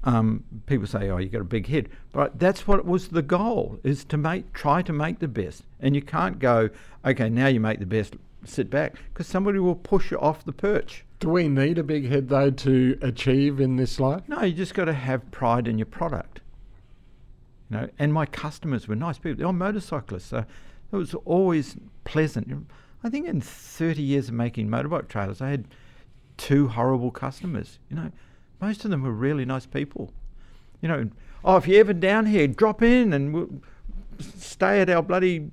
[0.03, 3.79] Um, people say, "Oh, you got a big head," but that's what was the goal:
[3.83, 5.63] is to make, try to make the best.
[5.81, 6.69] And you can't go,
[7.03, 8.15] "Okay, now you make the best."
[8.45, 11.03] Sit back because somebody will push you off the perch.
[11.19, 14.21] Do we need a big head though to achieve in this life?
[14.27, 16.39] No, you just got to have pride in your product.
[17.69, 19.37] You know, and my customers were nice people.
[19.37, 20.45] They're all motorcyclists, so
[20.91, 21.75] it was always
[22.05, 22.67] pleasant.
[23.03, 25.65] I think in 30 years of making motorbike trailers, I had
[26.37, 27.79] two horrible customers.
[27.89, 28.11] You know,
[28.61, 30.11] most of them were really nice people.
[30.81, 31.09] You know,
[31.43, 33.49] oh, if you're ever down here, drop in and we'll
[34.19, 35.51] stay at our bloody.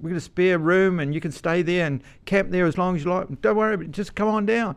[0.00, 2.96] We've got a spare room and you can stay there and camp there as long
[2.96, 3.40] as you like.
[3.40, 4.76] Don't worry, just come on down.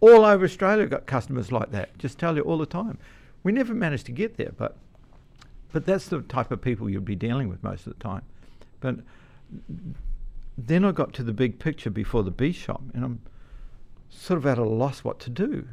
[0.00, 1.96] All over Australia, got customers like that.
[1.98, 2.98] Just tell you all the time.
[3.42, 4.76] We never managed to get there, but
[5.74, 8.22] but that's the type of people you'd be dealing with most of the time.
[8.78, 8.98] But
[10.56, 13.20] then I got to the big picture before the bee shop, and I'm
[14.08, 15.66] sort of at a loss what to do.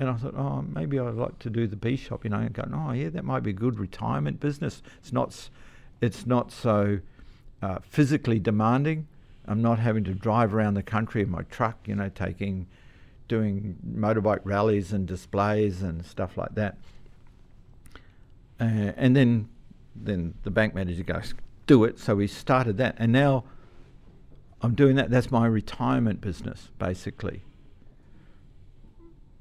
[0.00, 2.52] And I thought, oh, maybe I'd like to do the bee shop, you know, and
[2.52, 4.82] going, oh, yeah, that might be a good retirement business.
[4.98, 5.48] It's not,
[6.00, 6.98] it's not so
[7.62, 9.06] uh, physically demanding.
[9.46, 12.66] I'm not having to drive around the country in my truck, you know, taking,
[13.28, 16.78] doing motorbike rallies and displays and stuff like that.
[18.60, 19.48] Uh, and then,
[19.96, 21.34] then the bank manager goes,
[21.66, 21.98] do it.
[21.98, 23.44] So we started that, and now
[24.60, 25.10] I'm doing that.
[25.10, 27.42] That's my retirement business, basically.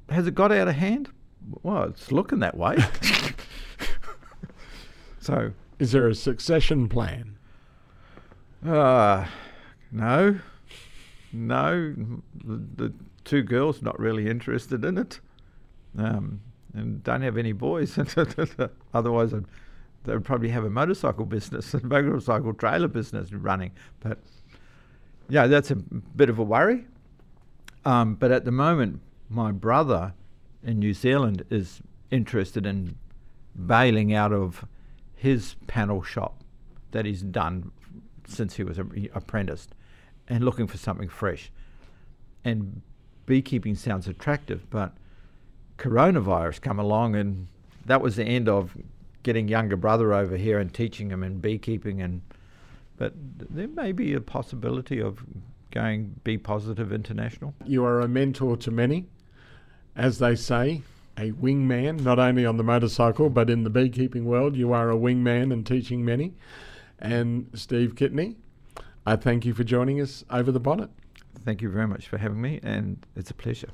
[0.10, 1.10] Has it got out of hand?
[1.64, 2.78] Well, it's looking that way.
[5.20, 7.38] so Is there a succession plan?
[8.66, 9.26] Uh,
[9.92, 10.40] no,
[11.32, 11.96] no.
[12.44, 12.94] The, the
[13.24, 15.20] two girls not really interested in it,
[15.98, 16.42] um,
[16.74, 17.98] and don't have any boys.
[18.94, 19.46] Otherwise, I'd,
[20.04, 23.72] they would probably have a motorcycle business, a motorcycle trailer business running.
[24.00, 24.20] But
[25.30, 26.86] yeah, that's a bit of a worry.
[27.86, 30.14] Um, but at the moment, my brother
[30.64, 31.82] in New Zealand is
[32.12, 32.96] interested in
[33.56, 34.66] bailing out of
[35.16, 36.44] his panel shop
[36.92, 37.72] that he's done
[38.28, 39.76] since he was a, apprenticed
[40.28, 41.52] and looking for something fresh.
[42.44, 42.82] And
[43.26, 44.94] beekeeping sounds attractive, but
[45.80, 47.48] coronavirus come along and
[47.86, 48.78] that was the end of
[49.24, 52.22] getting younger brother over here and teaching him in beekeeping and
[52.98, 55.24] but there may be a possibility of
[55.72, 57.54] going Bee Positive International.
[57.66, 59.06] You are a mentor to many,
[59.96, 60.82] as they say,
[61.18, 64.56] a wingman, not only on the motorcycle, but in the beekeeping world.
[64.56, 66.34] You are a wingman and teaching many.
[67.00, 68.36] And Steve Kitney,
[69.06, 70.90] I thank you for joining us over the bonnet.
[71.46, 73.70] Thank you very much for having me, and it's a pleasure.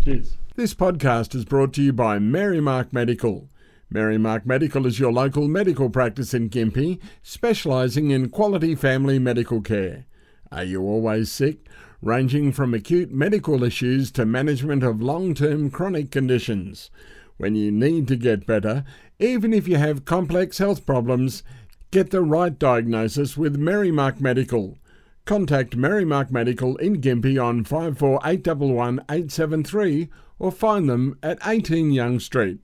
[0.00, 0.36] Cheers.
[0.56, 3.48] This podcast is brought to you by Merrimark Medical.
[3.92, 10.06] Merrimark Medical is your local medical practice in Gympie, specialising in quality family medical care.
[10.50, 11.68] Are you always sick?
[12.00, 16.90] Ranging from acute medical issues to management of long term chronic conditions.
[17.36, 18.84] When you need to get better,
[19.18, 21.42] even if you have complex health problems,
[21.90, 24.78] get the right diagnosis with Merrimark Medical.
[25.24, 32.58] Contact Merrimark Medical in Gympie on 54811 or find them at 18 Young Street.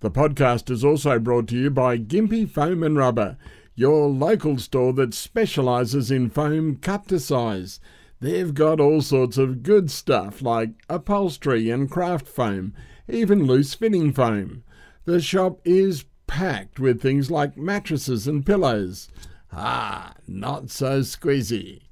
[0.00, 3.38] The podcast is also brought to you by Gympie Foam and Rubber,
[3.74, 7.80] your local store that specialises in foam cut to size.
[8.20, 12.74] They've got all sorts of good stuff like upholstery and craft foam,
[13.08, 14.64] even loose fitting foam.
[15.06, 19.08] The shop is packed with things like mattresses and pillows.
[19.52, 21.82] Ah, not so squeezy.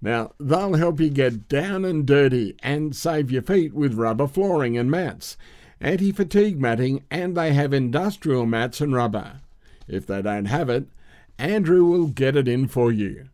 [0.00, 4.76] Now, they'll help you get down and dirty and save your feet with rubber flooring
[4.76, 5.36] and mats,
[5.80, 9.40] anti fatigue matting, and they have industrial mats and rubber.
[9.88, 10.86] If they don't have it,
[11.38, 13.28] Andrew will get it in for you.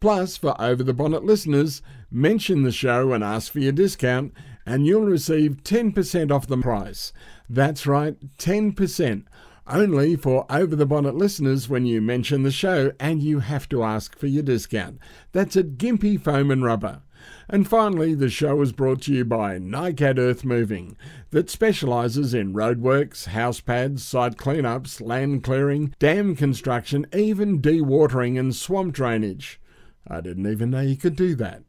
[0.00, 1.80] Plus, for over the bonnet listeners,
[2.10, 4.34] mention the show and ask for your discount,
[4.66, 7.12] and you'll receive 10% off the price.
[7.48, 9.24] That's right, 10%.
[9.66, 13.82] Only for over the bonnet listeners when you mention the show, and you have to
[13.82, 14.98] ask for your discount.
[15.32, 17.00] That's at Gympie Foam and Rubber.
[17.48, 20.98] And finally, the show is brought to you by NICAD Earth Moving,
[21.30, 28.54] that specialises in roadworks, house pads, site cleanups, land clearing, dam construction, even dewatering and
[28.54, 29.60] swamp drainage.
[30.06, 31.62] I didn't even know you could do that.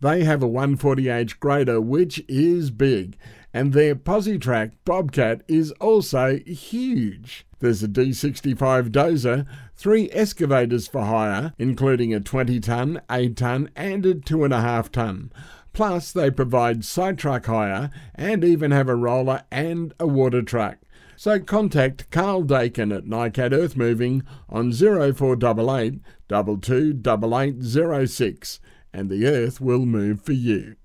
[0.00, 3.16] They have a 140H grader, which is big,
[3.56, 7.46] and their Positrack Bobcat is also huge.
[7.60, 14.04] There's a D65 dozer, three excavators for hire, including a 20 tonne, 8 tonne, and
[14.04, 15.32] a 2.5 tonne.
[15.72, 20.76] Plus, they provide side truck hire and even have a roller and a water truck.
[21.16, 28.60] So contact Carl Dakin at NICAD Earth Moving on 0488 228806
[28.92, 30.76] and the earth will move for you.